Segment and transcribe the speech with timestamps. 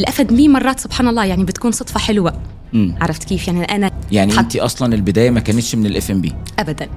[0.00, 2.32] ال F&B مرات سبحان الله يعني بتكون صدفة حلوة.
[2.72, 2.94] مم.
[3.00, 6.88] عرفت كيف؟ يعني أنا يعني انت أصلا البداية ما كانتش من الاف ام بي ابدا.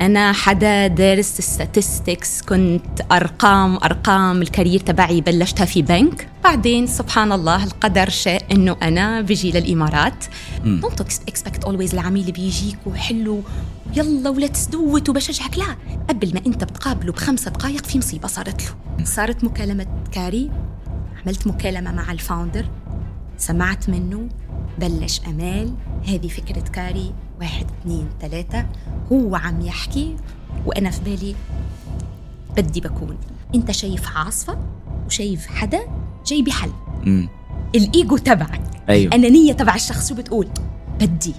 [0.00, 6.28] أنا حدا دارس statistics كنت أرقام أرقام ال career تبعي بلشتها في بنك.
[6.44, 10.24] بعدين سبحان الله القدر شاء إنه أنا بجي للإمارات.
[10.64, 13.42] don't expect always العميل بيجيك وحلو.
[13.96, 15.58] يلا و let's do وبشجعك.
[15.58, 15.76] لا
[16.08, 19.04] قبل ما أنت بتقابله بخمسة دقائق في مصيبة صارت له.
[19.04, 20.50] صارت مكالمة كاري.
[21.28, 22.66] عملت مكالمة مع ال founder
[23.38, 24.28] سمعت منه
[24.78, 25.74] بلش أمال
[26.06, 28.66] هذه فكرة كاري واحد اثنين ثلاثة.
[29.12, 30.16] هو عم يحكي
[30.66, 31.34] وأنا في بالي
[32.56, 33.18] بدي بكون.
[33.54, 34.58] أنت شايف عاصفة؟
[35.06, 35.80] وشايف حدا؟
[36.26, 36.70] جاي بحل.
[37.04, 37.28] مم.
[37.74, 38.60] الإيجو تبعك.
[38.88, 39.14] أيوه.
[39.14, 40.48] الأنانية تبع الشخص شو بتقول؟
[41.00, 41.34] بدي.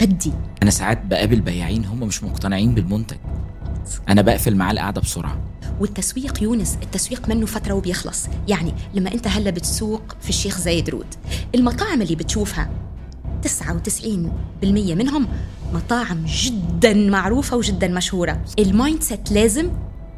[0.00, 0.32] بدي.
[0.62, 3.16] أنا ساعات بقابل بياعين هم مش مقتنعين بالمنتج.
[4.08, 5.38] أنا بقفل معاه القعدة بسرعة.
[5.80, 8.26] والتسويق يونس التسويق منه فترة وبيخلص.
[8.48, 11.06] يعني لما أنت هلا بتسوق في الشيخ زايد Road
[11.54, 12.70] المطاعم اللي بتشوفها
[13.42, 15.28] 99% منهم
[15.74, 18.44] مطاعم جدا معروفة وجدا مشهورة.
[18.58, 19.70] ال mindset لازم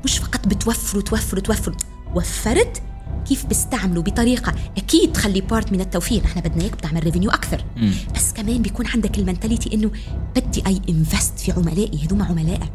[0.04, 1.76] مش فقط بتوفروا توفروا توفروا
[2.14, 2.82] وفرت
[3.28, 6.24] كيف بيستعملوا بطريقة أكيد تخلي part من التوفير.
[6.24, 7.64] إحنا بدنا إياك بتعمل revenue أكثر.
[7.76, 7.92] مم.
[8.14, 9.90] بس كمان بيكون عندك ال mentality إنه
[10.36, 12.72] بدي أي invest في عملائي هدول عملائك.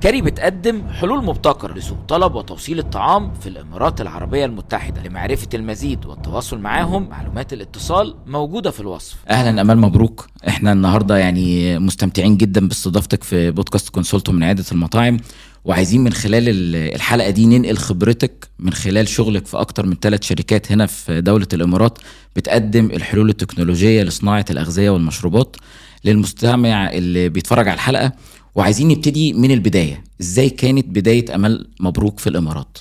[0.00, 5.02] كاري بتقدم حلول مبتكرة لسوق طلب وتوصيل الطعام في الإمارات العربية المتحدة.
[5.02, 9.16] لمعرفة المزيد والتواصل معاهم معلومات الاتصال موجودة في الوصف.
[9.30, 10.28] أهلا أمال مبروك.
[10.48, 15.16] إحنا النهارده يعني مستمتعين جدا باستضافتك في بودكاست كونسولتو من عياده المطاعم
[15.64, 20.22] وعايزين من خلال ال- الحلقة دي ننقل خبرتك من خلال شغلك في أكتر من ثلاث
[20.22, 21.98] شركات هنا في دولة الإمارات
[22.36, 25.56] بتقدم الحلول التكنولوجية لصناعة الأغذية والمشروبات.
[26.04, 28.12] للمستمع اللي بيتفرج على الحلقة
[28.56, 30.04] وعايزين نبتدي من البداية.
[30.20, 32.78] إزاي كانت بداية امال مبروك في الإمارات؟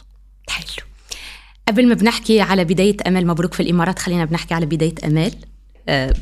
[0.49, 0.85] حلو.
[1.67, 5.31] قبل ما بنحكي على بداية أمل مبروك في الإمارات خلينا بنحكي على بداية أمل.
[5.89, 6.13] آه،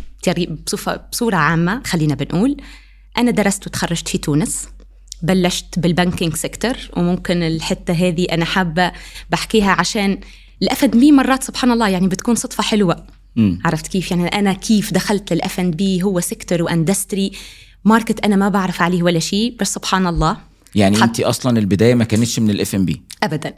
[0.65, 2.57] بصفة بصورة عامة خلينا بنقول.
[3.17, 4.67] أنا درست وتخرجت في تونس.
[5.21, 8.91] بلشت بال banking sector وممكن الحتة هذه أنا حابة
[9.29, 10.19] بحكيها عشان
[10.61, 13.05] ال F&B مرات سبحان الله يعني بتكون صدفة حلوة.
[13.35, 13.59] مم.
[13.65, 17.31] عرفت كيف؟ يعني أنا كيف دخلت للأف ان بي؟ هو sector و industry.
[17.85, 20.37] market أنا ما بعرف عليه ولا شيء بس سبحان الله.
[20.75, 23.53] يعني حط- انت أصلا البداية ما كانتش من الإف ام بي؟ ابدا.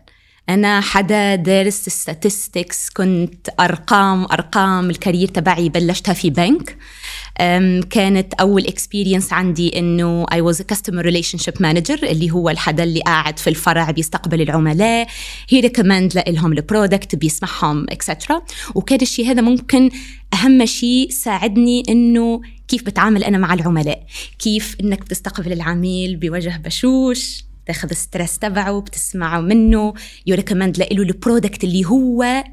[0.49, 6.77] أنا حدا دارس statistics كنت أرقام أرقام ال career تبعي بلشتها في بنك.
[7.89, 13.39] كانت أول experience عندي إنه I was customer relationship manager اللي هو الحدا اللي قاعد
[13.39, 15.07] في الفرع بيستقبل العملاء
[15.49, 18.41] هي recommend لهم ال product بيسمعهم etcetera
[18.75, 19.89] وكان الشيء هذا ممكن
[20.33, 24.05] أهم شيء ساعدني إنه كيف بتعامل أنا مع العملاء؟
[24.39, 29.93] كيف إنك بتستقبل العميل بوجه بشوش تاخذ ال stress تبعه بتسمعه منه
[30.27, 32.43] you recommend له ال product اللي هو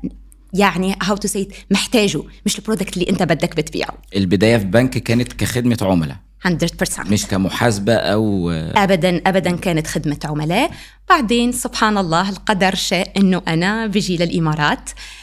[0.55, 3.95] يعني how to say محتاجه مش ال product اللي أنت بدك بتبيعه.
[4.17, 6.17] البداية في بنك كانت كخدمة عملاء.
[6.47, 10.71] 100% مش كمحاسبة أو ابدا ابدا كانت خدمة عملاء.
[11.09, 14.91] بعدين سبحان الله القدر شاء إنه أنا بجي للإمارات.
[14.91, 15.22] آه،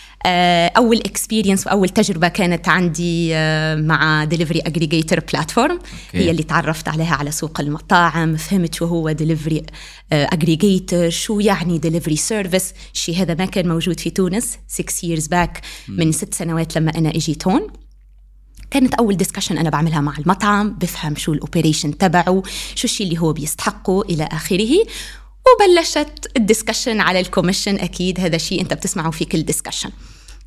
[0.78, 5.80] أول experience وأول تجربة كانت عندي آه، مع delivery aggregator platform
[6.12, 9.66] هي اللي تعرفت عليها على سوق المطاعم فهمت شو هو delivery
[10.12, 15.62] aggregator شو يعني delivery service الشيء هذا ما كان موجود في تونس 6 years back
[15.88, 17.68] من ست سنوات لما أنا أجيت هون.
[18.72, 22.44] كانت أول discussion أنا بعملها مع المطعم بفهم شو ال operation تبعه
[22.76, 24.86] شو الشيء اللي هو بيستحقه إلى آخره.
[25.56, 29.90] وبلشت ال discussion على ال commission أكيد هذا شيء أنت بتسمعه في كل discussion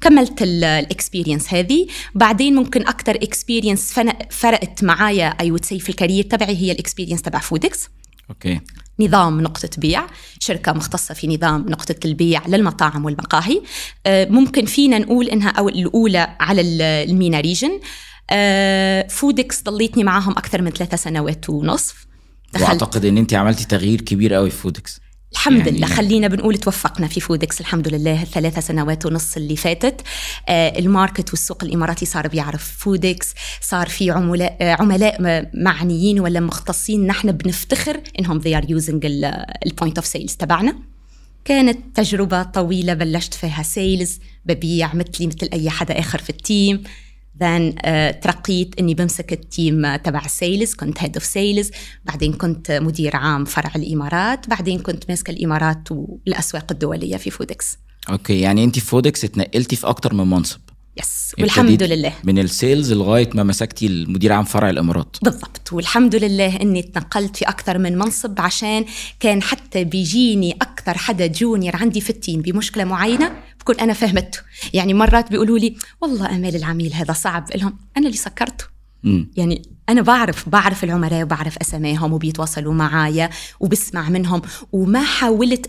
[0.01, 1.87] كملت ال experience هذه.
[2.15, 3.93] بعدين ممكن أكثر experience
[4.31, 7.89] فرقت معايا I would say في ال career تبعي هي ال experience تبع فودكس
[8.31, 8.61] okay.
[9.01, 10.07] نظام نقطة بيع.
[10.41, 13.63] شركة مختصة في نظام نقطة البيع للمطاعم والمقاهي.
[14.07, 17.81] آه، ممكن فينا نقول إنها أو الأولى على ال- المينا region
[18.31, 22.07] آه، فودكس ضليتني معاهم أكثر من ثلاثة سنوات ونصف.
[22.55, 25.01] دخلت وأعتقد إن انت عملتي تغيير كبير قوي في فودكس.
[25.33, 30.01] الحمد يعني- لله خلينا بنقول توفقنا في فودكس الحمد لله الثلاثة سنوات ونص اللي فاتت.
[30.49, 36.21] آه ال market والسوق الإماراتي صار بيعرف فودكس صار في عملاء آه عملاء م- معنيين
[36.21, 37.07] ولا مختصين.
[37.07, 39.01] نحن بنفتخر إنهم they are using
[39.67, 40.75] ال point of sales تبعنا.
[41.45, 46.83] كانت تجربة طويلة بلشت فيها sales ببيع مثلي مثل أي حدا آخر في ال team
[47.41, 47.75] then
[48.23, 51.71] ترقيت إني بمسك ال team تبع ال sales كنت head of sales
[52.05, 54.49] بعدين كنت مدير عام فرع الإمارات.
[54.49, 57.79] بعدين كنت ماسكة الإمارات والأسواق الدولية في فودكس
[58.11, 60.61] okay يعني أنت في فودكس اتنقلتي في أكتر من منصب.
[61.01, 62.13] yes والحمد لله.
[62.25, 65.17] من ال sales لغاية ما مسكتي المدير عام فرع الإمارات.
[65.23, 65.73] بالضبط.
[65.73, 68.85] والحمد لله إني تنقلت في أكثر من منصب عشان
[69.21, 74.39] كان حتى بيجيني أكثر حدا junior عندي في ال team بمشكلة معينة بكون أنا فهمته.
[74.73, 77.49] يعني مرات بيقولوا لي والله أمال العميل هذا صعب.
[77.57, 78.65] لهم أنا اللي سكرته.
[79.03, 79.31] مم.
[79.37, 79.63] يعني
[79.93, 83.31] أنا بعرف بعرف العملاء وبعرف أساميهم وبيتواصلوا معايا
[83.61, 84.43] وبسمع منهم
[84.73, 85.67] وما حاولت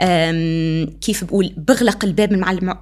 [0.00, 2.32] أم، كيف بقول بغلق الباب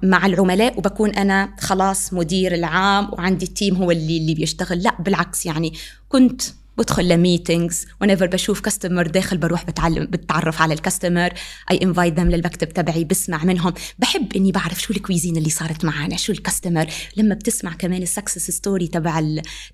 [0.03, 4.83] مع العملاء وبكون أنا خلاص مدير العام وعندي ال team هو اللي اللي بيشتغل.
[4.83, 5.73] لا بالعكس يعني
[6.09, 6.41] كنت
[6.77, 11.33] بدخل ل meetings و never بشوف customer داخل بروح بتعلم بتعرف على ال customer
[11.71, 13.73] I invite them للمكتب تبعي بسمع منهم.
[13.99, 16.87] بحب إني بعرف شو ال cuisine اللي صارت معنا شو ال customer
[17.17, 19.21] لما بتسمع كمان ال success story تبع.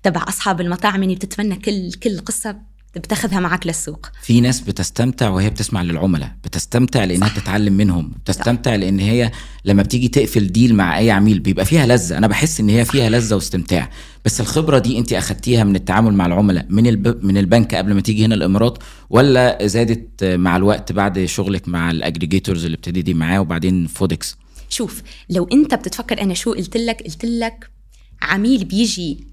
[0.02, 4.06] تبع أصحاب المطاعم يعني بتتمنى كل كل قصة بتاخذها معك للسوق.
[4.22, 7.36] في ناس بتستمتع وهي بتسمع للعملاء بتستمتع لإنها صح.
[7.36, 9.30] تتعلم منهم بتستمتع لإن هي
[9.64, 12.18] لما بتيجي تقفل deal مع أي عميل بيبقى فيها لذة.
[12.18, 13.90] أنا بحس إن هي فيها لذة واستمتاع.
[14.24, 17.24] بس الخبرة دي أنت أخدتيها من التعامل مع العملاء من الب...
[17.24, 18.78] من البنك قبل ما تيجي هنا الإمارات
[19.10, 24.36] ولا زادت مع الوقت بعد شغلك مع ال aggregators اللي ابتديتي معاه وبعدين فودكس
[24.68, 27.70] شوف لو أنت بتتفكر أنا شو قلت لك؟ قلت لك
[28.22, 29.31] عميل بيجي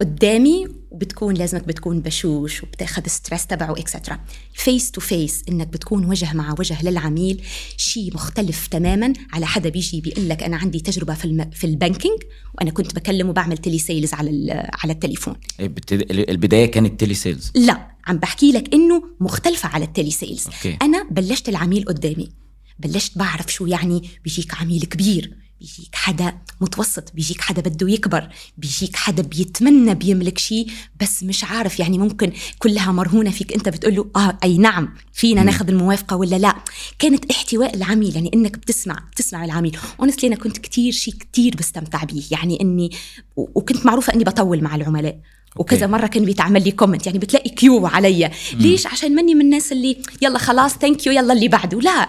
[0.00, 4.20] قدامي وبتكون لازمك بتكون بشوش وبتاخذ stress تبعه etcetera
[4.54, 7.42] face to face إنك بتكون وجه مع وجه للعميل
[7.76, 9.12] شيء مختلف تماما.
[9.32, 11.50] على حدا بيجي بيقول لك أنا عندي تجربة في الم...
[11.50, 12.22] في ال banking
[12.54, 14.68] وأنا كنت بكلم وبعمل telesales على ال...
[14.72, 15.34] على التليفون.
[15.60, 15.92] بت-
[16.30, 20.76] البداية كانت telesales لا عم بحكي لك إنه مختلفة على ال telesales okay.
[20.82, 22.28] أنا بلشت العميل قدامي.
[22.78, 25.47] بلشت بعرف شو يعني بيجيك عميل كبير.
[25.60, 28.28] بيجيك حدا متوسط بيجيك حدا بده يكبر
[28.58, 30.66] بيجيك حدا بيتمنى بيملك شيء
[31.00, 35.42] بس مش عارف يعني ممكن كلها مرهونة فيك أنت بتقول له آه أي نعم فينا
[35.42, 36.54] ناخذ الموافقة ولا لا؟
[36.98, 39.76] كانت احتواء العميل يعني إنك بتسمع بتسمع العميل.
[40.00, 42.90] honestly أنا كنت كتير شيء كتير بستمتع بيه يعني إني
[43.36, 45.18] و- وكنت معروفة إني بطول مع العملاء.
[45.56, 45.86] وكذا.
[45.86, 49.96] مرة كان بيتعمل لي comment يعني بتلاقي queue علي ليش؟ عشان مني من الناس اللي
[50.22, 51.80] يلا خلاص thank you يلا اللي بعده.
[51.80, 52.08] لا.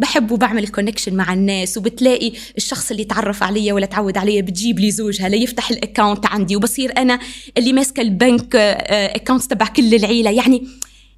[0.00, 4.90] بحب وبعمل connection مع الناس وبتلاقي الشخص اللي تعرف علي ولا تعود علي بتجيب لي
[4.90, 7.18] زوجها ليفتح ال account عندي وبصير أنا
[7.58, 10.30] اللي ماسكة ال bank account تبع كل العيلة.
[10.30, 10.66] يعني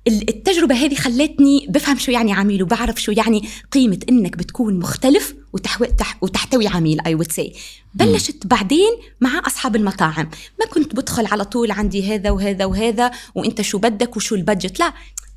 [0.08, 5.34] ال- التجربة هذه خلتني بفهم شو يعني عميل وبعرف شو يعني قيمة إنك بتكون مختلف
[6.22, 7.56] وتحتوي العميل I would say.
[7.94, 8.90] بلشت بعدين
[9.20, 10.30] مع أصحاب المطاعم.
[10.60, 14.80] ما كنت بدخل على طول عندي هذا وهذا وهذا وإنت شو بدك وشو ال budget
[14.80, 14.92] لا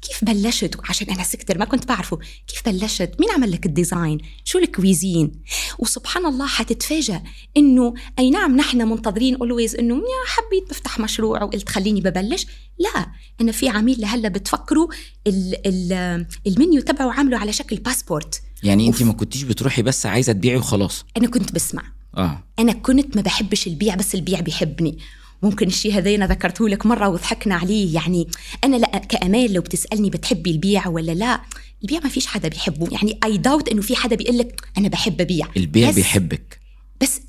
[0.07, 2.19] كيف بلشت؟ عشان أنا sector ما كنت بعرفه.
[2.47, 5.31] كيف بلشت؟ مين عمل لك ال design؟ شو ال cuisine؟
[5.79, 7.23] وسبحان الله حتتفاجأ
[7.57, 12.47] إنه أي نعم نحن منتظرين always إنه يا حبيت بفتح مشروع وقلت خليني ببلش.
[12.79, 13.11] لا
[13.41, 14.87] أنا في عميل لهلأ بتفكروا
[15.27, 19.03] ال ال المنيو تبعه عامله على شكل باسبورت يعني أنت.
[19.03, 21.83] ما كنتيش بتروحي بس عايزة تبيعي وخلاص؟ أنا كنت بسمع.
[22.17, 22.43] آه.
[22.59, 24.97] أنا كنت ما بحبش البيع بس البيع بيحبني.
[25.43, 27.95] ممكن الشيء هذا أنا ذكرته لك مرة وضحكنا عليه.
[27.95, 28.27] يعني
[28.63, 31.41] أنا لا كامال لو بتسألني بتحبي البيع ولا لا
[31.83, 32.87] البيع ما فيش حدا بيحبه.
[32.91, 36.59] يعني اي داوت إنه في حدا بيقول لك أنا بحب ابيع البيع بس- بيحبك.
[37.01, 37.21] بس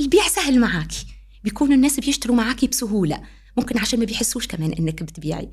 [0.00, 1.06] البيع سهل معاكي.
[1.44, 3.22] بيكونوا الناس بيشتروا معاكي بسهولة.
[3.56, 5.48] ممكن عشان ما بيحسوش كمان إنك بتبيعي.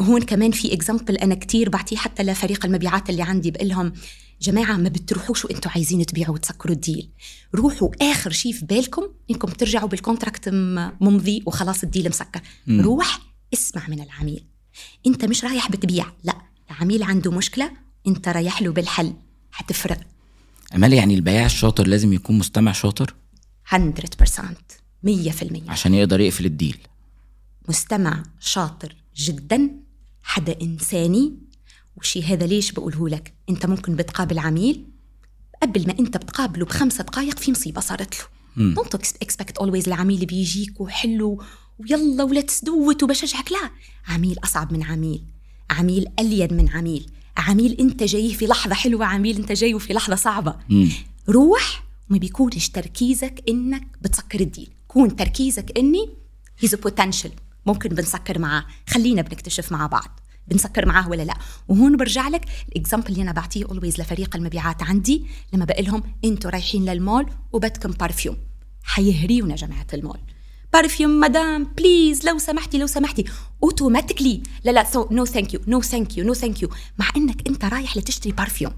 [0.00, 3.92] هون كمان في example أنا كتير بعطيه حتى لفريق المبيعات اللي عندي بقول لهم
[4.42, 7.10] جماعة ما بتروحوش وانتوا عايزين تبيعوا وتسكروا ال deal.
[7.54, 10.48] روحوا آخر شيء في بالكم إنكم ترجعوا بال contract
[11.00, 12.40] ممضي وخلاص ال deal مسكر.
[12.66, 12.80] مم.
[12.80, 13.20] روح
[13.54, 14.44] اسمع من العميل.
[15.06, 16.36] انت مش رايح بتبيع لا
[16.70, 17.70] العميل عنده مشكلة
[18.06, 19.12] انت رايح له بالحل.
[19.52, 20.00] حتفرق
[20.74, 23.14] أمال يعني البياع الشاطر لازم يكون مستمع شاطر؟
[23.72, 23.76] 100%
[25.04, 26.76] 100% عشان يقدر يقفل الديل.
[27.68, 29.70] مستمع شاطر جدا
[30.22, 31.32] حدا إنساني
[31.96, 34.84] وشي هذا ليش بقوله لك؟ أنت ممكن بتقابل عميل
[35.62, 38.74] قبل ما أنت بتقابله بخمسة دقايق في مصيبة صارت له.
[38.74, 41.42] don't expect always العميل بيجيك وحلو
[41.78, 43.52] ويلا وليتس دوت وبشجعك.
[43.52, 43.70] لا
[44.08, 45.24] عميل أصعب من عميل.
[45.70, 47.10] عميل ألين من عميل.
[47.36, 50.56] عميل أنت جاي في لحظة حلوة عميل أنت جاي في لحظة صعبة.
[50.68, 50.90] مم.
[51.28, 56.08] روح وما بيكونش تركيزك إنك بتسكر ال deal كون تركيزك إني
[56.58, 57.30] he's potential
[57.66, 58.64] ممكن بنسكر معاه.
[58.88, 60.20] خلينا بنكتشف مع بعض.
[60.48, 61.34] بنسكر معاه ولا لا.
[61.68, 66.02] وهون برجع لك ال example اللي أنا بعطيه always لفريق المبيعات عندي لما بقول لهم
[66.24, 68.36] أنتوا رايحين للمول وبدكم perfume
[68.82, 70.18] حيهريونا جماعة ال mall.
[70.72, 73.24] perfume مدام please لو سمحتي لو سمحتي.
[73.62, 77.48] automatically لا لا so no thank you no thank you no thank you مع إنك
[77.48, 78.72] أنت رايح لتشتري perfume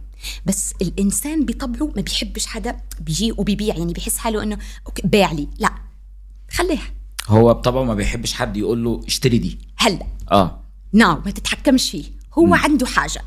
[0.47, 5.49] بس الإنسان بطبعه ما بيحبش حدا بيجي وبيبيع يعني بيحس حاله إنه okay بيع لي.
[5.59, 5.71] لا
[6.51, 6.87] خليها.
[7.29, 9.59] هو بطبعه ما بيحبش حد يقول له اشتري دي.
[9.77, 10.07] هلا.
[10.31, 10.66] آه.
[10.97, 12.05] now ما تتحكمش فيه.
[12.39, 12.55] هو م.
[12.55, 13.23] عنده حاجة.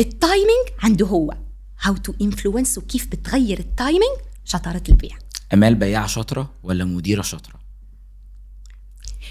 [0.00, 1.36] ال timing عنده هو.
[1.82, 5.18] how to influence وكيف بتغير ال timing؟ شطارة البيع.
[5.54, 7.54] أمال بياعه شاطرة ولا مديرة شاطرة؟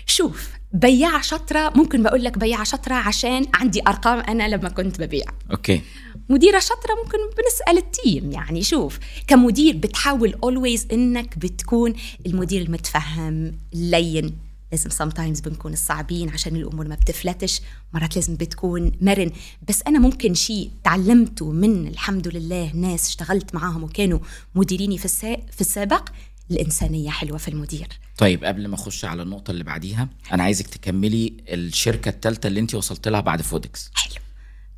[0.06, 5.26] شوف بياعة شاطرة ممكن بقول لك بياعة شاطرة عشان عندي أرقام أنا لما كنت ببيع.
[5.52, 5.82] okay.
[6.30, 8.32] مديرة شاطرة ممكن بنسأل ال team.
[8.32, 11.94] يعني شوف كمدير بتحاول always إنك بتكون
[12.26, 14.38] المدير المتفهم اللين.
[14.72, 17.62] لازم sometimes بنكون الصعبين عشان الأمور ما بتفلتش
[17.94, 19.32] مرات لازم بتكون مرن.
[19.70, 24.20] بس أنا ممكن شيء تعلمته من الحمد لله ناس اشتغلت معاهم وكانوا
[24.56, 25.08] مديريني في.
[25.52, 26.10] في السابق
[26.52, 27.88] الإنسانية حلوة في المدير.
[28.18, 32.76] طيب قبل ما أخش على النقطة اللي بعديها أنا عايزك تكملي الشركة الثالثه اللي أنت
[32.76, 34.16] وصلت لها بعد فودكس حلو.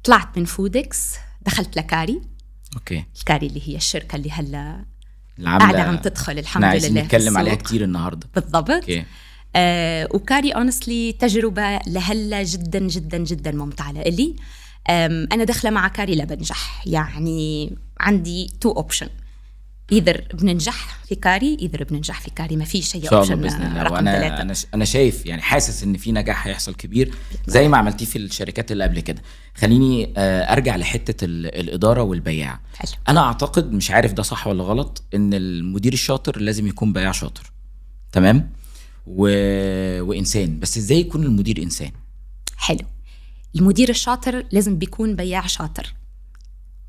[0.03, 2.21] طلعت من فودكس دخلت لكاري.
[2.75, 3.05] okay.
[3.19, 4.85] الكاري اللي هي الشركة اللي هلا
[5.45, 7.55] قاعدة عم تدخل الحمد لله نتكلم عليها.
[7.55, 8.29] كتير النهارده.
[8.35, 8.69] بالضبط.
[8.69, 9.05] okay.
[9.57, 14.35] آه وكاري honestly تجربة لهلا جدا جدا جدا ممتعة لإلي.
[14.89, 16.83] أنا داخلة مع كاري لا بنجح.
[16.87, 19.07] يعني عندي two option
[19.91, 22.55] either بننجح في كاري either بننجح في كاري.
[22.55, 23.83] ما في شيء option بإذن الله.
[23.83, 27.13] رقم وأنا أنا أنا شايف يعني حاسس إن في نجاح هيحصل كبير
[27.47, 29.21] زي ما عملتيه في الشركات اللي قبل كده.
[29.55, 32.59] خليني آه، أرجع لحتة ال- الإدارة والبياع.
[32.77, 32.91] حلو.
[33.09, 37.51] أنا أعتقد مش عارف ده صح ولا غلط إن المدير الشاطر لازم يكون بياع شاطر.
[38.11, 38.49] تمام؟
[39.07, 39.21] و...
[40.01, 40.59] وإنسان.
[40.59, 41.91] بس إزاي يكون المدير إنسان؟
[42.57, 42.85] حلو.
[43.55, 45.93] المدير الشاطر لازم بيكون بياع شاطر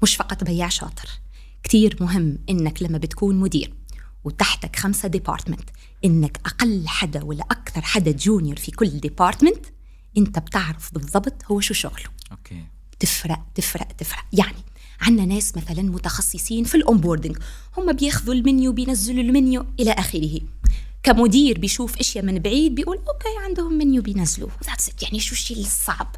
[0.02, 1.08] مش فقط بياع شاطر.
[1.62, 3.74] كتير مهم إنك لما بتكون مدير
[4.24, 5.70] وتحتك خمسة department
[6.04, 9.66] إنك أقل حدا ولا أكثر حدا junior في كل department
[10.18, 12.06] أنت بتعرف بالضبط هو شو شغله.
[12.32, 12.64] okay.
[13.00, 14.24] تفرق تفرق تفرق.
[14.32, 14.56] يعني
[15.00, 17.36] عندنا ناس مثلا متخصصين في ال onboarding
[17.76, 20.40] هم بياخذوا المنيو بينزلوا المنيو إلى آخره.
[21.02, 24.50] كمدير بيشوف أشياء من بعيد بيقول okay عندهم منيو بينزلوه.
[24.64, 25.02] It.
[25.02, 26.16] يعني شو الشيء الصعب؟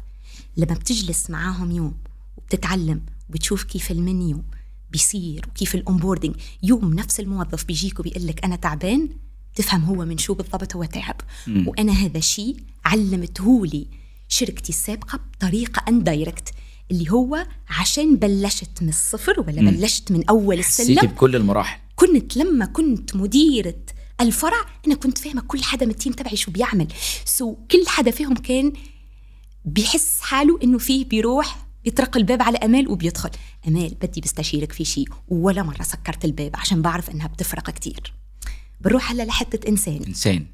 [0.57, 1.93] لما بتجلس معاهم يوم
[2.37, 4.43] وبتتعلم وبتشوف كيف المنيو
[4.91, 9.09] بيصير وكيف ال onboarding يوم نفس الموظف بيجيك وبيقول لك أنا تعبان
[9.55, 11.21] تفهم هو من شو بالضبط هو تعب.
[11.47, 13.87] وأنا هذا الشيء علمته لي
[14.27, 16.49] شركتي السابقة بطريقة indirect
[16.91, 21.11] اللي هو عشان بلشت من الصفر ولا بلشت من أول حسيتي السلم.
[21.11, 21.79] بكل المراحل.
[21.95, 23.75] كنت لما كنت مديرة
[24.27, 26.87] الفرع أنا كنت فاهمة كل حدا من ال team تبعي شو بيعمل.
[27.25, 28.73] سو كل حدا فيهم كان
[29.65, 33.29] بيحس حاله إنه فيه بيروح يطرق الباب على أمال وبيدخل.
[33.67, 38.13] أمال بدي بستشيرك في شيء ولا مرة سكرت الباب عشان بعرف إنها بتفرق كتير.
[38.81, 40.03] بنروح هلأ لحتة إنسان.
[40.07, 40.45] إنسان.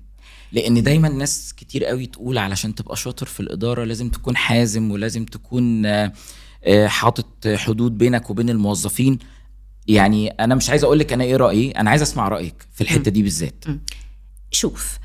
[0.52, 5.26] لأن دايما ناس كتير قوي تقول علشان تبقى شاطر في الإدارة لازم تكون حازم ولازم
[5.26, 6.14] تكون آه،
[6.64, 9.20] آه، حاطط حدود بينك وبين الموظفين.
[9.88, 13.12] يعني أنا مش عايز أقول لك أنا إيه رأيي أنا عايز أسمع رأيك في الحتة
[13.12, 13.66] دي بالذات.
[14.52, 14.98] شوف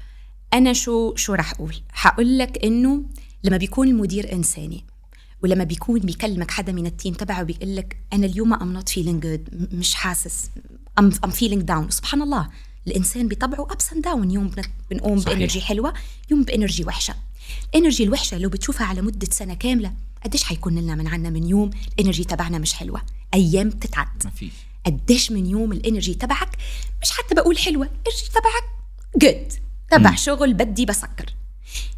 [0.55, 3.03] أنا شو شو راح أقول؟ حقول لك إنه
[3.45, 4.85] لما بيكون المدير إنساني
[5.43, 9.23] ولما بيكون بيكلمك حدا من ال team تبعه بيقول لك أنا اليوم I'm not feeling
[9.27, 10.51] good مش حاسس
[10.99, 12.49] I'm I'm feeling down سبحان الله.
[12.87, 15.21] الإنسان بطبعه ups and down يوم بن- بنقوم.
[15.21, 15.93] ب energy حلوة
[16.31, 17.15] يوم ب energy وحشة.
[17.75, 19.93] ال energy الوحشة لو بتشوفها على مدة سنة كاملة
[20.25, 23.03] قديش حيكون لنا من عنا من يوم ال energy تبعنا مش حلوة؟
[23.35, 24.07] أيام بتتعد.
[24.25, 24.53] ما فيش.
[24.87, 26.57] قديش من يوم ال energy تبعك؟
[27.03, 28.65] مش حتى بقول حلوة ال energy تبعك
[29.17, 29.53] good
[29.91, 31.35] تبع شغل بدي بسكر.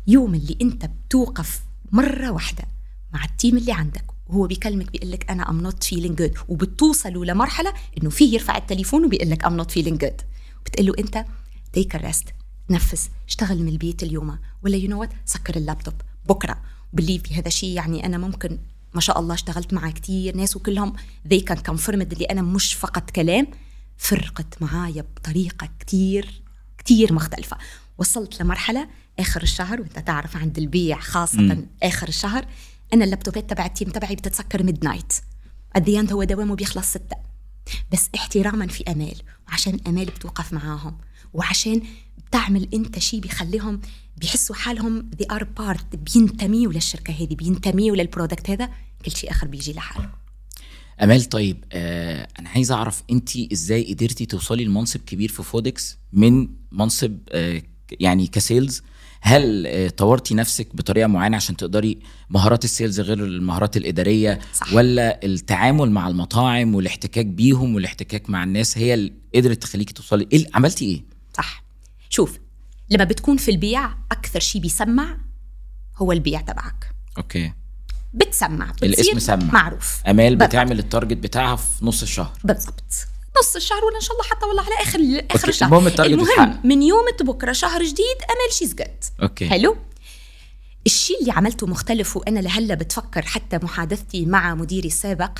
[0.06, 1.62] يوم اللي أنت بتوقف
[1.92, 2.64] مرة واحدة
[3.12, 7.24] مع ال team اللي عندك وهو بيكلمك بيقول لك أنا I'm not feeling good وبتوصلوا
[7.24, 7.72] لمرحلة
[8.02, 10.20] إنه فيه يرفع التليفون وبيقول لك I'm not feeling good
[10.66, 11.24] بتقول له أنت
[11.72, 12.28] take rest
[12.68, 14.38] تنفس اشتغل من البيت اليوم.
[14.62, 15.94] ولا you know سكر اللابتوب.
[16.28, 16.56] بكرة.
[16.92, 18.58] believe هذا شيء يعني أنا ممكن
[18.94, 20.92] ما شاء الله اشتغلت مع كتير ناس وكلهم
[21.28, 23.46] they can confirm اللي أنا مش فقط كلام
[23.96, 26.42] فرقت معايا بطريقة كتير
[26.78, 27.56] كتير مختلفة.
[27.98, 31.66] وصلت لمرحلة آخر الشهر وأنت تعرف عند البيع خاصة م.
[31.82, 32.46] آخر الشهر
[32.94, 35.12] أنا ال laptopات تبع ال team تبعي بتتسكر midnight
[35.76, 37.16] قد هو دوامه بيخلص ستة.
[37.92, 40.98] بس احتراما في آمال وعشان آمال بتوقف معاهم
[41.32, 41.82] وعشان
[42.26, 43.80] بتعمل أنت شيء بيخليهم
[44.16, 48.68] بيحسوا حالهم they are part بينتميوا للشركة هذه بينتميوا لل product هذا
[49.04, 50.10] كل شيء آخر بيجي لحاله.
[51.02, 56.48] أمال طيب آه أنا عايز أعرف أنت إزاي قدرتي توصلي لمنصب كبير في فودكس من
[56.72, 57.62] منصب آه
[58.00, 58.82] يعني ك sales؟
[59.20, 61.98] هل آه طورتي نفسك بطريقة معينة عشان تقدري
[62.30, 64.74] مهارات ال sales غير المهارات الإدارية؟ صح.
[64.74, 70.46] ولا التعامل مع المطاعم والاحتكاك بيهم والاحتكاك مع الناس هي اللي قدرت تخليكي توصلي؟ إيه
[70.54, 71.04] عملتي إيه؟
[71.36, 71.64] صح.
[72.10, 72.38] شوف
[72.94, 75.16] لما بتكون في البيع أكثر شيء بيسمع
[75.96, 76.94] هو البيع تبعك.
[77.18, 77.52] okay.
[78.14, 79.52] بتسمع الاسم سمع.
[79.52, 80.02] معروف.
[80.06, 80.36] أمال.
[80.36, 82.32] بتعمل ال target بتاعها في نص الشهر.
[82.44, 83.06] بالضبط.
[83.40, 84.98] نص الشهر ولا إن شاء الله حتى والله على آخر
[85.36, 85.48] آخر.
[85.48, 85.68] الشهر.
[85.68, 86.60] المهم ال target المهم.
[86.64, 89.48] من يوم بكره شهر جديد امل she's good okay.
[89.48, 89.76] حلو؟
[90.86, 95.38] الشيء اللي عملته مختلف وأنا لهلا بتفكر حتى محادثتي مع مديري السابق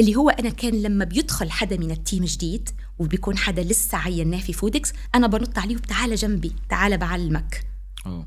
[0.00, 4.40] اللي هو أنا كان لما بيدخل حدا من ال team جديد وبيكون حدا لسه عيناه
[4.40, 7.64] في فودكس أنا بنط عليه وتعالى جنبي تعالى بعلمك
[8.06, 8.26] أوه.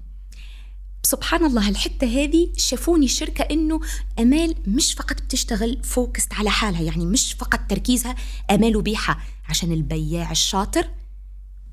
[1.04, 3.80] سبحان الله الحتة هذه شافوني الشركة إنه
[4.20, 8.16] أمال مش فقط بتشتغل فوكست على حالها يعني مش فقط تركيزها
[8.52, 9.20] أمال وبيحة
[9.50, 10.88] عشان البياع الشاطر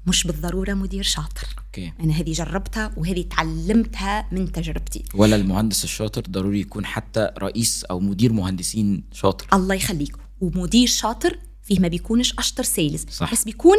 [0.07, 1.47] مش بالضرورة مدير شاطر.
[1.59, 1.93] okay.
[2.01, 5.05] أنا هذه جربتها وهذه تعلمتها من تجربتي.
[5.15, 9.47] ولا المهندس الشاطر ضروري يكون حتى رئيس أو مدير مهندسين شاطر.
[9.53, 10.17] الله يخليك.
[10.41, 13.33] ومدير شاطر فيه ما بيكونش أشطر sales صح.
[13.33, 13.77] بس بيكون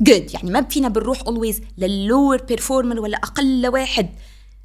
[0.00, 4.08] good يعني ما فينا بنروح always لل lower performer ولا أقل واحد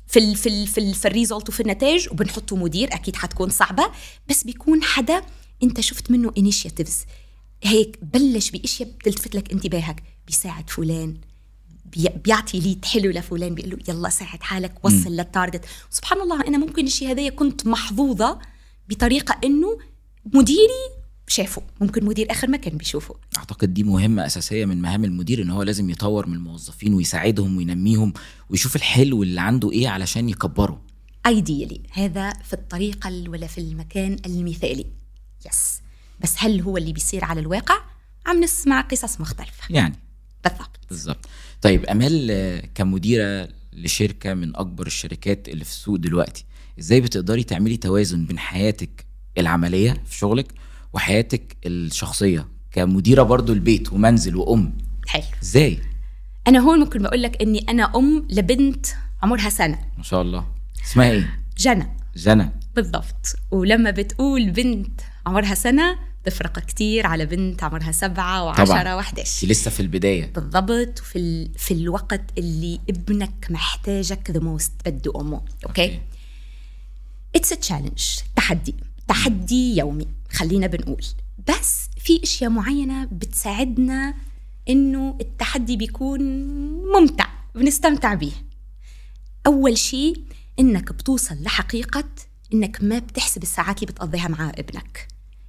[0.07, 2.93] في ال في ال في, ال في ال result وفي النتائج وبنحطه مدير.
[2.93, 3.91] أكيد حتكون صعبة.
[4.29, 5.21] بس بيكون حدا
[5.63, 7.05] أنت شفت منه initiatives
[7.63, 10.03] هيك بلش بإشياء بتلتفت لك انتباهك.
[10.33, 11.17] بيساعد فلان
[11.85, 16.47] بي- بيعطي lead حلو لفلان بيقول له يلا ساعد حالك وصل لل target سبحان الله
[16.47, 18.39] أنا ممكن الشيء هذايا كنت محظوظة
[18.89, 19.77] بطريقة إنه
[20.33, 21.61] مديري شافه.
[21.81, 23.15] ممكن مدير آخر ما كان بيشوفه.
[23.37, 28.13] أعتقد دي مهمة أساسية من مهام المدير إن هو لازم يطور من الموظفين ويساعدهم وينميهم
[28.49, 30.81] ويشوف الحلو اللي عنده إيه علشان يكبره.
[31.25, 34.85] ايديالي هذا في الطريقة ال- ولا في المكان المثالي.
[35.49, 35.81] يس
[36.19, 37.75] بس هل هو اللي بيصير على الواقع؟
[38.25, 39.63] عم نسمع قصص مختلفة.
[39.69, 39.99] يعني.
[40.43, 40.79] بالضبط.
[40.89, 41.25] بالظبط
[41.61, 46.45] طيب أمال كمديرة لشركة من أكبر الشركات اللي في السوق دلوقتي
[46.79, 49.05] إزاي بتقدري تعملي توازن بين حياتك
[49.37, 50.53] العملية في شغلك
[50.93, 54.77] وحياتك الشخصية؟ كمديرة برضو البيت ومنزل وأم.
[55.07, 55.23] حلو.
[55.43, 55.79] إزاي؟
[56.47, 58.85] أنا هون ممكن بقول لك إني أنا أم لبنت
[59.23, 59.79] عمرها سنة.
[59.97, 60.45] ما شاء الله.
[60.85, 61.87] اسمها إيه؟ جنى.
[62.15, 62.49] جنى.
[62.75, 63.35] بالضبط.
[63.51, 68.95] ولما بتقول بنت عمرها سنة تفرق كتير على بنت عمرها سبعة وعشرة.
[68.95, 69.45] وحداش.
[69.45, 70.33] لسه في البداية.
[70.33, 71.51] بالضبط وفي ال...
[71.57, 75.99] في الوقت اللي ابنك محتاجك the most بده أمه okay؟
[77.35, 78.03] it's challenge
[78.35, 78.75] تحدي.
[79.07, 80.07] تحدي يومي.
[80.31, 81.05] خلينا بنقول.
[81.49, 84.13] بس في أشياء معينة بتساعدنا
[84.69, 86.21] إنه التحدي بيكون
[86.95, 87.27] ممتع.
[87.55, 88.31] بنستمتع به
[89.47, 90.23] أول شيء
[90.59, 92.03] إنك بتوصل لحقيقة
[92.53, 95.07] إنك ما بتحسب الساعات اللي بتقضيها مع ابنك.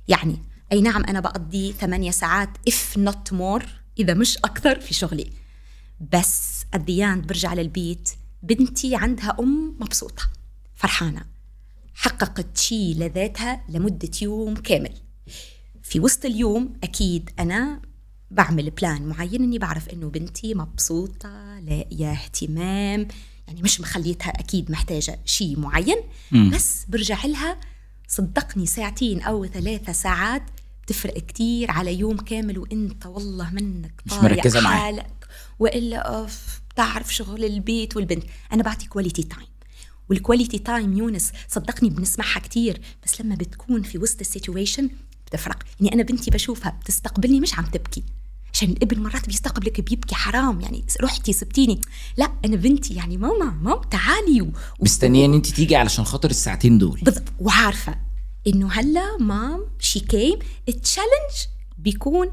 [0.08, 0.38] يعني
[0.72, 3.64] أي نعم أنا بقضي ثمانية ساعات if not more
[3.98, 5.30] إذا مش أكثر في شغلي.
[6.12, 8.11] بس and برجع للبيت
[8.42, 10.22] بنتي عندها أم مبسوطة
[10.74, 11.24] فرحانة.
[11.94, 14.92] حققت شيء لذاتها لمدة يوم كامل.
[15.83, 17.83] في وسط اليوم أكيد أنا
[18.30, 23.09] بعمل بلان معين إني بعرف إنه بنتي مبسوطة لاقية اهتمام.
[23.48, 26.02] يعني مش مخليتها أكيد محتاجة شيء معين
[26.33, 26.50] مم.
[26.50, 27.61] بس برجع لها
[28.09, 30.42] صدقني ساعتين أو ثلاثة ساعات
[30.90, 34.76] بتفرق كتير على يوم كامل وإنت والله منك مش مركزة معاه.
[34.79, 35.26] حالك.
[35.59, 38.24] well of بتعرف شغل البيت والبنت.
[38.53, 39.46] أنا بعطي quality time
[40.11, 44.90] وال quality time يونس صدقني بنسمعها كتير بس لما بتكون في وسط ال situation
[45.26, 45.62] بتفرق.
[45.81, 48.03] يعني أنا بنتي بشوفها بتستقبلني مش عم تبكي.
[48.53, 50.61] عشان الابن مرات بيستقبلك بيبكي حرام.
[50.61, 51.81] يعني رحتي سبتيني.
[52.16, 54.40] لا أنا بنتي يعني ماما ماما تعالي.
[54.40, 57.00] و- مستنية إن أنت تيجي علشان خاطر الساعتين دول.
[57.00, 57.24] بالضبط.
[57.40, 58.10] وعارفة
[58.46, 61.35] إنه هلا mom she came ال challenge
[61.79, 62.31] بيكون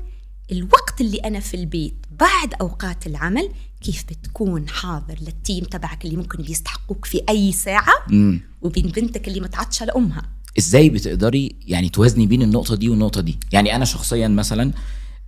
[0.51, 3.49] الوقت اللي أنا في البيت بعد أوقات العمل
[3.81, 8.41] كيف بتكون حاضر لل team تبعك اللي ممكن بيستحقوك في أي ساعة مم.
[8.61, 10.21] وبين بنتك اللي متعطشة لأمها.
[10.57, 14.71] إزاي بتقدري يعني توازني بين النقطة دي والنقطة دي؟ يعني أنا شخصيا مثلا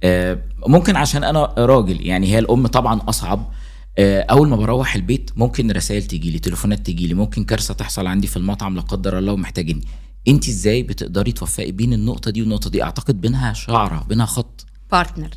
[0.03, 3.51] آه، ممكن عشان أنا راجل يعني هي الأم طبعا أصعب.
[3.97, 8.07] آه، أول ما بروح البيت ممكن رسائل تيجي لي تليفونات تيجي لي ممكن كارثة تحصل
[8.07, 9.81] عندي في المطعم لا قدر الله ومحتاجيني.
[10.29, 15.29] انت إزاي بتقدري توفقي بين النقطة دي والنقطة دي أعتقد بينها شعرة بينها خط partner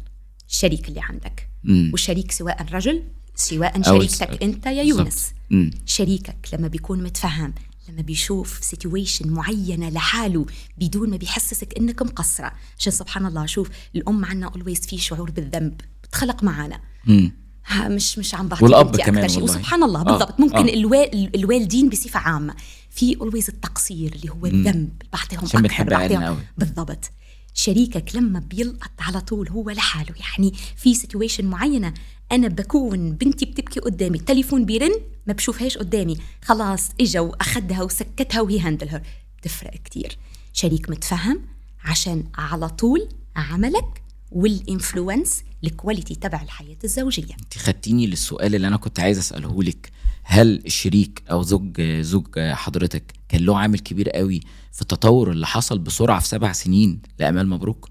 [0.50, 1.88] الشريك اللي عندك مم.
[1.92, 3.02] والشريك سواء رجل
[3.34, 4.82] سواء شريكتك أنت يا.
[4.82, 5.70] يونس مم.
[5.86, 7.54] شريكك لما بيكون متفهم
[7.88, 10.46] لما بيشوف situation معينة لحاله
[10.78, 15.80] بدون ما بيحسسك إنك مقصرة عشان سبحان الله شوف الأم عنا always في شعور بالذنب
[16.04, 17.32] بتخلق معنا مم.
[17.66, 19.42] ها مش مش عم بعطي بنتي كمان شيء.
[19.42, 20.40] وسبحان الله آه، بالضبط.
[20.40, 20.74] ممكن آه.
[20.74, 22.54] الوال الوالدين بصفة عامة
[22.90, 26.36] في always التقصير اللي هو الذنب بعطيهم عشان بنحب عيالنا قوي.
[26.58, 27.10] بالضبط.
[27.54, 30.14] شريكك لما بيلقط على طول هو لحاله.
[30.20, 31.94] يعني في situation معينة
[32.32, 34.92] أنا بكون بنتي بتبكي قدامي التليفون بيرن
[35.26, 36.16] ما بشوفهاش قدامي.
[36.44, 39.02] خلاص إجا وأخدها وسكتها وهي handleها
[39.38, 40.18] بتفرق كتير.
[40.52, 41.40] شريك متفهم؟
[41.84, 44.01] عشان على طول عملك
[44.34, 47.34] وال influence ال quality تبع الحياة الزوجية.
[47.42, 49.92] انت خدتيني للسؤال اللي أنا كنت عايز أسأله لك.
[50.22, 54.40] هل الشريك أو زوج زوج حضرتك كان له عامل كبير قوي
[54.72, 57.88] في التطور اللي حصل بسرعة في سبع سنين لأمال مبروك؟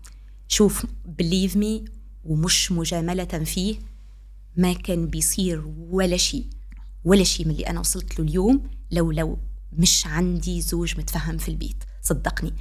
[0.47, 1.85] شوف بليف مي
[2.25, 3.75] ومش مجاملة فيه
[4.57, 6.45] ما كان بيصير ولا شيء
[7.03, 9.37] ولا شيء من اللي أنا وصلت له اليوم لو لو
[9.73, 11.83] مش عندي زوج متفهم في البيت.
[12.01, 12.53] صدقني.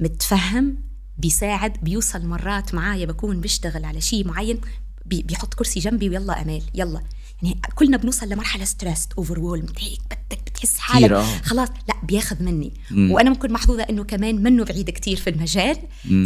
[0.00, 0.76] متفهم
[1.18, 4.60] بيساعد بيوصل مرات معايا بكون بشتغل على شيء معين
[5.06, 7.00] بي- بيحط كرسي جنبي ويلا أمال يلا.
[7.42, 10.00] يعني كلنا بنوصل لمرحلة stress over هيك
[10.30, 11.38] بدك بتحس حالك آه.
[11.44, 12.72] خلاص لا بياخذ مني.
[12.90, 13.10] مم.
[13.12, 15.76] وأنا ممكن محظوظة إنه كمان منه بعيد كتير في المجال.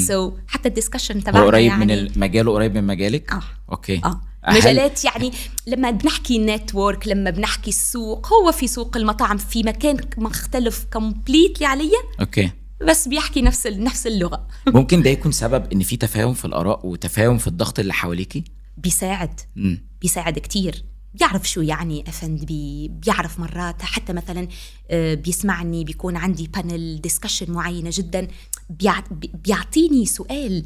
[0.01, 3.43] so so, حتى ال discussion تبعنا قريب يعني من ال- مجاله قريب من مجالك؟ آه.
[3.73, 4.01] okay.
[4.05, 4.21] آه.
[4.49, 5.33] مجالات يعني
[5.67, 11.91] لما بنحكي network لما بنحكي السوق هو في سوق المطاعم في مكان مختلف completely علي
[12.21, 12.51] okay.
[12.87, 14.47] بس بيحكي نفس نفس اللغة.
[14.67, 18.45] ممكن ده يكون سبب إن في تفاهم في الآراء وتفاهم في الضغط اللي حواليكي؟
[18.77, 19.41] بيساعد.
[19.57, 19.85] مم.
[20.01, 20.85] بيساعد كتير.
[21.15, 24.49] بيعرف شو يعني F and B بيعرف مرات حتى مثلا
[24.91, 28.29] آه، بيسمعني بيكون عندي panel discussion معينة جدا.
[28.71, 30.65] بيع- بي- بيعطيني سؤال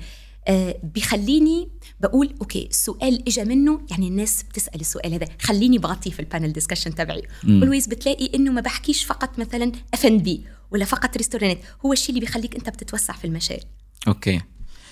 [0.48, 1.68] آه، بيخليني
[2.00, 5.26] بقول okay السؤال اجى منه يعني الناس بتسأل السؤال هذا.
[5.42, 7.22] خليني بغطيه في ال panel discussion تبعي.
[7.44, 12.54] always بتلاقي إنه ما بحكيش فقط مثلا F&B ولا فقط restaurant هو الشيء اللي بيخليك
[12.54, 13.60] أنت بتتوسع في المجال
[14.08, 14.40] Okay.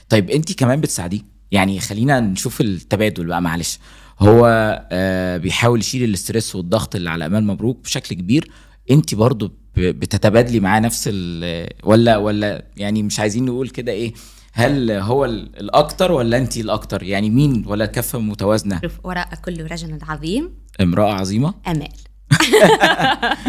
[0.08, 3.78] طيب أنت كمان بتساعديه؟ يعني خلينا نشوف التبادل بقى معلش.
[4.20, 4.46] هو
[4.92, 8.50] آه بيحاول يشيل ال stress والضغط اللي على أمال مبروك بشكل كبير.
[8.90, 14.14] أنت برضو بتتبادلي معاه نفس ال ولا ولا يعني مش عايزين نقول كده إيه؟
[14.52, 19.70] هل هو ال- الأكتر ولا أنت الأكتر؟ يعني مين ولا كفه متوازنة؟ شوف وراء كل
[19.70, 20.50] رجل عظيم.
[20.80, 21.88] امرأة عظيمة؟ أمال.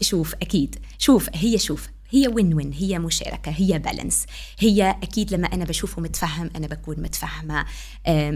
[0.00, 0.76] شوف أكيد.
[0.98, 4.26] شوف هي شوف هي وين وين هي مشاركة هي balance
[4.58, 7.64] هي أكيد لما أنا بشوفه متفهم أنا بكون متفهمة.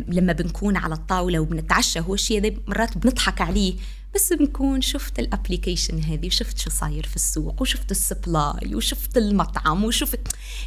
[0.09, 3.75] لما بنكون على الطاولة وبنتعشى هو الشيء ده مرات بنضحك عليه.
[4.15, 9.17] بس بنكون شفت ال application هذه وشفت شو صاير في السوق وشفت ال supply وشفت
[9.17, 10.21] المطعم وشفت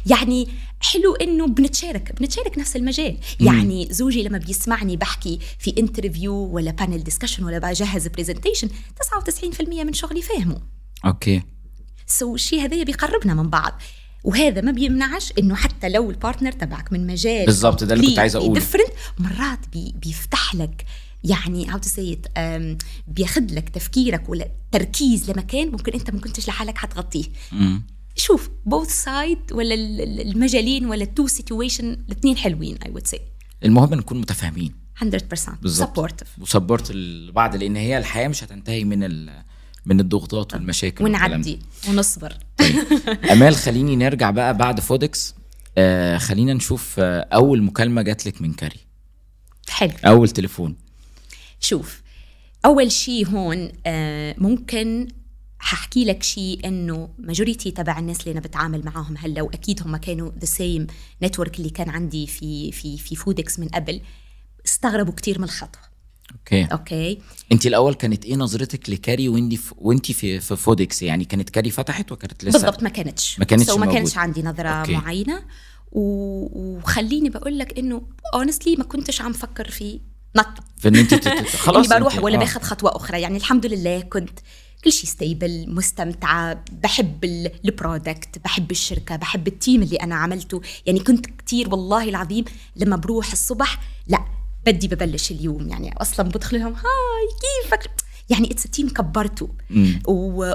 [0.06, 0.48] يعني
[0.80, 3.16] حلو إنه بنتشارك بنتشارك نفس المجال.
[3.40, 9.92] يعني زوجي لما بيسمعني بحكي في interview ولا panel discussion ولا بجهز presentation 99% من
[9.92, 10.60] شغلي فاهمه.
[11.04, 11.42] Okay.
[12.06, 13.72] So الشيء هذا بيقربنا من بعض.
[14.24, 18.18] وهذا ما بيمنعش إنه حتى لو ال partner تبعك من مجال بالظبط، ده اللي كنت
[18.18, 18.54] عايزة أقوله.
[18.54, 20.86] different مرات بي بيفتح لك
[21.30, 22.18] يعني how to see
[23.08, 27.24] بياخذ لك تفكيرك ولا تركيز لمكان ممكن أنت ما كنتش لحالك حتغطيه.
[28.16, 33.06] شوف both side ولا ال- ال- المجالين ولا ال two situation الاثنين حلوين I would
[33.06, 33.20] say
[33.64, 34.74] المهم نكون متفاهمين.
[35.04, 35.04] 100%
[35.62, 35.98] بالظبط.
[36.40, 39.44] و support لبعض لأن هي الحياة مش هتنتهي من ال...
[39.86, 41.04] من الضغوطات والمشاكل.
[41.04, 41.58] ونعدي
[41.88, 42.36] ونصبر.
[43.32, 45.34] أمال خليني نرجع بقى بعد Foodics
[45.78, 48.80] آه خلينا نشوف آه أول مكالمة جات لك من كاري.
[49.68, 49.92] حلو.
[50.06, 50.76] أول تليفون.
[51.60, 52.02] شوف
[52.64, 55.08] أول شيء هون آه، ممكن
[55.58, 60.30] ححكي لك شيء إنه majority تبع الناس اللي أنا بتعامل معاهم هلأ وأكيد هم كانوا
[60.38, 60.86] the same
[61.22, 64.00] network اللي كان عندي في في في Foodics من قبل
[64.66, 65.82] استغربوا كتير من الخطوة.
[66.32, 66.64] Okay.
[66.64, 67.18] Okay؟
[67.52, 69.74] أنت الأول كانت إيه نظرتك لكاري وانت في...
[69.78, 73.38] وأنت في في Foodics يعني كانت كاري فتحت وكانت لسه؟ بالضبط ما كانتش.
[73.38, 74.18] ما كانتش so ما كانش.
[74.18, 74.92] عندي نظرة okay.
[74.92, 75.42] معينة.
[75.92, 78.02] و- وخليني بقول لك إنه
[78.34, 80.00] honestly ما كنتش عم فكر في
[80.36, 80.46] نط.
[80.78, 81.28] في إن أنت.
[81.66, 82.38] خلاص إني بروح ولا آه.
[82.38, 83.20] باخذ خطوة أخرى.
[83.20, 84.38] يعني الحمد لله كنت
[84.84, 90.14] كل شيء stable مستمتعة بحب ال- ال product بحب الشركة بحب ال team اللي أنا
[90.14, 90.60] عملته.
[90.86, 92.44] يعني كنت كتير والله العظيم
[92.76, 94.18] لما بروح الصبح لا
[94.66, 95.68] بدي ببلش اليوم.
[95.68, 97.28] يعني أصلا بدخل لهم hi
[97.64, 97.90] كيفك؟
[98.30, 99.48] يعني it's team كبرته.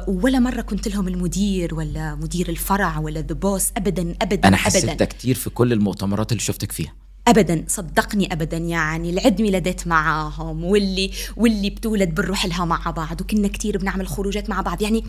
[0.07, 4.57] ولا مرة كنت لهم المدير ولا مدير الفرع ولا the boss ابدا ابدا أنا ابدا.
[4.57, 6.93] حسيت ده كتير في كل المؤتمرات اللي شفتك فيها.
[7.27, 13.47] ابدا صدقني ابدا يعني العيد ميلادات معاهم واللي واللي بتولد بنروح لها مع بعض وكنا
[13.47, 14.81] كتير بنعمل خروجات مع بعض.
[14.81, 15.03] يعني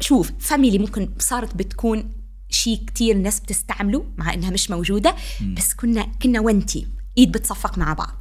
[0.00, 2.12] شوف family ممكن صارت بتكون
[2.50, 5.16] شيء كتير ناس بتستعمله مع إنها مش موجودة
[5.56, 6.86] بس كنا كنا one team
[7.18, 8.16] إيد بتصفق مع بعض.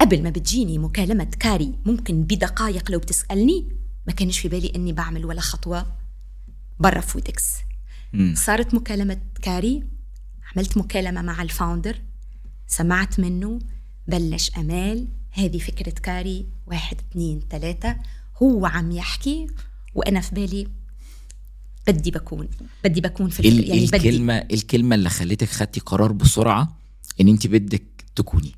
[0.00, 3.68] قبل ما بتجيني مكالمة كاري ممكن بدقائق لو بتسألني
[4.06, 5.86] ما كانش في بالي إني بعمل ولا خطوة
[6.80, 7.54] برا Foodics.
[8.34, 9.84] صارت مكالمة كاري
[10.56, 11.98] عملت مكالمة مع ال founder
[12.66, 13.58] سمعت منه
[14.08, 17.96] بلش أمال هذه فكرة كاري واحد اثنين ثلاثة
[18.42, 19.46] هو عم يحكي
[19.94, 20.68] وأنا في بالي
[21.86, 22.48] بدي بكون
[22.84, 23.96] بدي بكون في ال- يعني إيه بدي.
[24.54, 26.78] الكلمة اللي خلتك خدتي قرار بسرعة
[27.20, 27.82] إن أنت بدك
[28.16, 28.52] تكوني.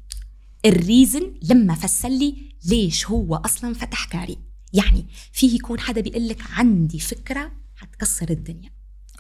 [0.67, 4.39] ال reason لما فسر لي ليش هو أصلا فتح كاري.
[4.73, 8.71] يعني فيه يكون حدا بيقول لك عندي فكرة حتكسر الدنيا.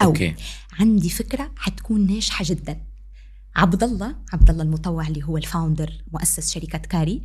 [0.03, 0.35] أو okay.
[0.73, 2.81] عندي فكرة حتكون ناجحة جدا.
[3.57, 7.23] عبد الله عبد الله المطوع اللي هو ال founder مؤسس شركة كاري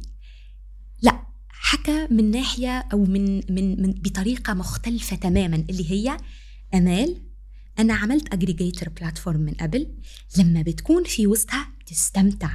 [1.01, 6.17] لا حكى من ناحية أو من من, من بطريقة مختلفة تماما اللي هي
[6.73, 7.21] أمال
[7.79, 9.87] أنا عملت aggregator platform من قبل.
[10.37, 12.49] لما بتكون في وسطها تستمتع.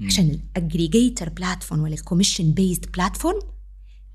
[0.00, 3.40] عشان ال aggregator platform ولا ال commission based platform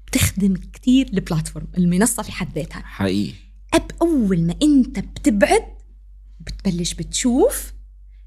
[0.08, 2.82] بتخدم كتير ال platform المنصة في حد ذاتها.
[2.86, 3.34] حقيقي.
[3.73, 5.63] أب أول ما أنت بتبعد
[6.39, 7.73] بتبلش بتشوف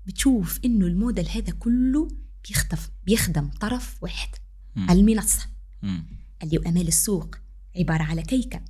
[0.06, 2.08] بتشوف إنه الموديل هذا كله
[2.48, 4.28] بيخطف بيخدم طرف واحد
[4.76, 4.90] مم.
[4.90, 5.46] المنصة
[5.82, 6.04] مم.
[6.42, 7.36] اللي وامال السوق
[7.76, 8.60] عبارة على كيكه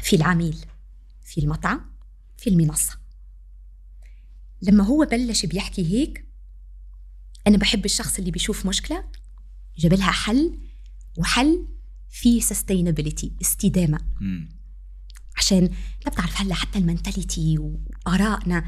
[0.00, 0.56] في العميل
[1.22, 1.80] في المطعم
[2.38, 2.98] في المنصة
[4.62, 6.24] لما هو بلش بيحكي هيك
[7.46, 9.04] أنا بحب الشخص اللي بيشوف مشكلة
[9.78, 10.58] جاب لها حل
[11.18, 11.66] وحل
[12.10, 14.48] فيه sustainability استدامة مم.
[15.36, 15.62] عشان
[16.06, 18.64] ما بتعرف هلا حتى المنتاليتي وآرائنا.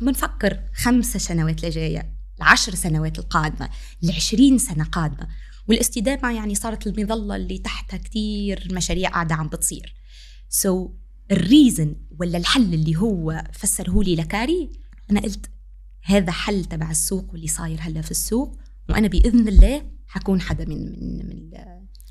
[0.00, 3.68] بنفكر خمس سنوات لجاية العشر سنوات القادمة
[4.04, 5.28] العشرين سنة قادمة.
[5.68, 9.94] والاستدامة يعني صارت المظلة اللي تحتها كتير مشاريع قاعدة عم بتصير.
[10.48, 10.90] so so,
[11.32, 14.70] ال reason ولا الحل اللي هو فسره لي لكاري
[15.10, 15.50] أنا قلت
[16.02, 20.78] هذا حل تبع السوق واللي صاير هلا في السوق وأنا بإذن الله حكون حدا من
[20.84, 21.50] من من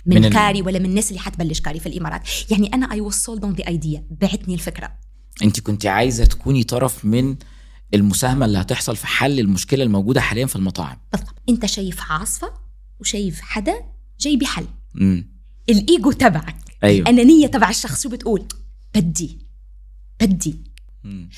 [0.05, 2.21] من, من كاري ولا من الناس اللي حتبلش كاري في الإمارات.
[2.51, 4.91] يعني أنا I was sold on the idea بعتني الفكرة.
[5.43, 7.35] أنت كنت عايزة تكوني طرف من
[7.93, 10.97] المساهمة اللي هتحصل في حل المشكلة الموجودة حاليا في المطاعم.
[11.11, 11.35] بالضبط.
[11.49, 12.53] أنت شايف عاصفة
[12.99, 13.73] وشايف حدا
[14.19, 14.65] جاي بحل.
[14.95, 15.35] مم.
[15.69, 17.01] الإيجو تبعك أيوه.
[17.01, 18.47] الأنانية تبع الشخص شو بتقول
[18.95, 19.39] بدي
[20.21, 20.55] بدي.
[21.03, 21.29] مم.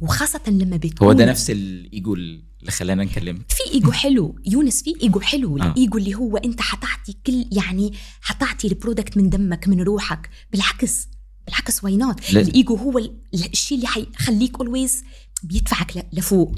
[0.00, 2.16] وخاصة لما بتكون هو ده نفس الإيجو
[2.64, 3.52] اللي خلانا نكلمك.
[3.52, 4.38] في إيجو حلو.
[4.46, 5.58] يونس في إيجو حلو.
[5.58, 5.66] آه.
[5.66, 10.30] الإيجو اللي هو أنت حتعطي كل يعني حتعطي ال product من دمك من روحك.
[10.52, 11.08] بالعكس
[11.46, 12.40] بالعكس why not لا.
[12.40, 15.04] الإيجو هو ال- الشيء اللي حيخليك always
[15.42, 16.54] بيدفعك لفوق.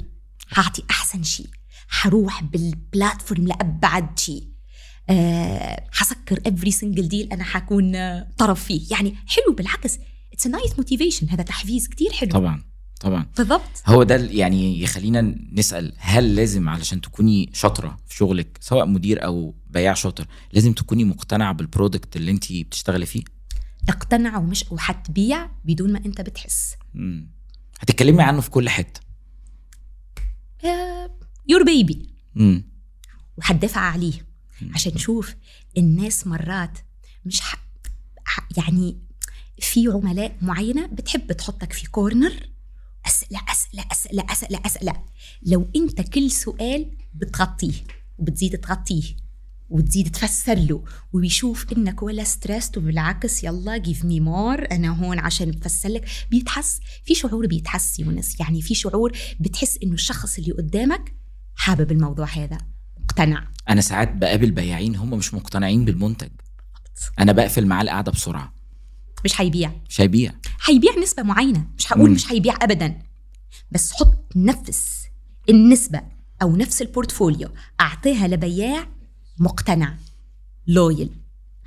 [0.47, 1.47] حاعطي أحسن شيء.
[1.87, 4.47] حروح بال platform لأبعد شيء.
[5.09, 7.93] أه حسكر every single deal أنا حكون
[8.37, 8.81] طرف فيه.
[8.91, 9.97] يعني حلو بالعكس.
[10.33, 12.29] it's nice motivation هذا تحفيز كتير حلو.
[12.29, 12.63] طبعا.
[12.99, 13.25] طبعا.
[13.37, 13.61] بالضبط.
[13.85, 19.55] هو ده يعني يخلينا نسأل هل لازم علشان تكوني شاطرة في شغلك سواء مدير أو
[19.69, 23.23] بياع شاطر لازم تكوني مقتنعة بال product اللي انت بتشتغلي فيه؟
[23.89, 26.75] اقتنع ومش وحتبيع بدون ما انت بتحس.
[26.93, 27.31] مم.
[27.79, 29.01] هتتكلمي عنه في كل حتة.
[31.47, 32.63] your baby مم.
[33.37, 34.27] وحتدافع عليه.
[34.73, 35.35] عشان شوف
[35.77, 36.77] الناس مرات
[37.25, 37.41] مش.
[37.41, 37.67] ح-
[38.57, 38.97] يعني
[39.59, 42.49] في عملاء معينة بتحب تحطك في corner
[43.07, 44.93] اسئله اسئله اسئله اسئله اسئله
[45.43, 47.73] لو أنت كل سؤال بتغطيه
[48.17, 49.27] وبتزيد تغطيه
[49.69, 55.51] وتزيد تفسر له وبيشوف إنك ولا stressed وبالعكس يلا give me more أنا هون عشان
[55.51, 56.79] بفسر لك بيتحس.
[57.05, 61.15] في شعور بيتحس يونس يعني في شعور بتحس إنه الشخص اللي قدامك
[61.55, 62.57] حابب الموضوع هذا.
[62.99, 66.29] مقتنع أنا ساعات بقابل بياعين هم مش مقتنعين بالمنتج.
[67.19, 68.56] أنا بقفل معاه القعدة بسرعة.
[69.25, 70.31] مش حيبيع مش هيبيع.
[70.59, 71.67] حيبيع نسبة معينة.
[71.77, 72.15] مش هقول مم.
[72.15, 72.99] مش حيبيع أبدا.
[73.71, 75.03] بس حط نفس
[75.49, 76.01] النسبة
[76.41, 77.49] أو نفس ال portfolio
[77.81, 78.87] أعطيها لبياع
[79.39, 79.95] مقتنع
[80.67, 81.09] loyal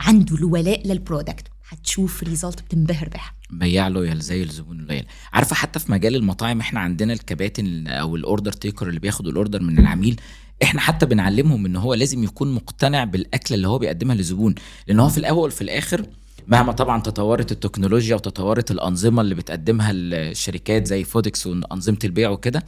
[0.00, 1.46] عنده الولاء لل product.
[1.68, 6.80] هتشوف result بتنبهر بها بياع loyal زي الزبون loyal عارفة حتى في مجال المطاعم إحنا
[6.80, 10.20] عندنا الكباتن أو ال order taker اللي بياخد ال order من العميل
[10.62, 14.54] إحنا حتى بنعلمهم إن هو لازم يكون مقتنع بالأكلة اللي هو بيقدمها للزبون
[14.86, 16.06] لأن هو في الأول وفي الآخر
[16.50, 22.64] مهما طبعا تطورت التكنولوجيا وتطورت الأنظمة اللي بتقدمها الشركات زي Foodics وأنظمة البيع وكده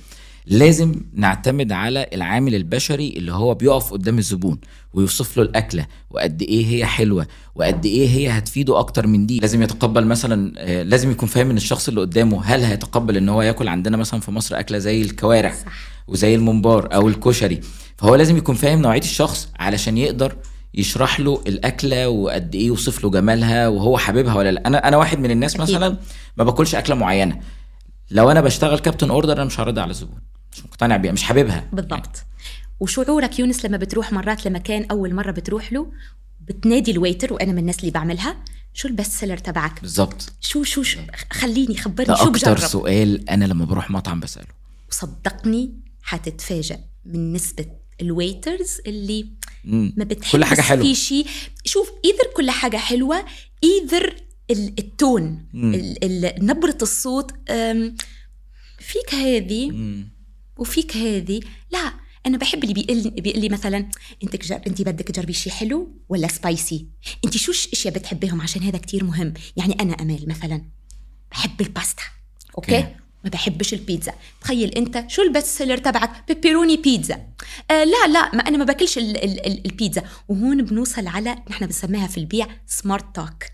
[0.47, 4.59] لازم نعتمد على العامل البشري اللي هو بيقف قدام الزبون
[4.95, 9.63] ويوصف له الأكلة وقد إيه هي حلوة وقد إيه هي هتفيده أكتر من دي لازم
[9.63, 13.69] يتقبل مثلا آه، لازم يكون فاهم إن الشخص اللي قدامه هل هيتقبل إن هو ياكل
[13.69, 15.73] عندنا مثلا في مصر أكلة زي الكوارع صح.
[16.09, 17.61] وزي الممبار أو الكشري
[17.97, 20.37] فهو لازم يكون فاهم نوعية الشخص علشان يقدر
[20.75, 24.67] يشرح له الأكلة وقد إيه يوصف له جمالها وهو حاببها ولا لأ.
[24.67, 25.77] أنا أنا واحد من الناس أكيد.
[25.77, 25.99] مثلا
[26.37, 27.41] ما باكلش أكلة معينة.
[28.11, 30.21] لو أنا بشتغل captain order أنا مش هرضى على الزبون
[30.53, 32.25] مش مقتنع بيها مش حاببها بالضبط.
[32.81, 35.93] وشعورك يونس لما بتروح مرات لمكان أول مرة بتروح له
[36.41, 38.37] بتنادي ال waiter وأنا من الناس اللي بعملها
[38.75, 40.99] شو ال best seller تبعك؟ بالظبط شو شو, شو
[41.33, 44.47] خليني خبرني شو أكتر بجرب؟ سؤال أنا لما بروح مطعم بسأله.
[44.91, 47.67] وصدقني حتتفاجأ من نسبة
[48.01, 49.27] ال waiters اللي
[49.65, 49.93] مم.
[49.97, 50.83] ما بتحس كل حاجة حلوة.
[50.83, 51.27] في شيء.
[51.65, 53.25] شوف either كل حاجة حلوة
[53.65, 54.17] either
[54.51, 55.47] ال tone
[56.43, 57.31] نبرة الصوت
[58.79, 59.73] فيك هذه.
[60.57, 61.41] وفيك هذه.
[61.73, 61.93] لا
[62.27, 63.89] أنا بحب اللي بيقول بيقول لي مثلا
[64.25, 64.61] أنت جر...
[64.67, 66.87] أنت بدك تجربي شيء حلو ولا spicy
[67.25, 69.35] أنت شو ش- أشياء بتحبيهم؟ عشان هذا كتير مهم.
[69.57, 70.65] يعني أنا امال مثلا
[71.31, 72.03] بحب الباستا.
[72.59, 72.95] okay, okay.
[73.25, 74.13] ما بحبش البيتزا.
[74.41, 77.27] تخيل انت شو ال best seller تبعك؟ pepperoni بيتزا.
[77.71, 80.03] آه لا لا ما أنا ما باكلش ال- ال- ال- البيتزا.
[80.29, 83.45] وهون بنوصل على نحن بنسميها في البيع smart talk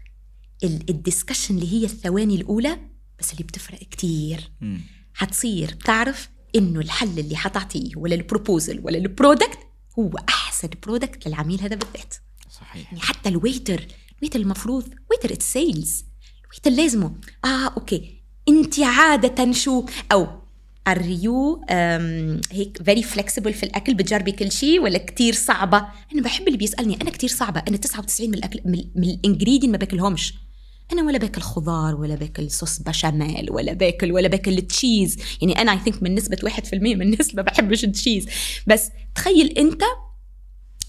[0.65, 2.79] ال discussion اللي هي الثواني الأولى
[3.19, 4.51] بس اللي بتفرق كتير.
[5.15, 9.59] حتصير بتعرف إنه الحل اللي حتعطيه ولا ال proposal ولا ال product
[9.99, 12.15] هو أحسن product للعميل هذا بالذات.
[12.61, 12.93] صحيح.
[12.93, 13.87] يعني حتى ال waiter
[14.19, 16.05] ال waiter المفروض waiter it's sales
[16.45, 17.15] ال waiter لازمه.
[17.45, 18.18] آه okay.
[18.49, 20.27] انت عادة شو؟ Or
[20.89, 21.65] are you
[22.53, 26.99] هيك very flexible في الأكل؟ بتجربي كل شيء ولا كتير صعبة؟ أنا بحب اللي بيسألني
[27.03, 30.35] أنا كتير صعبة أنا 99 من الأكل من, من ال ingredient ما باكلهمش.
[30.93, 35.73] أنا ولا باكل خضار ولا باكل صوص بشاميل ولا باكل ولا باكل cheese يعني أنا
[35.73, 38.27] I think من نسبة 1% من الناس ما بحبش ال cheese.
[38.67, 39.83] بس تخيل أنت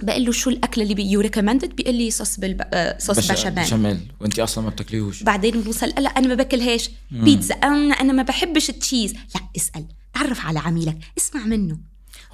[0.04, 2.62] بقول له شو الاكله اللي you recommended بيقول لي صوص بالب...
[2.74, 3.64] آه، صوص بش- بشاميل.
[3.64, 4.00] بشاميل.
[4.22, 5.24] وانت أصلا ما بتاكليهوش.
[5.24, 6.90] بعدين بنوصل لا أنا ما باكلهاش.
[7.12, 7.56] بيتزا.
[7.56, 9.14] أنا أنا ما بحبش ال cheese.
[9.14, 9.86] لا اسأل.
[10.14, 10.98] تعرف على عميلك.
[11.18, 11.78] اسمع منه.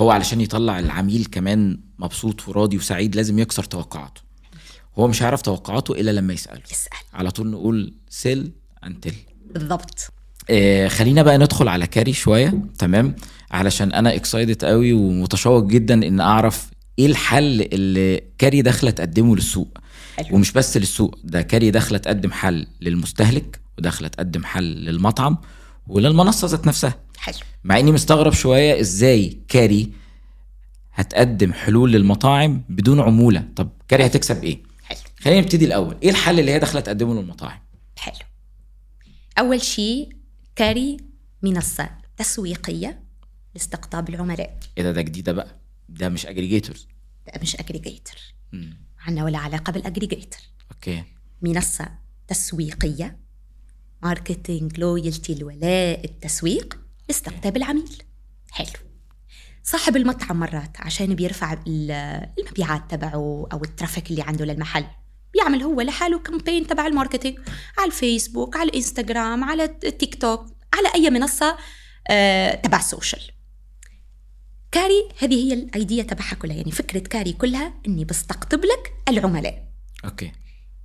[0.01, 4.21] هو علشان يطلع العميل كمان مبسوط وراضي وسعيد لازم يكسر توقعاته.
[4.99, 6.61] هو مش هيعرف توقعاته إلا لما يسأله.
[6.71, 6.97] اسأل.
[7.13, 8.51] على طول نقول sell
[8.83, 9.13] until
[9.53, 10.11] بالضبط.
[10.49, 12.61] آه خلينا بقى ندخل على كاري شوية.
[12.79, 13.15] تمام؟
[13.51, 19.77] علشان أنا excited قوي ومتشوق جدا إن أعرف إيه الحل اللي كاري داخله تقدمه للسوق؟
[20.17, 20.35] حلو.
[20.35, 25.37] ومش بس للسوق ده كاري داخله تقدم حل للمستهلك وداخله تقدم حل للمطعم
[25.87, 26.99] وللمنصة ذات نفسها.
[27.17, 27.35] حلو.
[27.63, 29.91] مع إني مستغرب شوية إزاي كاري
[30.93, 33.47] هتقدم حلول للمطاعم بدون عمولة.
[33.55, 34.97] طب كاري هتكسب إيه؟ حلو.
[35.19, 35.97] خلينا نبتدي الأول.
[36.03, 37.59] إيه الحل اللي هي داخله تقدمه للمطاعم؟
[37.97, 38.15] حلو.
[39.39, 40.09] أول شيء
[40.55, 40.97] كاري
[41.41, 43.03] منصة تسويقية
[43.55, 44.57] لاستقطاب العملاء.
[44.77, 45.55] إيه ده ده جديدة بقى.
[45.89, 46.87] ده مش aggregators
[47.27, 48.17] لا مش aggregator
[48.99, 50.39] عنا ولا علاقة بال aggregator
[50.71, 51.03] okay.
[51.41, 51.89] منصة
[52.27, 53.19] تسويقية
[54.03, 58.03] marketing loyalty الولاء التسويق لاستقطاب العميل.
[58.51, 58.67] حلو.
[59.63, 61.91] صاحب المطعم مرات عشان بيرفع ال-
[62.39, 64.85] المبيعات تبعه أو ال traffic اللي عنده للمحل
[65.33, 67.39] بيعمل هو لحاله campaign تبع ال marketing
[67.77, 71.57] على الفيسبوك على الإنستغرام على التيك توك على أي منصة
[72.09, 73.21] آه، تبع ال social
[74.75, 79.71] كاري هذه هي ال idea تبعها كلها يعني فكرة كاري كلها إني بستقطب لك العملاء.
[80.05, 80.31] okay.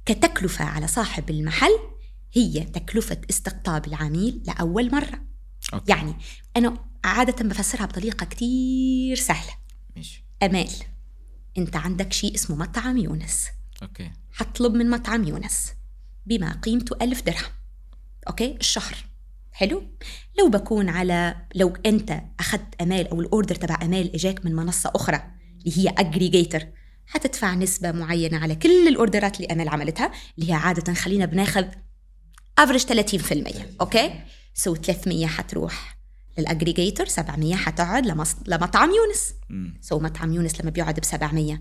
[0.07, 1.79] كتكلفة على صاحب المحل
[2.33, 5.21] هي تكلفة استقطاب العميل لأول مرة.
[5.75, 5.93] okay.
[5.93, 6.15] يعني
[6.57, 9.53] أنا عادة بفسرها بطريقة كتير سهلة.
[9.97, 10.25] ماشي.
[10.43, 10.71] أمال
[11.59, 13.47] أنت عندك شيء اسمه مطعم يونس.
[13.83, 14.11] okay.
[14.33, 15.73] حطلب من مطعم يونس
[16.27, 17.53] بما قيمته ألف درهم.
[18.29, 18.97] okay؟ الشهر.
[19.61, 19.83] حلو
[20.39, 24.93] لو بكون على لو أنت أخذت أمال أو ال order تبع أمال إجاك من منصة
[24.95, 25.23] أخرى
[25.59, 26.67] اللي هي aggregator
[27.07, 31.65] حتدفع نسبة معينة على كل الأوردرات اللي أمال عملتها اللي هي عادة خلينا بناخذ
[32.59, 34.21] average 30% okay
[34.55, 35.99] so 300 حتروح
[36.39, 38.07] لل aggregator 700 حتقعد.
[38.47, 39.35] لمطعم يونس.
[39.81, 41.61] so مطعم يونس لما بيقعد ب 700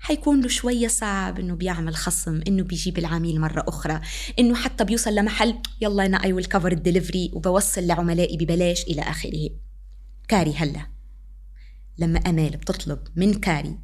[0.00, 4.00] حيكون له شوية صعب إنه بيعمل خصم إنه بيجيب العميل مرة أخرى
[4.38, 9.02] إنه حتى بيوصل لمحل يلا أنا I will cover ال delivery وبوصل لعملائي ببلاش إلى
[9.02, 9.50] آخره.
[10.28, 10.86] كاري هلا.
[11.98, 13.78] لما أمال بتطلب من كاري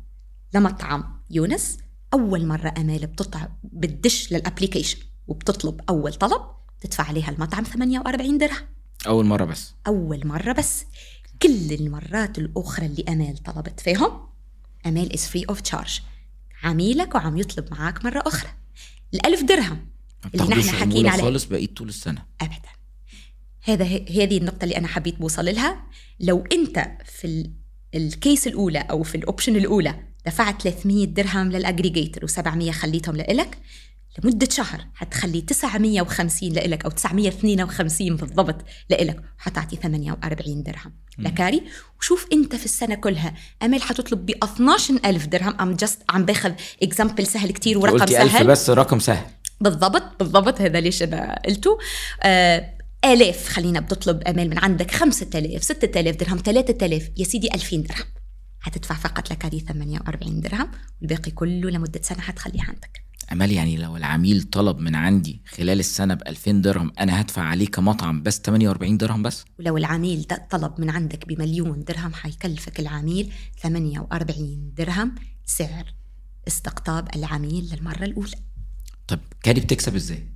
[0.55, 1.79] لمطعم يونس
[2.14, 6.42] أول مرة أمال بتطع بتدش لل application وبتطلب أول طلب
[6.81, 8.66] تدفع عليها المطعم 48 درهم.
[9.07, 9.74] أول مرة بس.
[9.87, 10.85] أول مرة بس.
[11.42, 14.34] كل المرات الأخرى اللي أمال طلبت فيهم
[14.87, 16.03] أمال is free of charge.
[16.62, 18.51] عميلك وعم يطلب معك مرة أخرى.
[19.14, 19.87] الألف درهم
[20.35, 21.23] اللي نحن حكينا عليه.
[21.23, 22.23] خالص بقيت طول السنة.
[22.40, 22.68] أبدا.
[23.62, 25.87] هذا هذه النقطة اللي أنا حبيت بوصل لها.
[26.20, 27.53] لو أنت في ال-
[27.94, 29.94] الكيس الأولى أو في الأوبشن الأولى
[30.27, 33.59] دفعت 300 درهم للأجريجيتر و700 خليتهم لإلك
[34.22, 40.92] لمدة شهر حتخلي 950 لإلك أو 952 بالضبط لإلك حتعطي 48 درهم.
[41.18, 41.62] لكاري؟
[42.00, 47.26] وشوف أنت في السنة كلها أمل حتطلب ب 12000 درهم؟ I'm just عم باخذ example
[47.27, 48.46] سهل كتير ورقم قلتي ألف سهل.
[48.46, 49.27] بس رقم سهل.
[49.61, 51.79] بالضبط بالضبط هذا ليش أنا قلته.
[52.22, 52.74] آه
[53.05, 58.07] آلاف خلينا بتطلب أمال من عندك 5000 6000 درهم 3000 يا سيدي 2000 درهم.
[58.61, 63.03] حتدفع فقط لكاري 48 درهم والباقي كله لمدة سنة حتخليه عندك.
[63.32, 67.66] امال يعني لو العميل طلب من عندي خلال السنة ب 2000 درهم أنا هدفع عليه
[67.66, 73.32] كمطعم بس 48 درهم بس؟ ولو العميل ده طلب من عندك بمليون درهم حيكلفك العميل
[73.62, 75.14] 48 درهم
[75.46, 75.94] سعر.
[76.48, 78.37] استقطاب العميل للمرة الأولى.
[79.08, 80.28] طب كاري بتكسب إزاي؟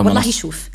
[0.00, 0.30] والله.
[0.30, 0.70] شوف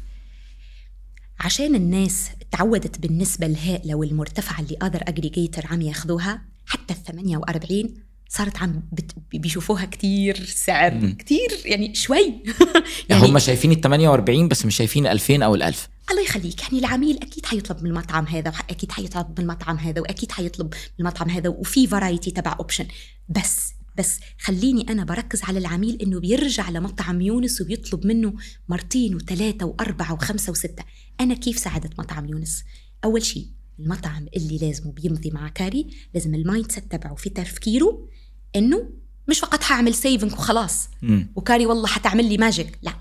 [1.39, 8.57] عشان الناس تعودت بالنسبة الهائلة والمرتفعة اللي أذر أجريجيتر عم ياخذوها حتى ال 48 صارت
[8.57, 11.15] عم بت- بيشوفوها كتير سعر مم.
[11.19, 12.43] كتير يعني شوي.
[13.09, 16.79] يعني هم شايفين ال 48 بس مش شايفين 2000 أو ال 1000 الله يخليك يعني
[16.79, 21.29] العميل أكيد حيطلب من المطعم هذا واكيد حيطلب من المطعم هذا وأكيد حيطلب من المطعم
[21.29, 22.85] هذا وفي variety تبع option
[23.29, 28.33] بس بس خليني أنا بركز على العميل إنه بيرجع لمطعم يونس وبيطلب منه
[28.69, 30.83] مرتين وثلاثة وأربعة وخمسة وستة.
[31.21, 32.63] أنا كيف ساعدت مطعم يونس؟
[33.03, 33.47] أول شيء
[33.79, 38.07] المطعم اللي لازم بيمضي مع كاري لازم ال mindset تبعه في تفكيره
[38.55, 38.89] إنه
[39.29, 40.89] مش فقط حأعمل saving وخلاص.
[41.01, 41.31] مم.
[41.35, 42.93] وكاري والله حتعمل لي magic لا.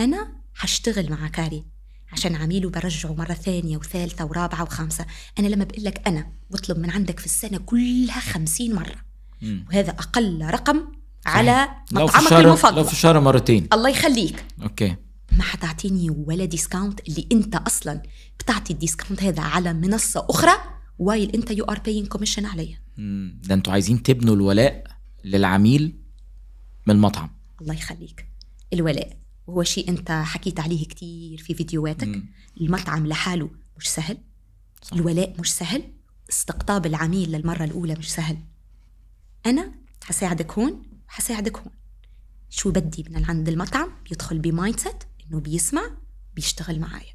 [0.00, 1.64] أنا حشتغل مع كاري
[2.12, 5.06] عشان عميله برجعه مرة ثانية وثالثة ورابعة وخامسة.
[5.38, 8.96] أنا لما بقول لك أنا بطلب من عندك في السنة كلها خمسين مرة.
[9.42, 9.64] مم.
[9.68, 10.84] وهذا أقل رقم
[11.26, 12.76] على لو في مطعمك المفضل.
[12.76, 13.68] لو في الشهر مرتين.
[13.72, 14.44] الله يخليك.
[14.62, 14.96] okay.
[15.36, 18.02] ما حتعطيني ولا discount اللي انت أصلا
[18.38, 20.52] بتعطي ال discount هذا على منصة أخرى
[20.98, 22.78] while انت you are paying commission عليها.
[22.96, 23.40] مم.
[23.44, 25.96] ده أنتوا عايزين تبنوا الولاء للعميل
[26.86, 27.30] من المطعم
[27.60, 28.28] الله يخليك.
[28.72, 29.16] الولاء
[29.46, 32.08] وهو شيء انت حكيت عليه كتير في فيديوهاتك.
[32.08, 32.28] مم.
[32.60, 34.18] المطعم لحاله مش سهل.
[34.82, 34.92] صح.
[34.92, 35.82] الولاء مش سهل.
[36.30, 38.36] استقطاب العميل للمرة الأولى مش سهل.
[39.46, 39.72] أنا
[40.04, 41.72] حساعدك هون وحساعدك هون.
[42.50, 45.04] شو بدي من عند المطعم؟ بيدخل ب mindset.
[45.32, 45.82] إنه بيسمع
[46.34, 47.12] بيشتغل معايا.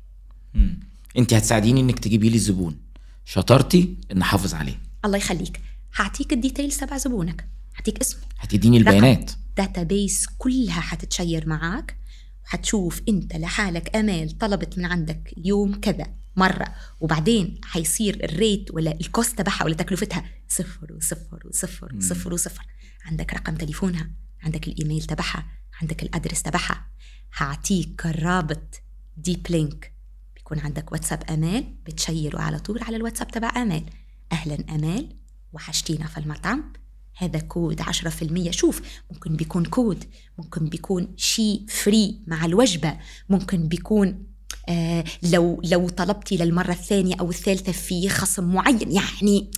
[1.18, 2.80] أنت هتساعديني إنك تجيبي لي زبون.
[3.26, 4.80] شطارتي إن أحافظ عليه.
[5.05, 5.61] الله يخليك.
[5.95, 7.49] هعطيك ال details تبع زبونك.
[7.76, 8.22] هعطيك اسمه.
[8.39, 9.32] هتديني البيانات.
[9.57, 11.97] database كلها حتتشير معك
[12.45, 16.05] وحتشوف أنت لحالك أمال طلبت من عندك اليوم كذا
[16.36, 22.34] مرة وبعدين حيصير ال rate ولا ال cost تبعها ولا تكلفتها صفر وصفر وصفر وصفر
[22.34, 22.65] وصفر.
[23.05, 24.11] عندك رقم تليفونها
[24.43, 25.45] عندك الإيميل تبعها
[25.82, 26.88] عندك ال address تبعها.
[27.36, 28.82] هعطيك الرابط
[29.17, 29.93] deep link
[30.36, 33.84] بيكون عندك واتساب أمال بتشيره على طول على الواتساب تبع أمال.
[34.32, 35.15] أهلا أمال
[35.53, 36.73] وحشتينا في المطعم.
[37.17, 40.03] هذا كود 10% شوف ممكن بيكون كود
[40.38, 42.97] ممكن بيكون شيء free مع الوجبة.
[43.30, 44.23] ممكن بيكون
[44.69, 48.91] آه لو لو طلبتي للمرة الثانية أو الثالثة في خصم معين.
[48.91, 49.51] يعني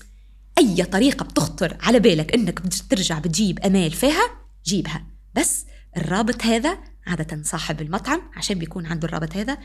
[0.57, 4.30] أي طريقة بتخطر على بالك إنك بترجع بتجيب أمال فيها؟
[4.65, 5.05] جيبها.
[5.36, 5.65] بس
[5.97, 6.78] الرابط هذا
[7.10, 9.57] عادة صاحب المطعم عشان بيكون عنده الرابط هذا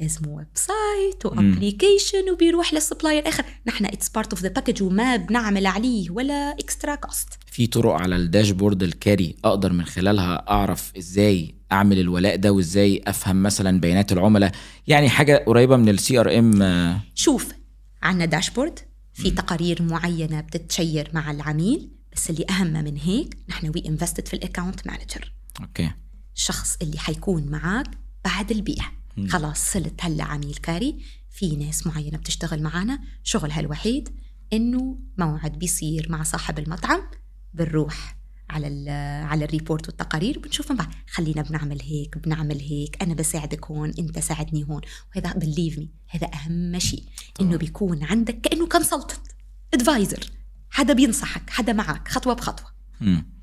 [0.00, 5.16] لازم website و application وبيروح لل supplier اخر نحن it's part of the package وما
[5.16, 10.92] بنعمل عليه ولا extra cost في طرق على ال dashboard الكاري أقدر من خلالها أعرف
[10.98, 14.52] إزاي أعمل الولاء ده وإزاي أفهم مثلا بيانات العملاء؟
[14.86, 17.52] يعني حاجة قريبة من ال CRM شوف
[18.02, 18.78] عنا dashboard
[19.14, 24.34] في تقارير معينة بتتشير مع العميل بس اللي أهم من هيك نحن we invested في
[24.34, 25.90] ال account manager okay.
[26.36, 27.86] الشخص اللي حيكون معك
[28.24, 28.84] بعد البيع
[29.28, 31.04] خلاص صرت هلا عميل كاري.
[31.30, 34.08] في ناس معينة بتشتغل معنا شغلها الوحيد
[34.52, 37.00] إنه موعد بيصير مع صاحب المطعم.
[37.54, 38.16] بنروح
[38.50, 38.88] على ال
[39.26, 40.88] على ال report والتقارير بنشوف من بعد.
[41.10, 43.02] خلينا بنعمل هيك بنعمل هيك.
[43.02, 44.80] أنا بساعدك هون أنت ساعدني هون.
[45.14, 47.04] وهذا believe me هذا أهم شيء.
[47.40, 49.26] إنه بيكون عندك كأنه consultant
[49.74, 50.30] advisor
[50.70, 52.66] حدا بينصحك حدا معك خطوة بخطوة.
[53.00, 53.33] مم.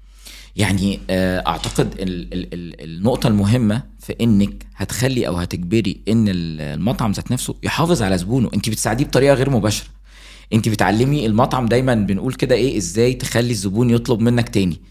[0.56, 6.62] يعني آه، أعتقد ال ال ال النقطة المهمة في إنك هتخلي أو هتجبري إن ال-
[6.62, 8.50] المطعم ذات نفسه يحافظ على زبونه.
[8.54, 9.88] انت بتساعديه بطريقة غير مباشرة.
[10.54, 14.82] انت بتعلمي المطعم دايما بنقول كده إيه إزاي تخلي الزبون يطلب منك تاني.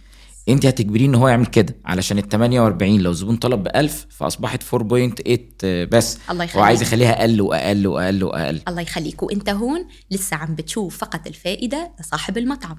[0.49, 1.77] انت هتجبريه إن هو يعمل كده.
[1.85, 6.19] علشان ال 48 لو الزبون طلب ب 1000 فاصبحت 4.8 بس.
[6.31, 6.57] الله يخليك.
[6.57, 8.61] هو عايز يخليها أقل وأقل وأقل وأقل.
[8.69, 9.23] الله يخليك.
[9.23, 12.77] وأنت هون لسه عم بتشوف فقط الفائدة لصاحب المطعم.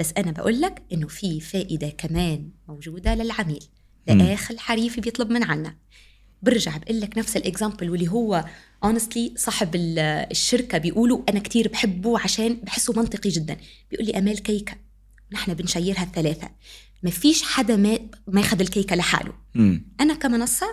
[0.00, 3.64] بس أنا بقول لك إنه في فائدة كمان موجودة للعميل
[4.06, 5.76] لآخر حريفي بيطلب من عنا.
[6.42, 8.44] برجع بقول لك نفس ال example واللي هو
[8.84, 9.98] honestly صاحب ال-
[10.30, 13.56] الشركة بيقولوا أنا كتير بحبه عشان بحسه منطقي جدا.
[13.90, 14.76] بيقول لي أمال كيكة؟
[15.32, 16.50] نحن بنشيرها الثلاثة.
[17.02, 19.32] ما فيش حدا ما ماخذ الكيكة لحاله.
[19.54, 19.84] مم.
[20.00, 20.66] أنا كمنصة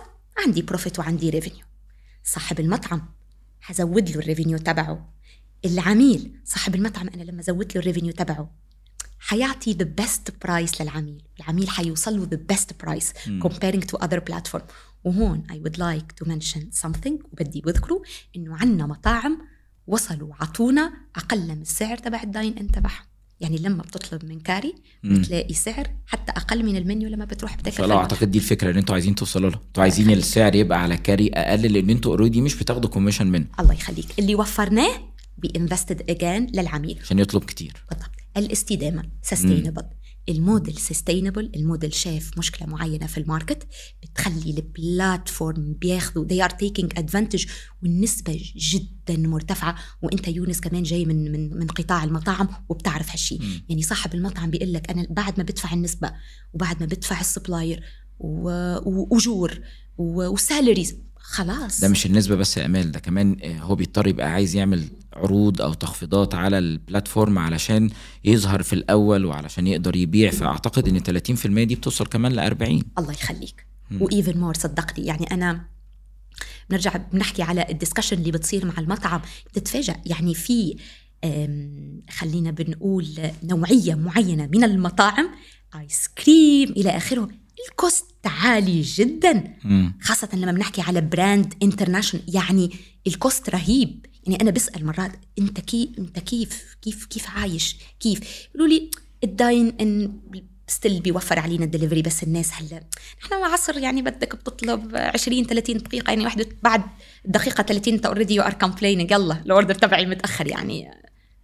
[0.46, 1.64] عندي profit وعندي revenue
[2.24, 3.08] صاحب المطعم
[3.60, 5.14] حزود له ال revenue تبعه.
[5.64, 8.54] العميل صاحب المطعم أنا لما زودت له ال revenue تبعه
[9.18, 11.22] حيعطي the best price للعميل.
[11.40, 13.12] العميل حيوصل له the best price
[13.44, 14.62] comparing to other platform.
[15.04, 18.02] وهون I would like to mention something وبدي بذكره
[18.36, 19.38] إنه عنا مطاعم
[19.86, 23.04] وصلوا عطونا أقل من السعر تبع ال dine in تبعهم.
[23.40, 27.96] يعني لما بتطلب من كاري بتلاقي سعر حتى أقل من المنيو لما بتروح بتاكل فلا.
[27.96, 31.72] أعتقد دي الفكرة اللي أنتوا عايزين توصلوا لها أنتوا عايزين السعر يبقى على كاري أقل
[31.72, 33.46] لأن أنتوا already مش بتاخدوا commission منه.
[33.60, 34.18] الله يخليك.
[34.18, 36.98] اللي وفرناه ب invested again للعميل.
[37.02, 37.84] عشان يطلب كتير.
[37.90, 38.10] بالضبط.
[38.36, 39.02] الاستدامة.
[39.22, 39.82] sustainable
[40.28, 43.66] ال model sustainable ال model شاف مشكلة معينة في ال market
[44.02, 47.48] بتخلي ال platform بياخذوا they are taking advantage.
[47.82, 49.76] والنسبة جدا مرتفعة.
[50.02, 54.72] وإنت يونس كمان جاي من من من قطاع المطاعم وبتعرف هالشيء يعني صاحب المطعم بيقول
[54.72, 56.12] لك أنا بعد ما بدفع النسبة
[56.52, 57.82] وبعد ما بدفع ال supplier
[58.18, 59.60] واجور
[59.98, 60.96] و salaries.
[61.16, 61.80] خلاص.
[61.80, 65.62] ده مش النسبة بس يا أمال ده كمان آه، هو بيضطر يبقى عايز يعمل عروض
[65.62, 67.90] أو تخفيضات على ال platform علشان
[68.24, 70.30] يظهر في الأول وعلشان يقدر يبيع.
[70.30, 73.66] فأعتقد إن 30% دي بتوصل كمان ل 40 الله يخليك.
[74.00, 75.64] و even more صدقني يعني أنا
[76.70, 79.20] بنرجع بنحكي على ال discussion اللي بتصير مع المطعم.
[79.46, 80.76] بتتفاجئ يعني في
[82.10, 83.06] خلينا بنقول
[83.44, 85.28] نوعية معينة من المطاعم
[85.74, 87.28] ice cream إلى آخره.
[87.70, 89.54] ال cost عالي جدا.
[90.00, 92.70] خاصة لما بنحكي على brand international يعني
[93.06, 94.06] ال cost رهيب.
[94.26, 98.20] يعني أنا بسأل مرات أنت كيف أنت كيف كيف كيف عايش؟ كيف؟
[98.54, 98.90] يقولوا لي
[99.24, 100.20] ال dine in
[100.68, 102.84] still بيوفر علينا الدليفري بس الناس هلا
[103.24, 106.10] نحن عصر يعني بدك بتطلب 20 30 دقيقة.
[106.10, 106.82] يعني واحدة بعد
[107.24, 110.90] دقيقة 30 أنت already you are complaining يلا ال order تبعي متأخر يعني.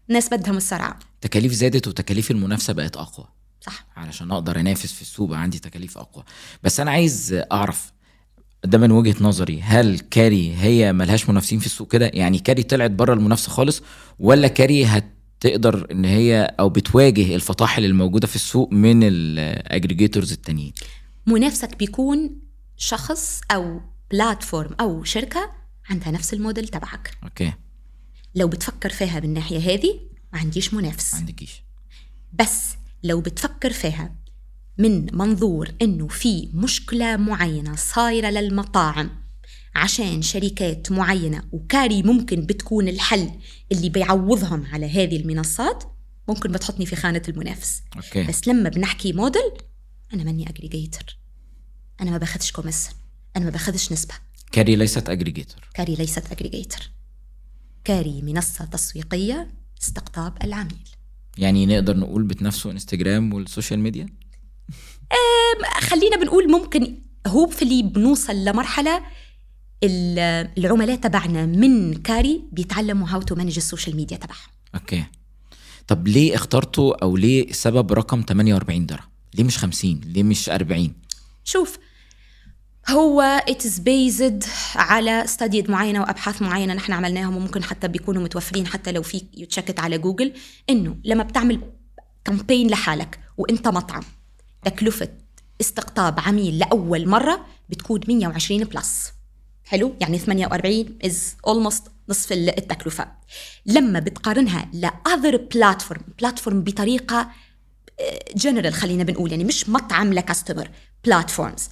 [0.08, 0.98] الناس بدهم السرعة.
[1.20, 3.28] تكاليف زادت وتكاليف المنافسة بقت أقوى.
[3.66, 3.86] صح.
[3.96, 6.24] علشان أقدر أنافس في السوق بقى عندي تكاليف أقوى.
[6.62, 7.92] بس أنا عايز أعرف
[8.64, 12.90] ده من وجهة نظري هل كاري هي ملهاش منافسين في السوق كده؟ يعني كاري طلعت
[12.90, 13.82] بره المنافسة خالص
[14.18, 20.72] ولا كاري هتقدر إن هي أو بتواجه الفطاحل الموجودة في السوق من ال aggregators التانيين؟
[21.26, 22.30] منافسك بيكون
[22.76, 25.50] شخص أو platform أو شركة
[25.90, 27.18] عندها نفس الموديل تبعك.
[27.24, 27.52] okay.
[28.34, 30.00] لو بتفكر فيها بالناحية هذه
[30.32, 31.14] ما عنديش منافس.
[31.14, 31.62] ما عندكيش.
[32.32, 34.14] بس لو بتفكر فيها
[34.78, 39.10] من منظور إنه في مشكلة معينة صايرة للمطاعم
[39.74, 43.30] عشان شركات معينة وكاري ممكن بتكون الحل
[43.72, 45.84] اللي بيعوضهم على هذه المنصات
[46.28, 47.82] ممكن بتحطني في خانة المنافس.
[47.96, 48.22] okay.
[48.22, 49.52] بس لما بنحكي موديل
[50.14, 51.18] أنا ماني aggregator
[52.00, 52.90] أنا ما باخذش commission
[53.36, 54.14] أنا ما باخذش نسبة.
[54.52, 56.90] كاري ليست aggregator كاري ليست aggregator
[57.84, 59.50] كاري منصة تسويقية
[59.82, 60.88] استقطاب العميل.
[61.38, 64.06] يعني نقدر نقول بتنافسوا انستجرام وال social media؟
[65.80, 69.00] خلينا بنقول ممكن hopefully بنوصل لمرحلة
[69.84, 74.48] ال- العملاء تبعنا من كاري بيتعلموا how to manage ال social media تبعهم.
[74.74, 75.04] okay.
[75.86, 79.04] طب ليه اخترتوا أو ليه سبب رقم 48 درهم؟
[79.34, 80.92] ليه مش 50 ليه مش 40
[81.44, 81.78] شوف
[82.88, 88.92] هو is based على studied معينة وابحاث معينة نحن عملناهم وممكن حتى بيكونوا متوفرين حتى
[88.92, 90.32] لو في يت checked على جوجل
[90.70, 91.60] إنه لما بتعمل
[92.24, 94.02] campaign لحالك وإنت مطعم
[94.64, 95.08] تكلفه
[95.60, 99.12] استقطاب عميل لأول مرة بتكون 120 plus
[99.64, 103.08] حلو؟ يعني 48 is almost نصف التكلفة.
[103.66, 107.30] لما بتقارنها لاذر بلاتفورم بلاتفورم بطريقة
[108.36, 110.70] جنرال خلينا بنقول يعني مش مطعم لكاستمر
[111.04, 111.68] بلاتفورمز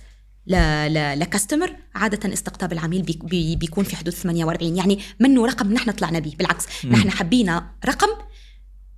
[0.46, 6.18] لكاستمر عادة استقطاب العميل بي بي بيكون في حدود 48 يعني منه رقم نحن طلعنا
[6.18, 8.08] به بالعكس نحن حبينا رقم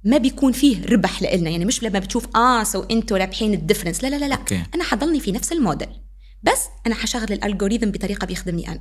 [0.05, 1.51] ما بيكون فيه ربح لإلنا.
[1.51, 4.35] يعني مش لما بتشوف آه سو أنتوا رابحين الديفرنس لا لا لا لا.
[4.35, 4.63] أوكي.
[4.75, 5.89] أنا حضلني في نفس الموديل.
[6.43, 8.81] بس أنا حشغل الالجوريثم بطريقة بيخدمني أنا.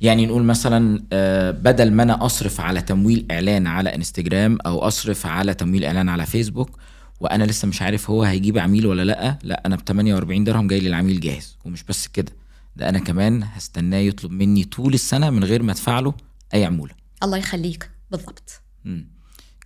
[0.00, 5.26] يعني نقول مثلا آه، بدل ما أنا أصرف على تمويل إعلان على إنستجرام أو أصرف
[5.26, 6.78] على تمويل إعلان على فيسبوك
[7.22, 9.38] وأنا لسه مش عارف هو هيجيب عميل ولا لأ.
[9.42, 12.32] لأ أنا ب 48 درهم جاي لي العميل جاهز ومش بس كده.
[12.76, 16.14] ده أنا كمان هستناه يطلب مني طول السنة من غير ما أدفع له
[16.54, 16.94] أي عمولة.
[17.22, 17.90] الله يخليك.
[18.10, 18.60] بالضبط.
[18.84, 19.08] مم.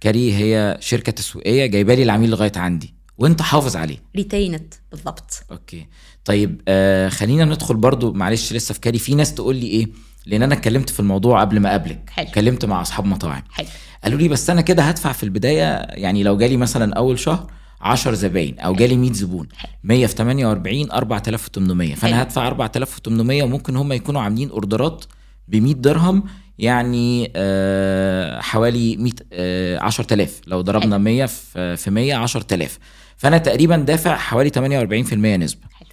[0.01, 3.99] كاري هي شركة تسويقية جايبة لي العميل لغاية عندي وأنت حافظ عليه.
[4.17, 5.45] retained بالضبط.
[5.51, 5.87] okay.
[6.25, 9.87] طيب آه خلينا ندخل برضو معلش لسه في كاري في ناس تقول لي إيه؟
[10.27, 12.13] لأن أنا اتكلمت في الموضوع قبل ما اقابلك.
[12.19, 13.43] اتكلمت مع أصحاب مطاعم.
[13.51, 13.67] حلو.
[14.07, 17.51] قالوا لي بس أنا كده هدفع في البداية يعني لو جالي مثلا أول شهر
[17.81, 19.49] 10 زباين أو جالي 100 زبون
[19.85, 21.97] 100 في 48 4800 حلو.
[21.97, 25.05] فأنا هدفع 4800 وممكن هم يكونوا عاملين order ات
[25.49, 26.23] ب 100 درهم
[26.59, 32.79] يعني آه حوالي 100 آه 10000 لو ضربنا 100 في في 100 10000
[33.17, 35.61] فأنا تقريبا دافع حوالي 48% نسبة.
[35.73, 35.89] حلو.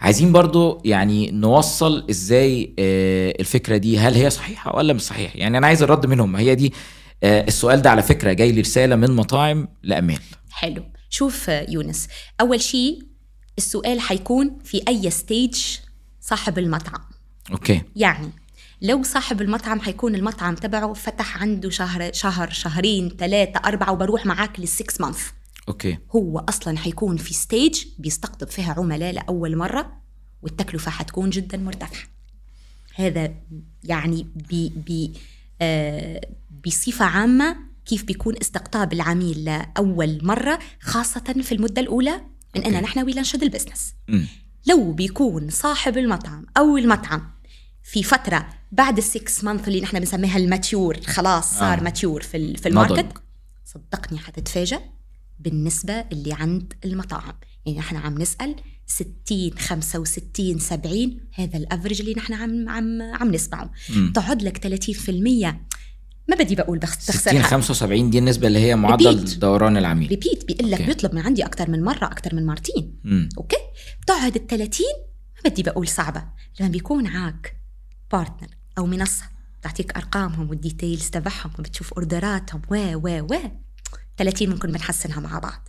[0.00, 5.58] عايزين برضو يعني نوصل إزاي آه، الفكرة دي هل هي صحيحة ولا مش صحيحة؟ يعني
[5.58, 6.72] أنا عايز الرد منهم هي دي
[7.22, 10.18] السؤال ده على فكرة جاي لي رسالة من مطاعم لامال
[10.50, 10.84] حلو.
[11.10, 12.08] شوف آه، يونس
[12.40, 13.02] أول شيء
[13.58, 15.62] السؤال حيكون في أي stage
[16.20, 17.00] صاحب المطعم.
[17.52, 17.82] okay.
[17.96, 18.30] يعني
[18.82, 24.60] لو صاحب المطعم حيكون المطعم تبعه فتح عنده شهر شهر شهرين ثلاثة أربعة وبروح معاك
[24.60, 25.20] لل six month
[25.68, 25.98] okay.
[26.16, 29.92] هو أصلا حيكون في stage بيستقطب فيها عملاء لأول مرة
[30.42, 32.02] والتكلفة حتكون جدا مرتفعة.
[32.94, 33.34] هذا
[33.84, 35.12] يعني بي بي
[35.60, 36.20] آه
[36.66, 37.56] بصفة عامة
[37.86, 42.20] كيف بيكون استقطاب العميل لأول مرة خاصة في المدة الأولى
[42.56, 42.84] من أن okay.
[42.84, 43.94] نحن ننشد ال business.
[44.66, 47.30] لو بيكون صاحب المطعم أو المطعم
[47.82, 51.80] في فترة بعد ال six month اللي نحن بنسميها ال mature خلاص صار آه.
[51.80, 51.84] آه.
[51.84, 52.68] mature في, في.
[52.68, 53.22] ال market
[53.64, 54.80] صدقني حتتفاجأ
[55.40, 57.34] بالنسبة اللي عند المطاعم
[57.66, 58.56] يعني نحن عم نسأل
[58.86, 63.70] 60 65 70 هذا ال average اللي نحن عم عم عم نسمعه.
[64.14, 64.80] تقعد لك
[65.48, 65.54] 30%
[66.28, 69.38] ما بدي بقول بخ- 60 تخسرها 75 دي النسبة اللي هي معدل Repeat.
[69.38, 70.08] دوران العميل.
[70.08, 70.82] repeat بيقول لك.
[70.82, 73.00] بيطلب من عندي أكثر من مرة أكثر من مرتين.
[73.04, 73.28] مم.
[73.38, 73.56] أوكي؟
[74.02, 74.86] بتقعد ال 30
[75.44, 76.24] ما بدي بقول صعبة.
[76.60, 77.56] لما بيكون معك
[78.12, 78.48] partner
[78.78, 79.24] أو منصة
[79.62, 83.36] تعطيك أرقامهم وال details تبعهم وبتشوف اوردراتهم و و و
[84.16, 85.68] 30 ممكن بنحسنها مع بعض.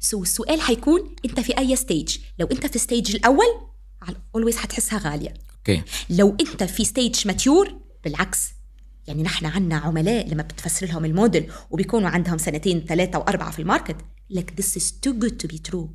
[0.00, 3.46] so السؤال حيكون أنت في أي stage لو أنت في stage الأول
[4.34, 5.34] always حتحسها غالية.
[5.58, 5.82] أوكي.
[6.10, 8.48] لو أنت في stage mature بالعكس
[9.08, 13.63] يعني نحن عنا عملاء لما بتفسر لهم الموديل وبيكونوا عندهم سنتين ثلاثة وأربعة في ال
[13.63, 13.96] market.
[14.30, 15.86] لك this is too good to be true.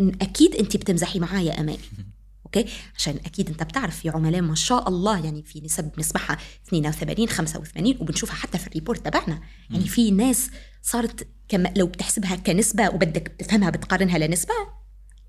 [0.00, 1.78] أكيد أنت بتمزحي معايا أمال
[2.46, 2.64] أوكي؟
[2.96, 6.38] عشان أكيد أنت بتعرف في عملاء ما شاء الله يعني في نسب بنسمعها
[6.68, 9.40] 82 85 وبنشوفها حتى في ال report تبعنا.
[9.70, 10.50] يعني في ناس
[10.82, 14.54] صارت كم لو بتحسبها كنسبة وبدك تفهمها بتقارنها لنسبة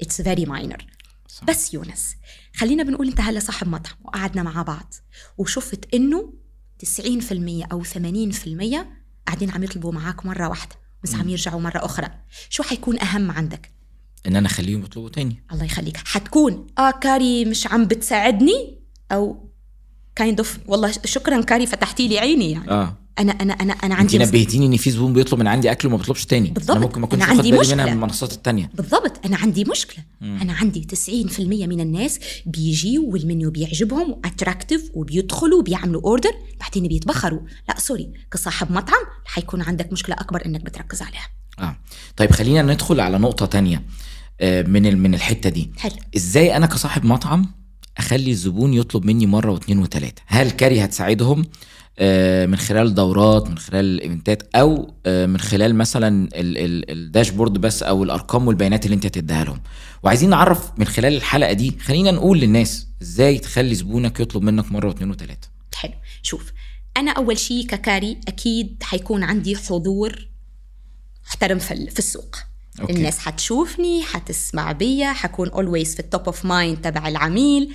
[0.02, 0.86] it's very minor.
[1.48, 2.16] بس يونس
[2.56, 4.94] خلينا بنقول أنت هلا صاحب مطعم وقعدنا مع بعض
[5.38, 6.34] وشفت إنه
[6.86, 8.78] 90% أو 80%
[9.28, 12.10] قاعدين عم يطلبوا معك مرة واحدة بس عم يرجعوا مرة أخرى.
[12.50, 13.72] شو حيكون أهم عندك؟
[14.28, 15.44] إن أنا أخليهم يطلبوا تاني.
[15.52, 15.98] الله يخليك.
[15.98, 18.80] حتكون آه كاري مش عم بتساعدني
[19.12, 19.47] أو
[20.18, 22.72] kind of والله شكرا كاري فتحتي لي عيني يعني.
[22.72, 22.98] آه.
[23.20, 25.98] أنا أنا أنا أنا انت عندي نبهتيني إن في زبون بيطلب من عندي أكل وما
[25.98, 26.50] بيطلبش تاني.
[26.50, 26.78] بالضبط.
[26.78, 27.76] أنا ممكن ما كنتش أنا واخد عندي بالي مشكلة.
[27.76, 28.70] منها من المنصات التانية.
[28.74, 29.26] بالضبط.
[29.26, 30.04] أنا عندي مشكلة.
[30.22, 30.40] مم.
[30.42, 37.40] أنا عندي 90% من الناس بيجيوا والمنيو بيعجبهم و attractive وبيدخلوا وبيعملوا order بعدين بيتبخروا.
[37.70, 41.28] لا sorry كصاحب مطعم حيكون عندك مشكلة أكبر إنك بتركز عليها.
[41.60, 41.78] آه.
[42.18, 43.84] طيب خلينا ندخل على نقطة تانية
[44.42, 45.72] آه، من من الحتة دي.
[45.78, 45.94] حلو.
[46.16, 47.46] إزاي أنا كصاحب مطعم
[47.98, 51.46] أخلي الزبون يطلب مني مرة واثنين وثلاثة هل كاري هتساعدهم؟
[52.00, 56.98] آه، من خلال دورات من خلال الايفنتات أو آه، من خلال مثلا ال- ال- ال
[56.98, 59.62] dashboard بس أو الأرقام والبيانات اللي أنت هتديها لهم.
[60.04, 64.88] وعايزين نعرف من خلال الحلقة دي خلينا نقول للناس إزاي تخلي زبونك يطلب منك مرة
[64.88, 65.94] واثنين وثلاثة حلو.
[66.24, 66.52] شوف
[66.98, 70.28] أنا أول شيء ككاري أكيد حيكون عندي حضور
[71.72, 72.36] ال- في السوق.
[72.82, 72.94] أوكي.
[72.94, 77.74] الناس حتشوفني حتسمع بيا حكون always في ال top of mind تبع العميل.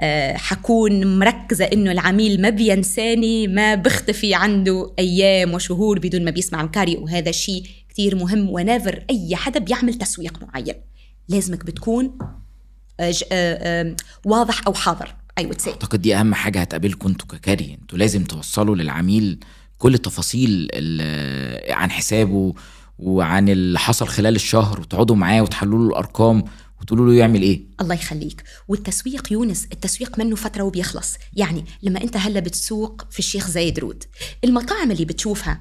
[0.00, 6.62] أه حكون مركزة إنه العميل ما بينساني ما بختفي عنده أيام وشهور بدون ما بيسمع
[6.62, 8.50] من كاري وهذا شيء كتير مهم.
[8.50, 10.74] whenever أي حدا بيعمل تسويق معين
[11.28, 12.18] لازمك بتكون
[13.00, 15.68] أه أه أه واضح أو حاضر I would say.
[15.68, 17.78] أعتقد دي أهم حاجة هتقابلكم أنتوا ككاري.
[17.82, 19.40] أنتوا لازم توصلوا للعميل
[19.78, 22.54] كل التفاصيل ال- عن حسابه
[22.98, 26.44] وعن اللي حصل خلال الشهر وتقعدوا معاه وتحللوا له الأرقام
[26.80, 27.66] وتقولوا له يعمل إيه.
[27.80, 28.44] الله يخليك.
[28.68, 31.16] والتسويق يونس التسويق منه فترة وبيخلص.
[31.32, 34.04] يعني لما أنت هلا بتسوق في الشيخ زايد رود.
[34.44, 35.60] المطاعم اللي بتشوفها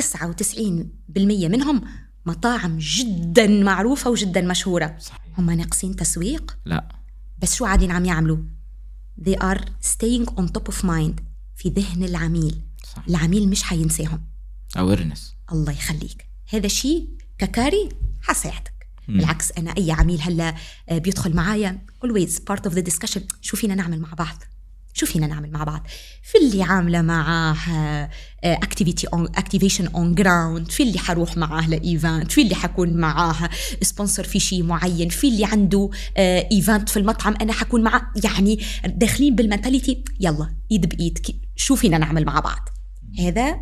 [0.00, 1.82] 99% منهم
[2.26, 4.96] مطاعم جدا معروفة وجدا مشهورة.
[5.00, 5.20] صحيح.
[5.38, 6.88] هم ناقصين تسويق؟ لا.
[7.38, 8.38] بس شو قاعدين عم يعملوا؟
[9.20, 11.22] They are staying on top of mind
[11.56, 12.60] في ذهن العميل.
[12.96, 13.04] صح.
[13.08, 14.22] العميل مش حينساهم.
[14.78, 16.29] اويرنس الله يخليك.
[16.50, 17.88] هذا شيء ككاري
[18.22, 18.80] حساعدك.
[19.08, 20.54] بالعكس أنا أي عميل هلأ
[20.88, 24.36] آه، بيدخل معايا always part of the discussion شو فينا نعمل مع بعض؟
[24.92, 25.86] شو فينا نعمل مع بعض؟
[26.22, 28.10] في اللي عاملة معاه
[28.44, 33.50] activity activation on ground في اللي حروح معاه ل event في اللي حكون معاه
[33.82, 39.34] sponsor في شيء معين في اللي عنده event في المطعم أنا حكون معاه يعني داخلين
[39.34, 41.26] بال mentality يلا إيد بإيد
[41.56, 42.68] شو فينا نعمل مع بعض؟
[43.18, 43.56] هذا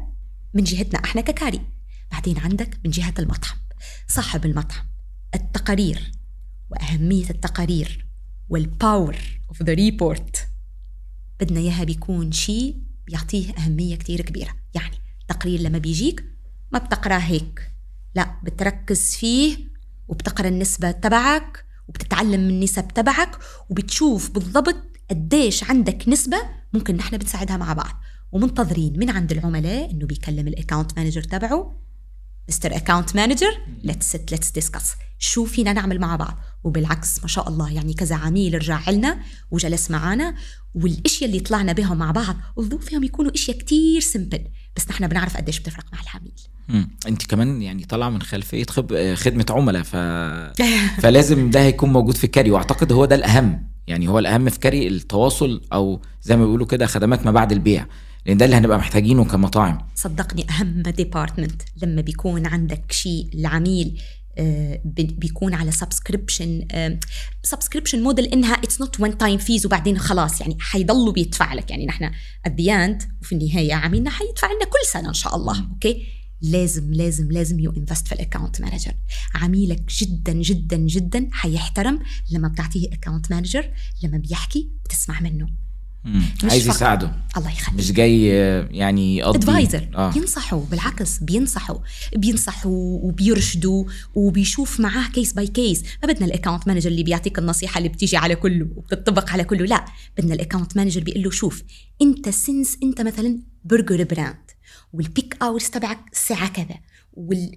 [0.55, 1.78] من جهتنا إحنا ككاري.
[2.13, 3.57] بعدين عندك من جهة المطعم
[4.09, 4.87] صاحب المطعم
[5.35, 6.13] التقارير
[6.71, 8.07] وأهمية التقارير
[8.49, 9.17] وال power
[9.49, 10.49] of the report
[11.41, 14.55] بدنا إياها بيكون شيء بيعطيه أهمية كتير كبيرة.
[14.75, 14.97] يعني
[15.29, 16.25] تقرير لما بيجيك
[16.73, 17.73] ما بتقرأه هيك
[18.15, 19.59] لا بتركز فيه
[20.09, 23.39] وبتقرأ النسبة تبعك وبتتعلم من النسب تبعك
[23.71, 24.77] وبتشوف بالضبط
[25.11, 26.39] قديش عندك نسبة
[26.73, 28.03] ممكن نحن بنساعدها مع بعض.
[28.33, 31.88] ومنتظرين من عند العملاء إنه بيكلم ال account manager تبعه
[32.49, 37.49] mister account manager let's sit let's discuss شو فينا نعمل مع بعض؟ وبالعكس ما شاء
[37.49, 39.19] الله يعني كذا عميل رجع لنا
[39.51, 40.35] وجلس معنا
[40.75, 44.45] والإشياء اللي طلعنا بهم مع بعض الظروف فيهم يكونوا إشياء كتير simple
[44.77, 46.35] بس نحن بنعرف قديش بتفرق مع العميل.
[47.07, 49.15] أنت كمان يعني طالعه من خلفية خب...
[49.15, 49.97] خدمة عملاء ف...
[51.03, 53.69] فلازم ده هيكون موجود في كاري وأعتقد هو ده الأهم.
[53.87, 57.87] يعني هو الأهم في كاري التواصل أو زي ما بيقولوا كده خدمات ما بعد البيع.
[58.29, 59.79] لأن ده اللي هنبقى محتاجينه كمطاعم.
[59.95, 64.01] صدقني أهم department لما بيكون عندك شيء العميل
[64.39, 66.69] آه، بي- بيكون على subscription
[67.43, 71.71] subscription model إنها it's not one time fees وبعدين خلاص يعني حيضلوا بيدفع لك.
[71.71, 72.11] يعني نحن
[72.47, 75.69] at end وفي النهاية عميلنا حيدفع لنا كل سنة إن شاء الله.
[75.71, 76.07] أوكي؟
[76.43, 78.93] لازم لازم لازم you invest في ال account manager
[79.35, 81.99] عميلك جدا جدا جدا حيحترم
[82.31, 83.71] لما بتعطيه account manager
[84.03, 85.49] لما بيحكي بتسمع منه.
[86.45, 86.75] عايز فقط.
[86.77, 87.13] يساعده.
[87.37, 87.79] الله يخليك.
[87.79, 89.39] مش جاي آه، يعني يقضي.
[89.39, 90.13] advisor آه.
[90.17, 91.79] ينصحوا بالعكس بينصحوا
[92.17, 93.85] بينصحوا وبيرشدوا
[94.15, 98.17] وبيشوف معاه case by case ما بدنا ال account manager اللي بيعطيك النصيحة اللي بتيجي
[98.17, 99.85] على كله وبتطبق على كله لا.
[100.19, 101.63] بدنا ال account manager بيقول له شوف
[102.03, 104.51] أنت since أنت مثلا burger brand
[104.93, 106.79] وال peak hours تبعك الساعة كذا.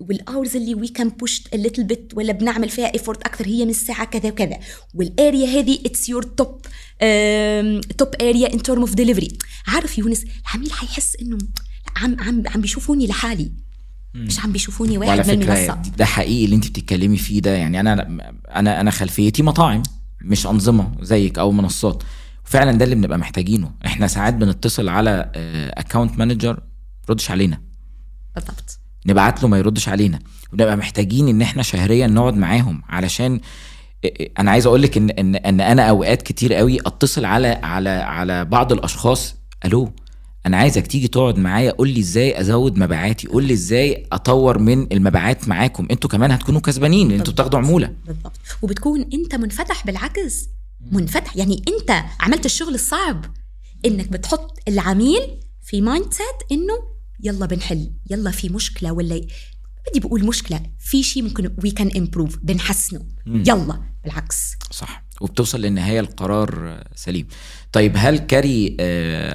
[0.02, 3.66] وال hours اللي we can push a little bit ولا بنعمل فيها effort أكثر هي
[3.66, 4.60] من الساعة كذا وكذا.
[4.94, 6.62] وال area هذه it's your top
[7.98, 9.38] top area in term of delivery
[9.68, 11.38] عارف يونس العميل حيحس إنه
[11.98, 13.52] عم عم عم بيشوفوني لحالي.
[14.16, 17.52] مش عم بيشوفوني واحد من المنصات ده حقيقي اللي انت بتتكلمي فيه ده.
[17.52, 17.94] يعني أنا
[18.50, 19.84] أنا أنا خلفيتي مطاعم
[20.22, 22.04] مش أنظمة زيك أو منصات.
[22.44, 23.72] فعلا ده اللي بنبقى محتاجينه.
[23.86, 25.32] إحنا ساعات بنتصل على
[25.78, 26.64] account manager
[27.10, 27.62] ردش علينا.
[28.36, 28.81] بالضبط.
[29.06, 30.20] نبعت له ما يردش علينا.
[30.54, 33.40] ونبقى محتاجين إن إحنا شهريا نقعد معاهم علشان
[34.40, 38.46] أنا عايز أقول لك إن إن إن أنا أوقات كتير قوي أتصل على على على
[38.46, 39.36] بعض الأشخاص
[39.66, 39.92] ألو
[40.46, 44.92] أنا عايزك تيجي تقعد معايا قول لي إزاي أزود مبيعاتي قول لي إزاي أطور من
[44.92, 45.88] المبيعات معاكم.
[45.92, 47.94] أنتوا كمان هتكونوا كسبانين أنتوا بتاخدوا عمولة.
[48.08, 48.40] بالضبط.
[48.62, 50.50] وبتكون أنت منفتح بالعكس
[50.92, 51.38] منفتح.
[51.38, 53.26] يعني أنت عملت الشغل الصعب
[53.86, 55.22] إنك بتحط العميل
[55.62, 56.91] في mindset إنه
[57.24, 59.22] يلا بنحل يلا في مشكلة ولا
[59.90, 63.06] بدل ما بقول مشكلة في شيء ممكن we can improve بنحسنه.
[63.26, 64.54] يلا بالعكس.
[64.72, 65.04] صح.
[65.22, 67.28] وبتوصل للنهاية القرار سليم.
[67.72, 68.78] طيب هل كاري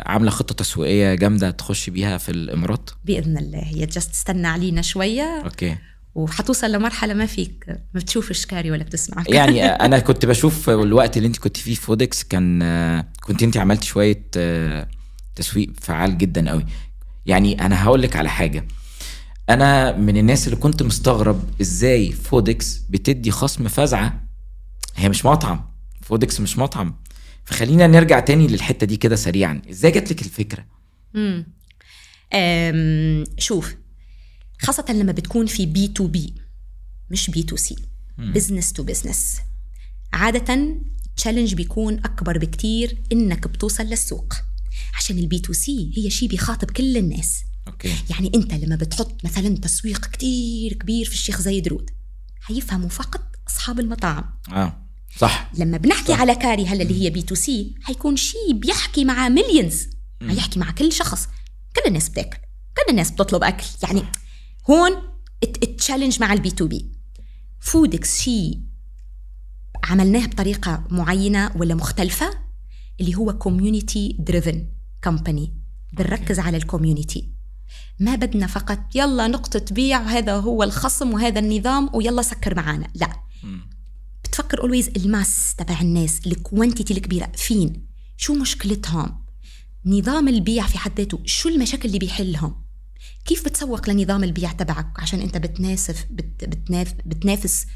[0.06, 3.62] عاملة خطة تسويقية جامدة تخش بيها في الإمارات؟ بإذن الله.
[3.62, 5.42] هي just تستنى علينا شوية.
[5.44, 5.76] أوكي.
[6.14, 7.64] وحتوصل لمرحلة ما فيك.
[7.68, 9.24] ما بتشوفش كاري ولا بتسمع.
[9.36, 12.60] يعني أنا كنت بشوف الوقت اللي انت كنت فيه في فودكس كان
[13.20, 14.30] كنت انت عملت شوية
[15.36, 16.66] تسويق فعال جدا قوي
[17.26, 18.68] يعني أنا هقول لك على حاجة.
[19.48, 24.28] أنا من الناس اللي كنت مستغرب إزاي فودكس بتدي خصم فزعة.
[24.96, 25.70] هي مش مطعم.
[26.02, 26.94] فودكس مش مطعم.
[27.44, 29.62] فخلينا نرجع تاني للحتة دي كده سريعا.
[29.70, 30.64] إزاي جات لك الفكرة؟
[31.16, 31.46] امم
[33.38, 33.74] شوف
[34.62, 36.34] خاصة لما بتكون في بي تو بي
[37.10, 37.76] مش بي تو سي
[38.18, 39.36] بزنس تو بزنس
[40.12, 40.76] عادة
[41.16, 44.34] challenge بيكون أكبر بكتير إنك بتوصل للسوق.
[44.96, 47.44] عشان ال B2C هي شيء بيخاطب كل الناس.
[47.68, 47.94] أوكي.
[48.10, 51.90] يعني أنت لما بتحط مثلا تسويق كتير كبير في الشيخ زايد Road
[52.40, 54.24] حيفهموا فقط أصحاب المطاعم.
[54.52, 54.86] آه
[55.18, 55.50] صح.
[55.58, 56.20] لما بنحكي صح.
[56.20, 59.86] على كاري هلا اللي هي B2C حيكون شيء بيحكي مع millions
[60.28, 61.26] حيحكي مع كل شخص.
[61.76, 62.38] كل الناس بتاكل.
[62.76, 63.64] كل الناس بتطلب أكل.
[63.82, 64.02] يعني
[64.70, 64.92] هون
[65.42, 66.92] ال challenge مع ال B2B
[67.60, 68.60] فودكس شيء
[69.84, 72.30] عملناه بطريقة معينة ولا مختلفة؟
[73.00, 74.66] اللي هو community driven
[75.06, 75.52] company
[75.92, 77.32] بنركز على ال community
[78.00, 82.88] ما بدنا فقط يلا نقطة بيع وهذا هو الخصم وهذا النظام ويلا سكر معانا.
[82.94, 83.12] لا.
[84.24, 87.32] بتفكر always ال mass تبع الناس ال quantity الكبيرة.
[87.34, 87.86] فين؟
[88.16, 89.24] شو مشكلتهم؟
[89.84, 92.62] نظام البيع في حد ذاته شو المشاكل اللي بيحلهم؟
[93.24, 97.66] كيف بتسوق لنظام البيع تبعك؟ عشان أنت بتناسف بت بتناف بتنافس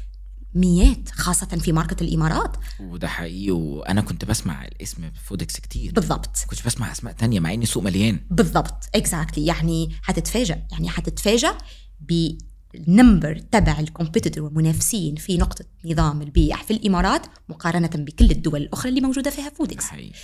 [0.55, 2.57] ميات خاصة في market الإمارات.
[2.79, 5.91] وده حقيقي وأنا كنت بسمع الاسم فودكس كتير.
[5.91, 6.37] بالضبط.
[6.47, 8.19] كنت بسمع أسماء تانية مع إن السوق مليان.
[8.29, 11.57] بالضبط exactly يعني حتتفاجأ يعني حتتفاجأ
[11.99, 18.61] بال number تبع ال competitor والمنافسين في نقطة نظام البيع في الإمارات مقارنة بكل الدول
[18.61, 19.85] الأخرى اللي موجودة فيها فودكس.
[19.85, 20.19] حقيقي.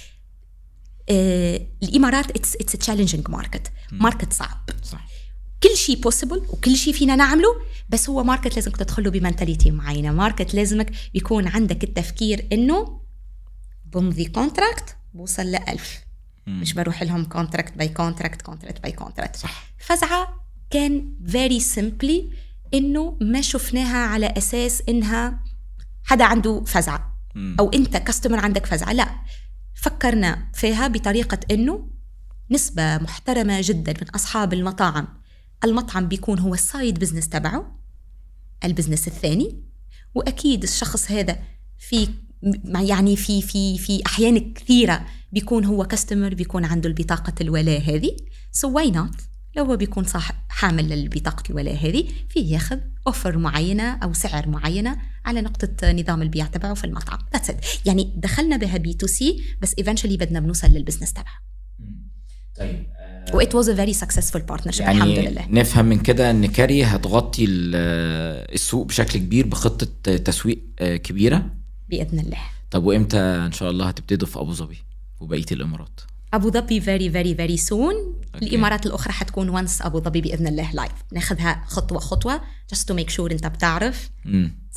[1.09, 4.69] آه الإمارات it's it's challenging market market صعب.
[4.83, 5.07] صح.
[5.63, 7.49] كل شيء possible وكل شيء فينا نعمله
[7.89, 10.11] بس هو market لازمك تدخله ب mentality معينة.
[10.11, 13.01] market لازمك يكون عندك التفكير إنه
[13.85, 16.07] بمضي contract بوصل ل 1000
[16.47, 19.63] مش بروح لهم contract by contract contract by contract صح.
[19.79, 22.29] فزعة كان very simply
[22.73, 25.43] إنه ما شفناها على أساس إنها
[26.03, 27.17] حدا عنده فزعة.
[27.35, 27.55] مم.
[27.59, 28.93] أو أنت customer عندك فزعة.
[28.93, 29.09] لا.
[29.73, 31.89] فكرنا فيها بطريقة إنه
[32.51, 35.07] نسبة محترمة جدا من أصحاب المطاعم.
[35.63, 37.79] المطعم بيكون هو ال side business تبعه
[38.63, 39.63] ال business الثاني.
[40.15, 41.39] وأكيد الشخص هذا
[41.77, 42.07] في
[42.75, 48.17] يعني في في في أحيان كثيرة بيكون هو customer بيكون عنده البطاقة الولاء هذه.
[48.51, 49.21] so why not
[49.55, 54.97] لو هو بيكون صاحب حامل للبطاقة الولاء هذه فيه ياخذ offer معينة أو سعر معينة
[55.25, 57.19] على نقطة نظام البيع تبعه في المطعم.
[57.33, 61.39] that's يعني دخلنا بها B2C بس eventually بدنا بنوصل لل business تبعه.
[62.55, 62.85] طيب
[63.33, 67.45] what was a very successful partnership يعني الحمد لله نفهم من كده إن كاري هتغطي
[67.45, 67.75] ال-
[68.53, 71.45] السوق بشكل كبير بخطة تسويق آه، كبيرة.
[71.89, 72.37] بإذن الله.
[72.71, 74.77] طب وإمتى إن شاء الله هتبتدوا في أبو ظبي
[75.19, 75.99] وبقية الإمارات؟
[76.33, 77.93] أبو ظبي very very very soon
[78.35, 82.41] الإمارات الأخرى حتكون once أبو ظبي بإذن الله live ناخذها خطوة خطوة
[82.75, 84.09] just to make sure أنت بتعرف.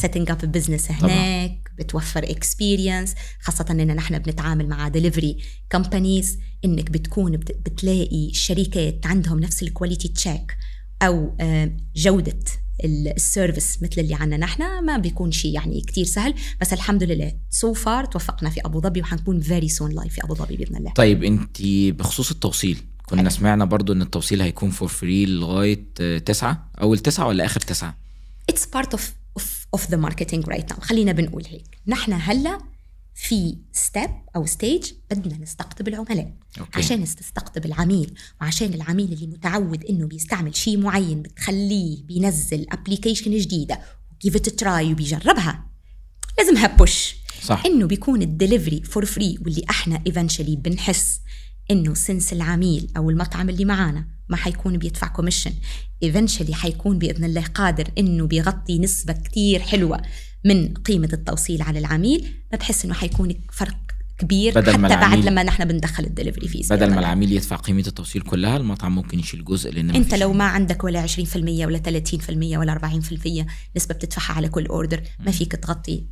[0.03, 1.70] setting up business هناك.
[1.81, 3.11] بتوفر experience
[3.41, 5.35] خاصة إننا نحن بنتعامل مع delivery
[5.77, 6.27] companies
[6.65, 10.57] إنك بتكون بت- بتلاقي الشركات عندهم نفس ال quality check
[11.03, 12.39] أو آه، جودة
[12.85, 16.35] ال- ال service مثل اللي عنا نحن ما بيكون شيء يعني كتير سهل.
[16.61, 20.35] بس الحمد لله so far توفقنا في أبو ظبي وحنكون very soon live في أبو
[20.35, 20.93] ظبي بإذن الله.
[20.93, 21.63] طيب أنت
[21.99, 27.27] بخصوص التوصيل كنا سمعنا برضو إن التوصيل هيكون for free لغاية آه، تسعة؟ أول تسعة
[27.27, 27.97] ولا آخر تسعة؟
[28.49, 29.13] it's part of
[29.75, 31.79] of the marketing right now خلينا بنقول هيك.
[31.87, 32.59] نحن هلا
[33.15, 36.35] في step أو stage بدنا نستقطب العملاء.
[36.61, 36.79] أوكي.
[36.79, 43.81] عشان تستقطب العميل وعشان العميل اللي متعود إنه بيستعمل شيء معين بتخليه بينزل application جديدة
[44.13, 45.67] و give it try وبيجربها
[46.39, 47.63] لازمها push صح.
[47.67, 51.21] إنه بيكون ال delivery for free واللي إحنا eventually بنحس
[51.71, 55.53] إنه since العميل أو المطعم اللي معانا ما حيكون بيدفع commission
[56.03, 60.03] eventually حيكون بإذن الله قادر إنه بيغطي نسبة كتير حلوة
[60.45, 62.27] من قيمة التوصيل على العميل.
[62.53, 63.77] بحس إنه حيكون فرق
[64.19, 66.99] كبير بدل ما حتى بعد العميل- لما نحن بندخل ال delivery fees بدل ما.
[67.01, 71.01] العميل يدفع قيمة التوصيل كلها المطعم ممكن يشيل جزء لأن أنت لو ما عندك ولا
[71.01, 76.07] 20% ولا 30% ولا 40% نسبة بتدفعها على كل order ما فيك تغطي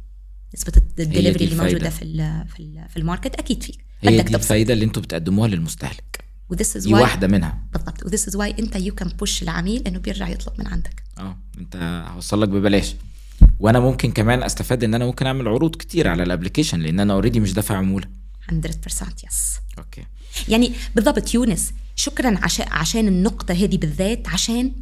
[0.54, 1.56] نسبة الدليفري اللي.
[1.64, 3.84] موجودة في في ال في ال market أكيد فيك.
[4.02, 6.27] هي دي الفايدة اللي أنتوا بتقدموها للمستهلك.
[6.50, 7.58] و this is why واحدة منها.
[7.72, 8.06] بالضبط.
[8.06, 11.02] و this is why انت you can push العميل انه بيرجع يطلب من عندك.
[11.18, 11.76] آه انت
[12.14, 12.94] هوصل لك ببلاش.
[13.60, 17.12] وأنا ممكن كمان استفاد ان أنا ممكن اعمل عروض كتير على ال application لأن أنا
[17.12, 18.06] already مش دافع عمولة.
[18.52, 20.04] 100% yes okay.
[20.48, 24.72] يعني بالضبط يونس شكرا عشان عشان النقطة هذه بالذات عشان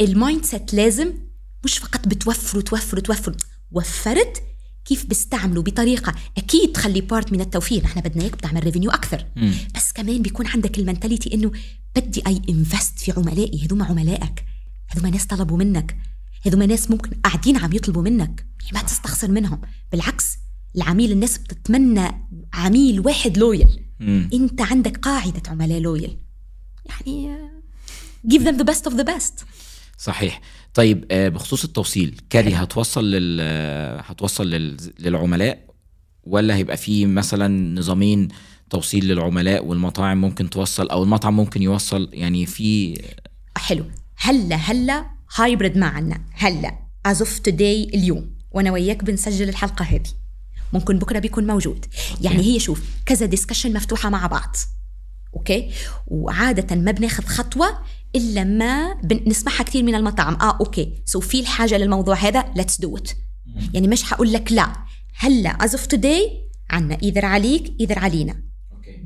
[0.00, 1.12] ال mindset لازم
[1.64, 3.36] مش فقط بتوفر وتوفر وتوفر.
[3.70, 4.42] وفرت
[4.84, 7.84] كيف بيستعملوا بطريقة أكيد تخلي part من التوفير.
[7.84, 9.26] نحن بدنا إياك بتعمل revenue أكثر.
[9.36, 9.54] مم.
[9.74, 11.52] بس كمان بيكون عندك ال mentality إنه
[11.96, 13.66] بدي I invest في عملائي.
[13.66, 14.44] هذوما عملائك.
[14.88, 15.96] هذوما ناس طلبوا منك.
[16.46, 18.46] هذوما ناس ممكن قاعدين عم يطلبوا منك.
[18.60, 19.60] يعني ما تستخسر منهم.
[19.92, 20.36] بالعكس
[20.76, 24.30] العميل الناس بتتمنى عميل واحد loyal مم.
[24.32, 26.18] أنت عندك قاعدة عملاء loyal
[26.86, 27.50] يعني آه،
[28.28, 29.44] give them the best of the best.
[30.00, 30.40] صحيح.
[30.74, 33.40] طيب آه، بخصوص التوصيل كاري هتوصل لل
[34.06, 34.76] هتوصل لل...
[34.98, 35.66] للعملاء؟
[36.24, 38.28] ولا هيبقى في مثلا نظامين
[38.70, 43.00] توصيل للعملاء والمطاعم ممكن توصل أو المطعم ممكن يوصل؟ يعني في
[43.56, 43.84] حلو.
[44.16, 45.06] هلأ هلأ
[45.36, 46.20] hybrid معنا.
[46.32, 46.78] هلأ
[47.08, 50.10] as of today اليوم وأنا وياك بنسجل الحلقة هذه.
[50.72, 51.86] ممكن بكرة بيكون موجود.
[52.20, 54.56] يعني هي شوف كذا discussion مفتوحة مع بعض.
[55.34, 55.70] okay؟
[56.06, 57.78] وعادة ما بناخذ خطوة
[58.16, 60.34] إلا ما بنسمعها كثير من المطاعم.
[60.34, 61.02] آه okay.
[61.06, 63.10] so في الحاجة للموضوع هذا let's do it
[63.74, 64.72] يعني مش حقول لك لا.
[65.14, 68.42] هلأ as of today عنا either عليك either علينا.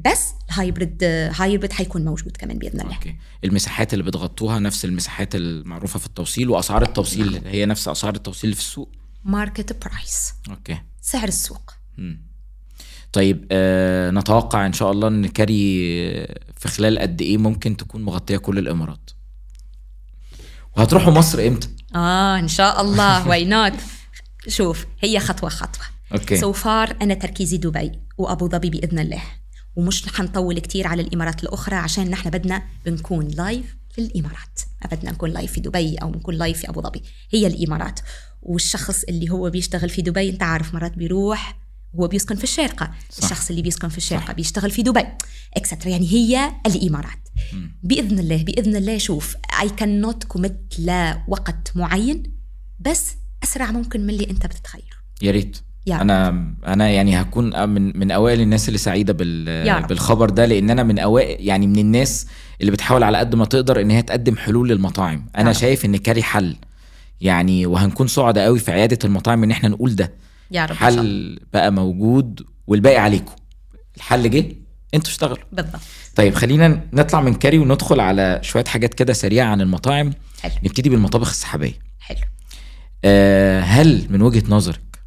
[0.05, 1.05] بس ال hybrid
[1.35, 2.95] hybrid حيكون موجود كمان بإذن الله.
[2.95, 3.17] okay.
[3.45, 8.61] المساحات اللي بتغطوها نفس المساحات المعروفة في التوصيل وأسعار التوصيل هي نفس أسعار التوصيل في
[8.61, 8.93] السوق.
[9.25, 10.79] market price okay.
[11.01, 11.71] سعر السوق.
[11.99, 12.34] مم.
[13.15, 15.79] طيب آه نتوقع إن شاء الله إن كاري
[16.57, 19.11] في خلال قد إيه ممكن تكون مغطية كل الإمارات.
[20.77, 23.23] وهتروحوا مصر إمتى؟ آه إن شاء الله.
[23.29, 23.73] why not
[24.49, 25.85] شوف هي خطوة خطوة.
[26.13, 26.37] okay.
[26.37, 29.23] so far أنا تركيزي دبي وأبو ظبي بإذن الله.
[29.77, 34.61] ومش رح نطول كتير على الإمارات الأخرى عشان نحن بدنا بنكون live في الإمارات.
[34.83, 37.03] ما بدنا نكون live في دبي أو نكون live في أبو ظبي.
[37.31, 38.01] هي الإمارات.
[38.43, 41.64] والشخص اللي هو بيشتغل في دبي أنت عارف مرات بيروح
[42.01, 43.25] هو بيسكن في الشارقة صح.
[43.25, 44.33] الشخص اللي بيسكن في الشارقة صح.
[44.33, 45.05] بيشتغل في دبي
[45.57, 47.77] et cetera يعني هي الإمارات مم.
[47.83, 52.23] بإذن الله بإذن الله شوف I cannot commit لوقت معين
[52.81, 53.13] بس
[53.45, 54.85] أسرع ممكن من اللي أنت بتتخيله
[55.23, 56.01] يا ريت يا.
[56.01, 56.29] أنا
[56.67, 59.83] أنا يعني هكون من من أوائل الناس اللي سعيدة بال.
[59.87, 62.27] بالخبر ده لأن أنا من أوائل يعني من الناس
[62.61, 65.57] اللي بتحاول على قد ما تقدر إن هي تقدم حلول للمطاعم أنا رب.
[65.57, 66.57] شايف إن كاري حل
[67.21, 70.13] يعني وهنكون سعداء قوي في عيادة المطاعم إن إحنا نقول ده
[70.55, 70.79] يا رب شاء.
[70.79, 73.33] حل بقى موجود والباقي عليكم.
[73.97, 74.47] الحل جه
[74.95, 75.45] أنتوا اشتغلوا.
[75.53, 75.81] بالضبط.
[76.17, 80.13] طيب خلينا نطلع من كاري وندخل على شوية حاجات كده سريعة عن المطاعم.
[80.43, 80.53] حلو.
[80.65, 81.79] نبتدي بالمطابخ السحابية.
[82.01, 82.19] حلو.
[83.05, 84.99] آه، هل من وجهة نظرك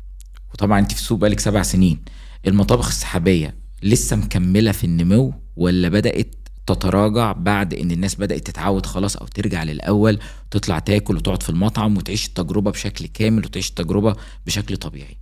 [0.54, 2.00] وطبعا أنت في السوق بقالك سبع سنين
[2.48, 6.36] المطابخ السحابية لسه مكملة في النمو ولا بدأت
[6.68, 10.20] تتراجع بعد إن الناس بدأت تتعود خلاص أو ترجع للأول
[10.52, 15.18] تطلع تاكل وتقعد في المطعم وتعيش التجربة بشكل كامل وتعيش التجربة بشكل طبيعي؟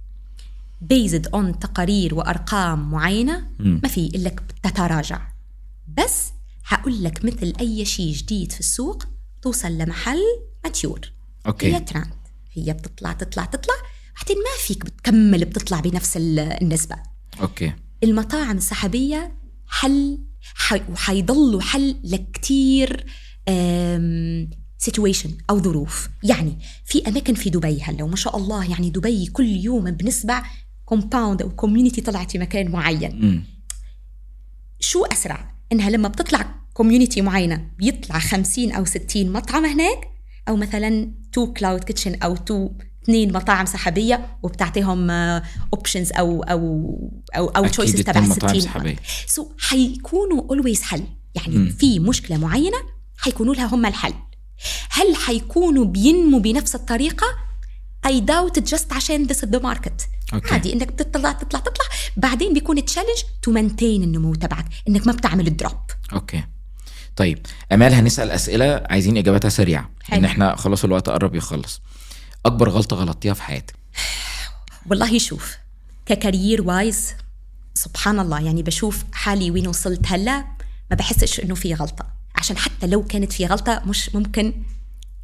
[0.90, 3.48] based on تقارير وأرقام معينة.
[3.60, 5.28] ما في الا بتتراجع.
[5.98, 6.24] بس
[6.68, 9.04] هقول لك مثل أي شيء جديد في السوق
[9.42, 10.20] توصل لمحل
[10.64, 11.00] mature.
[11.00, 12.14] هي okay trend
[12.54, 13.74] هي بتطلع تطلع تطلع.
[14.18, 16.96] بعدين ما فيك بتكمل بتطلع بنفس ال- النسبة.
[17.42, 17.74] okay.
[18.04, 20.20] المطاعم السحابية حل
[20.56, 23.06] حي وحيضلوا حل لكتير
[24.78, 26.10] situation أو ظروف.
[26.24, 30.46] يعني في أماكن في دبي هلا وما شاء الله يعني دبي كل يوم بنسمع
[30.86, 33.12] compound أو community طلعت في مكان معين.
[33.12, 33.44] امم
[34.80, 40.08] شو أسرع؟ إنها لما بتطلع community معينة بيطلع 50 أو 60 مطعم هناك
[40.48, 42.70] أو مثلا two cloud kitchen أو two
[43.04, 45.12] اثنين مطاعم سحابية وبتعطيهم
[45.74, 46.62] options أو أو
[47.36, 48.96] أو أو أكيد choices تبع اتنين ال مطاعم 60 سحابية.
[49.28, 51.04] so حيكونوا always حل.
[51.36, 51.70] يعني مم.
[51.70, 52.78] في مشكلة معينة
[53.18, 54.14] حيكونوا لها هم الحل.
[54.90, 57.26] هل حيكونوا بينموا بنفس الطريقة؟
[58.06, 60.10] I doubt just عشان this the market.
[60.52, 61.86] عادي إنك بتطلع تطلع تطلع.
[62.18, 65.78] بعدين بيكون challenge to maintain النمو تبعك إنك ما بتعمل drop
[66.14, 66.44] okay
[67.16, 67.40] طيب
[67.72, 70.20] أمال هنسأل أسئلة عايزين إجاباتها سريعة حلو.
[70.20, 71.82] ان إحنا خلاص الوقت قرب يخلص.
[72.46, 73.76] أكبر غلطة غلطتيها في حياتك؟
[74.90, 75.58] والله شوف
[76.06, 77.14] ك career wise
[77.74, 80.46] سبحان الله يعني بشوف حالي وين وصلت هلا
[80.92, 82.06] ما بحسش إنه في غلطة.
[82.36, 84.54] عشان حتى لو كانت في غلطة مش ممكن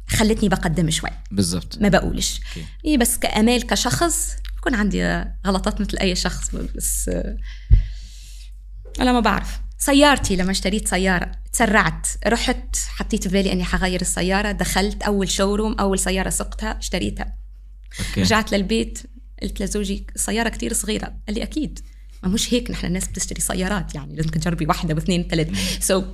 [0.06, 1.10] خلتني بقدم شوي.
[1.30, 2.40] بالظبط ما بقولش.
[2.48, 2.66] okay.
[2.84, 7.10] إيه بس كأمال كشخص بكون عندي غلطات مثل أي شخص بس
[9.00, 9.60] أنا ما بعرف.
[9.78, 15.74] سيارتي لما اشتريت سيارة تسرعت رحت حطيت في بالي إني حغير السيارة دخلت أول showroom
[15.80, 17.36] أول سيارة سقتها اشتريتها.
[18.00, 18.22] okay.
[18.22, 18.98] رجعت للبيت
[19.42, 21.14] قلت لزوجي السيارة كتير صغيرة.
[21.26, 21.80] قال لي أكيد.
[22.22, 25.52] ما مش هيك نحن الناس بتشتري سيارات يعني لازم تجربي واحدة واثنين ثلاثة.
[25.80, 26.04] so so,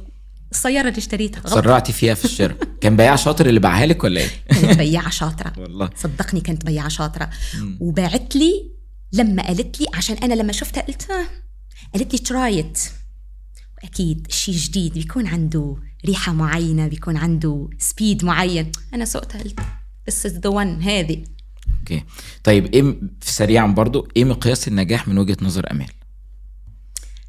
[0.50, 4.20] السيارة اللي اشتريتها غلط سرعتي فيها في الشراء كان بياع شاطر اللي باعها لك ولا
[4.20, 5.52] إيه؟ كانت بياعة شاطرة.
[5.58, 5.90] والله.
[5.96, 7.30] صدقني كانت بياعة شاطرة.
[7.54, 7.76] مم.
[7.80, 8.70] وباعت لي
[9.12, 11.26] لما قالت لي عشان أنا لما شفتها قلت آه.
[11.94, 12.78] قالت لي try it
[13.84, 15.76] أكيد شيء جديد بيكون عنده
[16.06, 18.72] ريحة معينة بيكون عنده speed معين.
[18.94, 19.60] أنا سقتها قلت
[20.06, 21.24] بس the one هذه.
[21.80, 22.04] okay.
[22.44, 22.82] طيب إيه
[23.20, 25.90] في سريعا برضو إيه مقياس النجاح من وجهة نظر أمال؟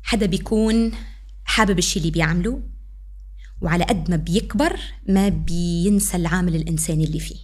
[0.04, 0.92] حدا بيكون
[1.46, 2.62] حابب الشيء اللي بيعمله؟
[3.62, 4.80] وعلى قد ما بيكبر
[5.10, 7.36] ما بينسى العامل الإنساني اللي فيه.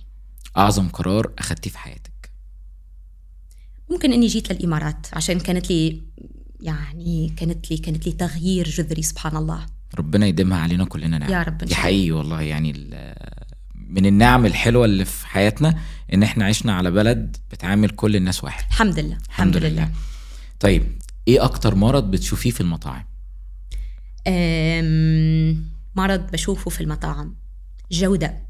[0.58, 2.32] أعظم قرار أخدتيه في حياتك؟
[3.92, 6.02] ممكن إني جيت للإمارات عشان كانت لي
[6.62, 9.66] يعني كانت لي كانت لي تغيير جذري سبحان الله.
[9.98, 11.32] ربنا يديمها علينا كلنا نعم.
[11.32, 12.74] يا رب إن دي حقيقي والله يعني
[13.76, 15.80] من النعم الحلوة اللي في حياتنا
[16.14, 18.64] إن إحنا عشنا على بلد بتعامل كل الناس واحد.
[18.68, 19.18] الحمد لله.
[19.28, 19.92] الحمد لله.
[20.60, 20.84] طيب
[21.28, 23.06] إيه أكتر مرض بتشوفيه في المطاعم؟
[24.28, 27.36] أم، برضو بشوفه في المطاعم.
[27.92, 28.46] جودة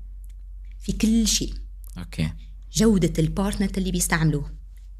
[0.79, 1.53] في كل شيء.
[1.97, 2.31] okay.
[2.73, 4.51] جودة ال partner اللي بيستعملوه.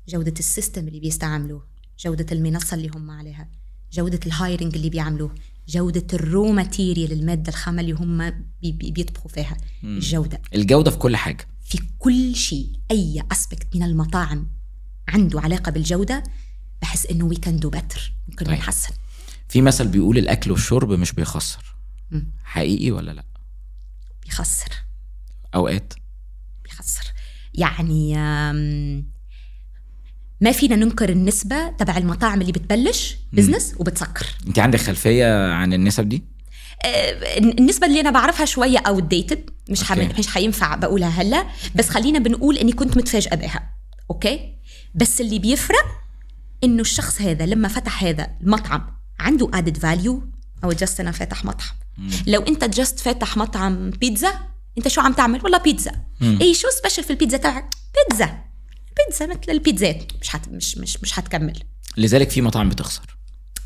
[0.07, 1.67] جودة ال system اللي بيستعملوه.
[1.99, 3.49] جودة المنصة اللي هم عليها.
[3.93, 5.35] جودة ال hiring اللي بيعملوه.
[5.67, 8.29] جودة ال raw material المادة الخام اللي هم
[8.61, 9.57] بي بي بيطبخوا فيها.
[9.83, 11.47] الجودة الجودة في كل حاجة.
[11.63, 12.71] في كل شيء.
[12.91, 14.47] أي aspect من المطاعم
[15.07, 16.23] عنده علاقة بالجودة
[16.81, 18.55] بحس إنه we can do better ممكن طيب.
[18.55, 18.93] نحسن.
[19.49, 21.59] في مثل بيقول الأكل والشرب مش بيخسر.
[21.67, 21.74] مم.
[22.43, 23.23] حقيقي ولا لا؟
[24.25, 24.69] بيخسر.
[25.55, 25.93] أوقات.
[26.63, 27.13] بيخسر.
[27.53, 28.15] يعني
[30.41, 34.25] ما فينا ننكر النسبة تبع المطاعم اللي بتبلش بزنس وبتسكر.
[34.47, 36.23] أنت عندك خلفية عن النسب دي؟
[36.85, 39.83] آه، النسبة اللي أنا بعرفها شوية أوت ديتد مش.
[39.83, 40.09] حم...
[40.19, 41.45] مش حينفع بقولها هلا
[41.75, 43.75] بس خلينا بنقول إني كنت متفاجئة بها
[44.11, 44.55] Okay؟
[44.95, 45.85] بس اللي بيفرق
[46.63, 50.21] إنه الشخص هذا لما فتح هذا المطعم عنده added value
[50.63, 51.75] أو just أنا فاتح مطعم.
[52.27, 54.33] لو أنت just فاتح مطعم بيتزا
[54.77, 55.91] أنت شو عم تعمل؟ والله بيتزا.
[56.21, 56.37] مم.
[56.41, 57.69] إيه شو special في البيتزا تبعك
[58.09, 58.43] بيتزا.
[58.97, 60.11] بيتزا مثل البيتزات.
[60.21, 60.49] مش حت...
[60.49, 61.59] مش مش مش حتكمل.
[61.97, 63.17] لذلك في مطاعم بتخسر.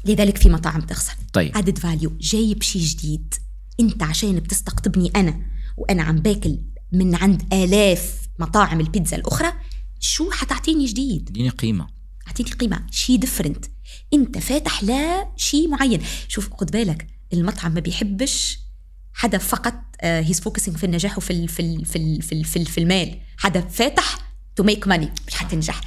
[0.06, 1.58] لذلك في مطاعم تخسر طيب.
[1.58, 3.34] added value جايب شيء جديد.
[3.80, 5.42] انت عشان بتستقطبني أنا
[5.78, 6.60] وأنا عم باكل
[6.92, 9.54] من عند آلاف مطاعم البيتزا الأخرى
[10.00, 11.88] شو حتعطيني جديد؟ اديني قيمة.
[12.28, 12.88] اعطيني قيمة.
[12.92, 13.66] شيء different
[14.14, 16.02] انت فاتح لا شيء معين.
[16.28, 17.08] شوف خد بالك.
[17.34, 18.60] المطعم ما بيحبش
[19.14, 19.74] حدا فقط
[20.04, 22.78] he's focusing في النجاح وفي ال في ال في ال في, ال في, ال في
[22.78, 23.20] المال.
[23.38, 24.18] حدا فاتح
[24.56, 25.82] to make money مش حتنجح.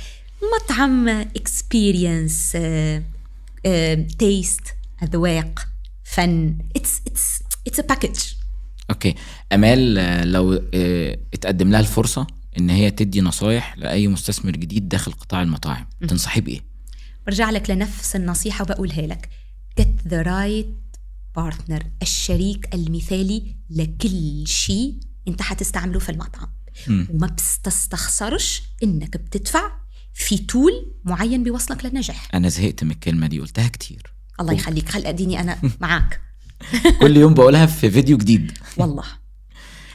[0.54, 2.56] مطعم experience,
[4.18, 4.62] taste
[5.02, 5.68] أذواق
[6.04, 6.58] فن.
[6.76, 8.18] it's it's it's a package
[8.90, 9.14] Okay.
[9.52, 12.26] أمال آه، لو آه، اتقدم لها الفرصة
[12.58, 16.60] إن هي تدي نصايح لأي مستثمر جديد داخل قطاع المطاعم تنصحيه بإيه؟
[17.26, 19.28] برجع لك لنفس النصيحة وبقولها لك.
[19.80, 20.91] Get the right
[21.38, 24.94] partner الشريك المثالي لكل شيء
[25.28, 26.48] انت حتستعمله في المطعم.
[26.86, 27.06] مم.
[27.10, 29.72] وما بتستخسرش انك بتدفع
[30.14, 32.34] في tool معين بيوصلك للنجاح.
[32.34, 34.12] أنا زهقت من الكلمة دي قلتها كتير.
[34.40, 34.88] الله يخليك.
[34.88, 36.20] خل اديني أنا معك
[37.00, 38.52] كل يوم بقولها في فيديو جديد.
[38.78, 39.04] والله.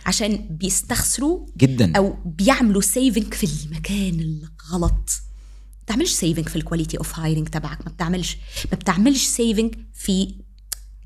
[0.06, 1.98] عشان بيستخسروا جدا.
[1.98, 5.22] أو بيعملوا saving في المكان الغلط.
[5.78, 7.80] ما بتعملش saving في ال quality of hiring تبعك.
[7.86, 8.38] ما بتعملش
[8.72, 10.36] ما بتعملش saving في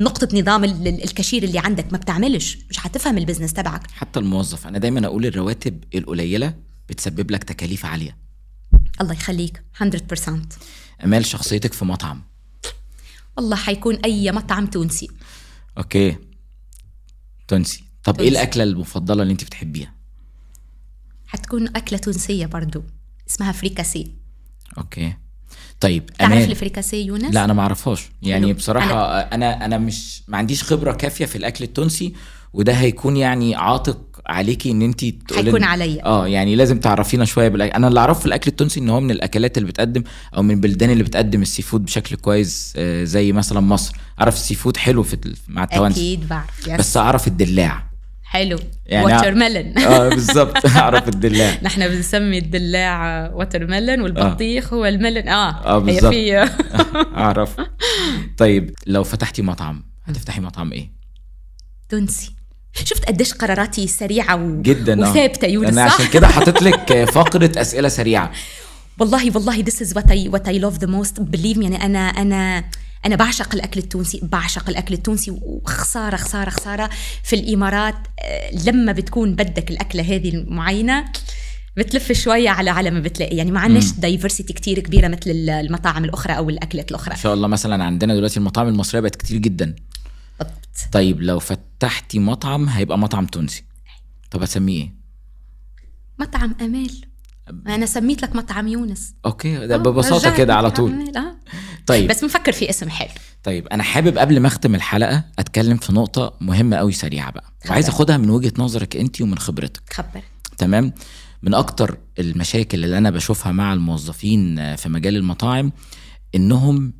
[0.01, 3.91] نقطة نظام ال- ال- الكاشير اللي عندك ما بتعملش مش حتفهم ال business تبعك.
[3.91, 6.53] حتى الموظف أنا دايما أقول الرواتب القليلة
[6.89, 8.17] بتسبب لك تكاليف عالية.
[9.01, 10.39] الله يخليك 100%
[11.03, 12.21] أمال شخصيتك في مطعم؟
[13.37, 15.07] والله حيكون أي مطعم تونسي.
[15.77, 16.15] Okay.
[17.47, 17.83] تونسي.
[18.03, 18.41] طب إيه تونسي.
[18.41, 19.93] الأكلة المفضلة اللي أنت بتحبيها؟
[21.27, 22.83] حتكون أكلة تونسية برضو
[23.29, 24.11] اسمها فريكاسي.
[24.77, 25.13] Okay.
[25.81, 26.49] طيب تعرف أمان.
[26.51, 28.09] الفريكاسيه يونس؟ لا أنا ما أعرفهاش.
[28.21, 28.55] يعني حلو.
[28.55, 32.13] بصراحة أنا أنا مش ما عنديش خبرة كافية في الأكل التونسي
[32.53, 35.01] وده هيكون يعني عاتق عليكي إن انت
[35.35, 36.05] حيكون عليا.
[36.05, 39.11] آه يعني لازم تعرفينا شوية بالاكل أنا اللي أعرفه في الأكل التونسي إن هو من
[39.11, 40.03] الأكلات اللي بتقدم
[40.37, 43.95] أو من البلدان اللي بتقدم ال seafood بشكل كويس آه، زي مثلا مصر.
[44.19, 45.17] أعرف ال seafood حلو في
[45.47, 45.97] مع التوانسة.
[46.01, 46.79] أكيد بعرف yes.
[46.79, 47.90] بس أعرف الدلاع.
[48.31, 48.59] حلو.
[48.85, 51.57] يعني watermelon آه بالظبط أعرف الدلاع.
[51.63, 56.47] نحن بنسمي الدلاع watermelon والبطيخ هو ال melon آه آه، هي بالظبط.
[57.17, 57.55] أعرف.
[58.37, 60.91] طيب لو فتحتي مطعم هتفتحي مطعم إيه؟
[61.89, 62.35] تونسي.
[62.83, 64.61] شفت قديش قراراتي سريعة و...
[64.61, 65.11] جدا آه.
[65.11, 68.31] وثابتة يونس أنا؟ عشان كده حاطط لك فقرة أسئلة سريعة.
[68.99, 71.21] والله والله this is what I what I love the most.
[71.21, 72.63] Believe me يعني أنا أنا
[73.05, 76.89] أنا بعشق الأكل التونسي بعشق الأكل التونسي وخسارة خسارة خسارة
[77.23, 77.95] في الإمارات.
[78.19, 81.05] آه، لما بتكون بدك الأكلة هذه المعينة
[81.77, 83.35] بتلف شوية على على ما بتلاقي.
[83.35, 87.13] يعني ما عندناش دايفرسيتي كتير كبيرة مثل المطاعم الأخرى أو الأكلات الأخرى.
[87.13, 89.75] إن شاء الله مثلا عندنا دلوقتي المطاعم المصرية بقت كتير جدا.
[90.39, 90.57] بالضبط.
[90.91, 93.63] طيب لو فتحتي مطعم هيبقى مطعم تونسي.
[94.31, 94.93] طب هتسميه إيه؟
[96.19, 96.91] مطعم أمال.
[97.67, 99.13] أنا سميت لك مطعم يونس.
[99.25, 100.91] أوكي ده آه، ببساطة رجعت كده على طول.
[100.91, 101.35] أمال، آه.
[101.87, 102.09] طيب.
[102.09, 103.09] بس بنفكر في اسم حلو.
[103.43, 107.53] طيب أنا حابب قبل ما أختم الحلقة أتكلم في نقطة مهمة قوي سريعة بقى.
[107.69, 109.81] وعايز أخدها من وجهة نظرك انت ومن خبرتك.
[109.93, 110.21] خبر.
[110.57, 110.93] تمام؟
[111.43, 115.71] من أكتر المشاكل اللي أنا بشوفها مع الموظفين في مجال المطاعم
[116.35, 116.93] إنهم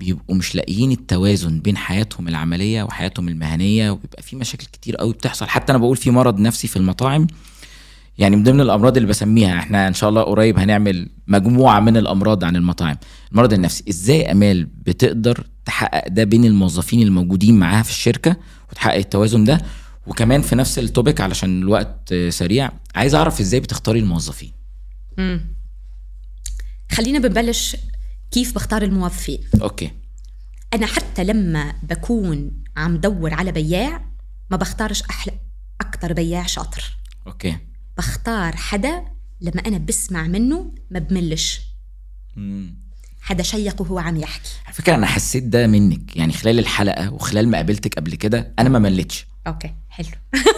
[0.00, 5.46] بيبقوا مش لاقيين التوازن بين حياتهم العملية وحياتهم المهنية وبيبقى في مشاكل كتير قوي بتحصل.
[5.48, 7.26] حتى أنا بقول في مرض نفسي في المطاعم
[8.18, 12.44] يعني من ضمن الأمراض اللي بسميها إحنا إن شاء الله قريب هنعمل مجموعة من الأمراض
[12.44, 12.96] عن المطاعم.
[13.32, 18.36] المرض النفسي إزاي أمال بتقدر تحقق ده بين الموظفين الموجودين معاها في الشركة
[18.70, 19.60] وتحقق التوازن ده؟
[20.06, 24.52] وكمان في نفس التوبيك علشان الوقت سريع عايز أعرف إزاي بتختاري الموظفين؟
[25.18, 25.56] مم.
[26.92, 27.76] خلينا بنبلش
[28.30, 29.38] كيف بختار الموظفين.
[29.62, 29.90] Okay.
[30.74, 34.04] أنا حتى لما بكون عم دور على بياع
[34.50, 35.32] ما بختارش أحلى
[35.80, 36.96] أكتر بياع شاطر.
[37.26, 37.56] Okay.
[37.98, 39.04] بختار حدا
[39.40, 41.60] لما أنا بسمع منه ما بملش.
[43.20, 44.50] حدا شيق وهو عم يحكي.
[44.66, 46.16] على فكرة أنا حسيت ده منك.
[46.16, 50.06] يعني خلال الحلقة وخلال ما قابلتك قبل كده أنا ما مليتش okay حلو.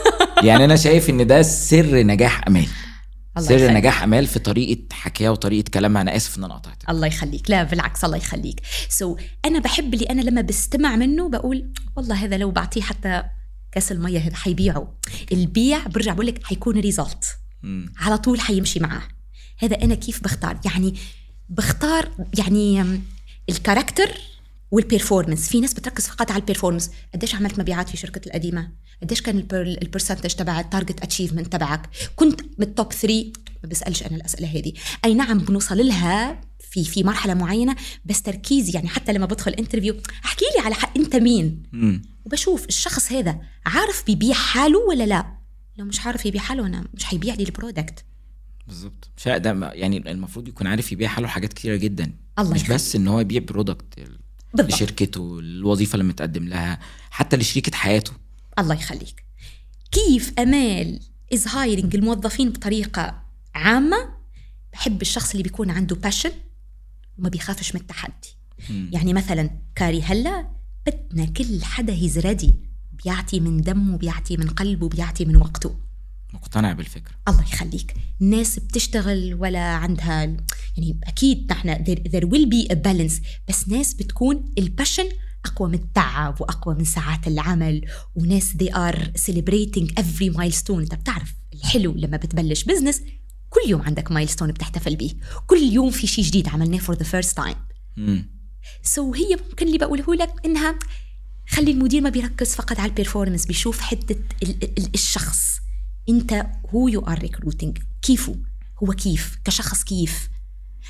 [0.48, 2.68] يعني أنا شايف إن ده سر نجاح أمال.
[3.36, 3.76] الله سر يخليك.
[3.76, 6.90] نجاح أمال في طريقة حكيها وطريقة كلامها أنا آسف إن أنا قطعتك.
[6.90, 7.50] الله يخليك.
[7.50, 8.60] لا بالعكس الله يخليك.
[8.88, 13.22] so so, أنا بحب اللي أنا لما بستمع منه بقول والله هذا لو بعطيه حتى
[13.72, 14.94] كاس المية هذا حيبيعه.
[15.32, 17.24] البيع برجع بقول لك حيكون result.
[17.96, 19.02] على طول حيمشي معاه.
[19.58, 20.94] هذا أنا كيف بختار؟ يعني
[21.48, 23.00] بختار يعني
[23.48, 24.08] ال character
[24.70, 28.72] وال performance في ناس بتركز فقط على ال performance قديش عملت مبيعات في شركة القديمة؟
[29.02, 33.68] قديش كان ال percentage تبع ال target achievement تبعك؟ كنت من ال top 3 ما
[33.68, 34.72] بسألش أنا الأسئلة هذه.
[35.04, 36.40] أي نعم بنوصل لها
[36.70, 40.98] في في مرحلة معينة بس تركيزي يعني حتى لما بدخل interview احكي لي على حالك
[40.98, 42.02] أنت مين؟ مم.
[42.28, 45.38] وبشوف الشخص هذا عارف بيبيع حاله ولا لا.
[45.76, 48.04] لو مش عارف يبيع حاله أنا مش حيبيع لي ال product
[48.66, 49.10] بالظبط.
[49.16, 52.12] مش ده ما- يعني المفروض يكون عارف يبيع حاله حاجات كتيرة جدا.
[52.38, 52.74] الله مش يخليك.
[52.74, 53.98] بس إن هو يبيع product
[54.54, 54.74] بالضبط.
[54.74, 56.78] لشركته الوظيفة اللي متقدم لها
[57.10, 58.12] حتى لشريكة حياته.
[58.58, 59.24] الله يخليك.
[59.92, 61.00] كيف أمال
[61.32, 63.22] is hiring الموظفين بطريقة
[63.54, 63.96] عامة؟
[64.72, 66.32] بحب الشخص اللي بيكون عنده passion
[67.18, 68.28] وما بيخافش من التحدي.
[68.70, 68.90] مم.
[68.92, 70.57] يعني مثلا كاري هلا
[70.88, 72.54] بدنا كل حدا he's ready
[73.04, 75.78] بيعطي من دمه بيعطي من قلبه بيعطي من وقته.
[76.34, 77.12] مقتنع بالفكرة.
[77.28, 77.94] الله يخليك.
[78.20, 80.24] ناس بتشتغل ولا عندها
[80.76, 83.22] يعني أكيد نحن there, there will be a balance.
[83.48, 85.08] بس ناس بتكون ال passion
[85.44, 87.86] أقوى من التعب وأقوى من ساعات العمل.
[88.14, 90.70] وناس they are celebrating every milestone.
[90.70, 93.00] أنت بتعرف الحلو لما بتبلش business
[93.48, 95.12] كل يوم عندك milestone بتحتفل بيه.
[95.46, 97.56] كل يوم في شيء جديد عملناه for the first time.
[97.96, 98.37] مم.
[98.82, 100.78] So هي ممكن اللي بقوله لك إنها
[101.48, 103.80] خلي المدير ما بيركز فقط على ال performance بيشوف
[104.78, 105.58] ال- الشخص.
[106.08, 108.36] أنت who you are recruiting كيفه؟
[108.82, 110.28] هو كيف؟ كشخص كيف؟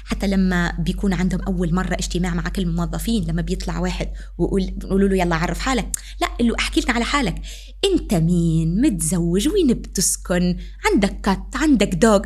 [0.04, 4.08] حتى لما بيكون عندهم أول مرة اجتماع مع كل الموظفين لما بيطلع واحد
[4.38, 5.96] ويقول بيقولوا له يلا عرف حالك.
[6.20, 7.42] لا له أحكي لنا على حالك.
[7.84, 10.56] أنت مين؟ متزوج وين بتسكن؟
[10.92, 12.20] عندك cat؟ عندك dog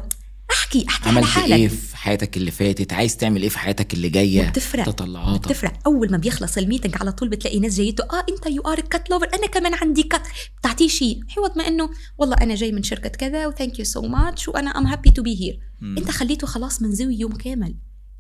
[0.52, 1.52] احكي احكي على عملت حالك.
[1.52, 4.84] إيه في حياتك اللي فاتت؟ عايز تعمل إيه في حياتك اللي جاية؟ بتفرق.
[4.84, 5.48] تطلعاتك.
[5.48, 5.72] بتفرق.
[5.86, 9.10] أول ما بيخلص ال meeting على طول بتلاقي ناس جايته آه أنت you are cat
[9.10, 10.22] lover أنا كمان عندي cat
[10.58, 11.20] بتعطيه شيء.
[11.28, 14.70] حوض ما انه والله أنا جاي من شركة كذا و thank you so much وأنا
[14.70, 15.60] I'm happy to be here
[15.98, 17.74] أنت خليته خلاص منزوي يوم كامل.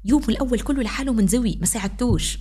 [0.04, 2.38] يوم الأول كله لحاله منزوي ما ساعدتوش.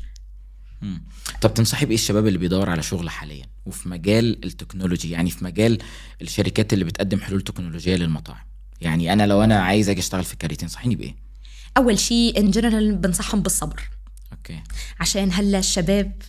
[0.81, 1.03] مم.
[1.41, 5.43] طب تنصحي بإيه الشباب اللي بيدور على شغل حاليا وفي مجال ال technology؟ يعني في
[5.45, 5.77] مجال
[6.21, 8.50] الشركات اللي بتقدم حلول تكنولوجية للمطاعم.
[8.81, 11.15] يعني أنا لو أنا عايز أجي أشتغل في كاري تنصحيني بإيه؟
[11.77, 13.89] أول شيء in general بنصحهم بالصبر.
[14.31, 14.61] okay.
[14.99, 16.21] عشان هلأ الشباب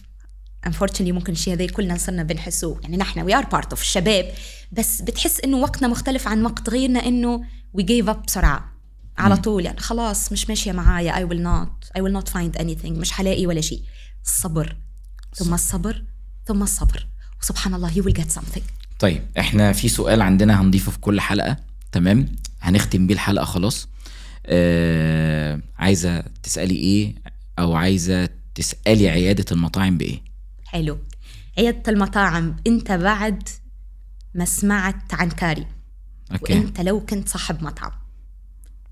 [0.66, 4.32] unfortunately ممكن الشيء هذا كلنا صرنا بنحسه يعني نحن we are part of الشباب
[4.72, 8.72] بس بتحس إنه وقتنا مختلف عن وقت غيرنا إنه we give up بسرعة.
[9.18, 12.90] على طول يعني خلاص مش ماشية معايا I will not I will not find anything
[12.90, 13.82] مش حلاقي ولا شيء.
[14.24, 14.76] الصبر
[15.34, 16.04] ثم الصبر
[16.46, 17.06] ثم الصبر.
[17.42, 18.62] وسبحان الله you will get something.
[18.98, 21.56] طيب إحنا في سؤال عندنا هنضيفه في كل حلقة.
[21.92, 22.26] تمام؟
[22.60, 23.88] هنختم بيه الحلقة خلاص.
[24.46, 27.14] آه عايزة تسألي إيه؟
[27.58, 30.20] أو عايزة تسألي عيادة المطاعم بإيه؟
[30.64, 30.98] حلو.
[31.58, 33.48] عيادة المطاعم أنت بعد
[34.34, 35.66] ما سمعت عن كاري
[36.32, 36.52] okay.
[36.54, 37.90] وأنت لو كنت صاحب مطعم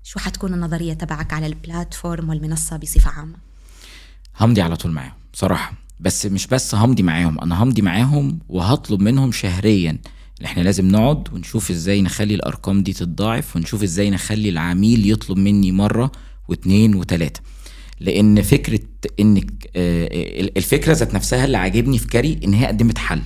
[0.03, 3.35] شو حتكون النظرية تبعك على ال platform والمنصة بصفة عامة؟
[4.39, 9.31] همضي على طول معاهم بصراحه بس مش بس همضي معاهم أنا همضي معاهم وهطلب منهم
[9.31, 9.97] شهريا
[10.45, 15.71] إحنا لازم نقعد ونشوف إزاي نخلي الأرقام دي تتضاعف ونشوف إزاي نخلي العميل يطلب مني
[15.71, 16.11] مرة
[16.47, 17.41] واثنين وثلاثه
[17.99, 18.79] لأن فكرة
[19.19, 20.07] انك آه،
[20.57, 23.21] الفكرة ذات نفسها اللي عاجبني في كاري إن هي قدمت حل.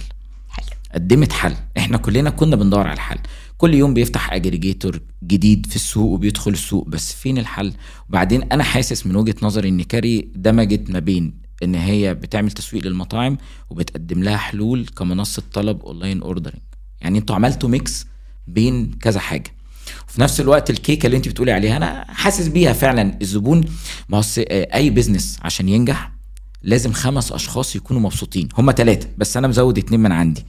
[0.49, 0.65] حلو.
[0.93, 1.53] قدمت حل.
[1.77, 3.17] إحنا كلنا كنا بندور على الحل.
[3.57, 7.73] كل يوم بيفتح aggregator جديد في السوق وبيدخل السوق بس فين الحل؟
[8.09, 11.33] وبعدين أنا حاسس من وجهة نظري إن كاري دمجت ما بين
[11.63, 13.37] إن هي بتعمل تسويق للمطاعم
[13.69, 16.61] وبتقدم لها حلول كمنصة طلب online ordering
[17.01, 18.05] يعني أنتوا عملتوا mix
[18.47, 19.51] بين كذا حاجة.
[20.07, 23.17] وفي نفس الوقت الكيكه اللي انت بتقولي عليها أنا حاسس بيها فعلا.
[23.21, 23.63] الزبون
[24.09, 26.11] ما آه، أي business عشان ينجح
[26.63, 28.49] لازم خمس أشخاص يكونوا مبسوطين.
[28.57, 30.45] هم ثلاثة بس أنا مزود اتنين من عندي.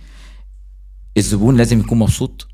[1.17, 2.47] الزبون لازم يكون مبسوط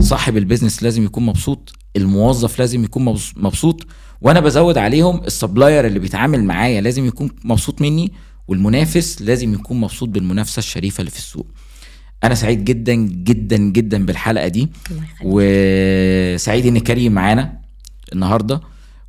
[0.00, 3.86] صاحب ال business لازم يكون مبسوط الموظف لازم يكون مبس- مبسوط
[4.20, 8.12] وأنا بزود عليهم ال supplier اللي بيتعامل معايا لازم يكون مبسوط مني
[8.48, 11.46] والمنافس لازم يكون مبسوط بالمنافسة الشريفة اللي في السوق.
[12.24, 14.68] أنا سعيد جدا جدا جدا بالحلقة دي.
[15.24, 17.60] وسعيد إن كريم معانا
[18.12, 18.60] النهارده.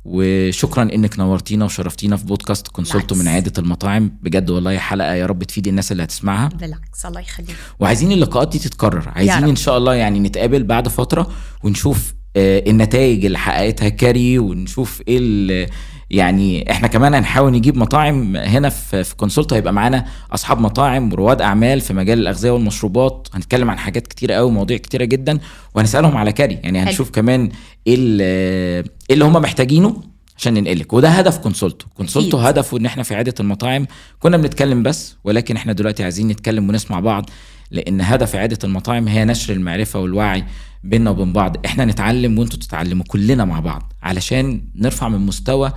[0.04, 3.14] وشكرا إنك نورتينا وشرفتينا في بودكاست كونسولتو.
[3.14, 4.12] من عيادة المطاعم.
[4.22, 6.48] بجد والله حلقة يا رب تفيد الناس اللي هتسمعها.
[6.48, 7.56] بالعكس الله يخليك.
[7.80, 9.08] وعايزين اللقاءات دي تتكرر.
[9.08, 9.44] عايزين.
[9.44, 11.30] إن شاء الله يعني نتقابل بعد فترة
[11.62, 15.68] ونشوف آه، النتائج اللي حققتها كاري ونشوف إيه
[16.14, 21.42] يعني إحنا كمان هنحاول نجيب مطاعم هنا في في كونسولت هيبقى معانا أصحاب مطاعم ورواد
[21.42, 23.28] أعمال في مجال الأغذية والمشروبات.
[23.34, 25.38] هنتكلم عن حاجات كتيرة قوي مواضيع كتيرة جدا
[25.74, 26.54] وهنسألهم على كاري.
[26.54, 26.88] يعني حلو.
[26.88, 27.48] هنشوف كمان
[27.86, 30.02] إيه إيه اللي هم محتاجينه
[30.36, 32.38] عشان ننقلك وده هدف كونسولتو كونسولتو.
[32.38, 33.86] هدفه إن إحنا في عياده المطاعم.
[34.20, 37.30] كنا بنتكلم بس ولكن إحنا دلوقتي عايزين نتكلم ونسمع بعض
[37.70, 40.44] لأن هدف عياده المطاعم هي نشر المعرفة والوعي
[40.84, 41.56] بيننا وبين بعض.
[41.66, 45.72] إحنا نتعلم وأنتوا تتعلموا كلنا مع بعض علشان نرفع من مستوى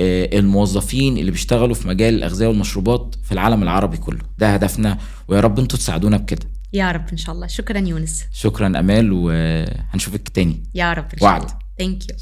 [0.00, 4.20] الموظفين اللي بيشتغلوا في مجال الأغذية والمشروبات في العالم العربي كله.
[4.38, 4.98] ده هدفنا
[5.28, 6.46] ويا رب أنتوا تساعدونا بكده.
[6.72, 7.46] يا رب إن شاء الله.
[7.46, 8.24] شكرا يونس.
[8.32, 10.62] شكرا أمال وهنشوفك تاني.
[10.74, 11.42] يا رب إن شاء وعد.
[11.42, 11.58] الله.
[11.78, 12.16] ثانك يو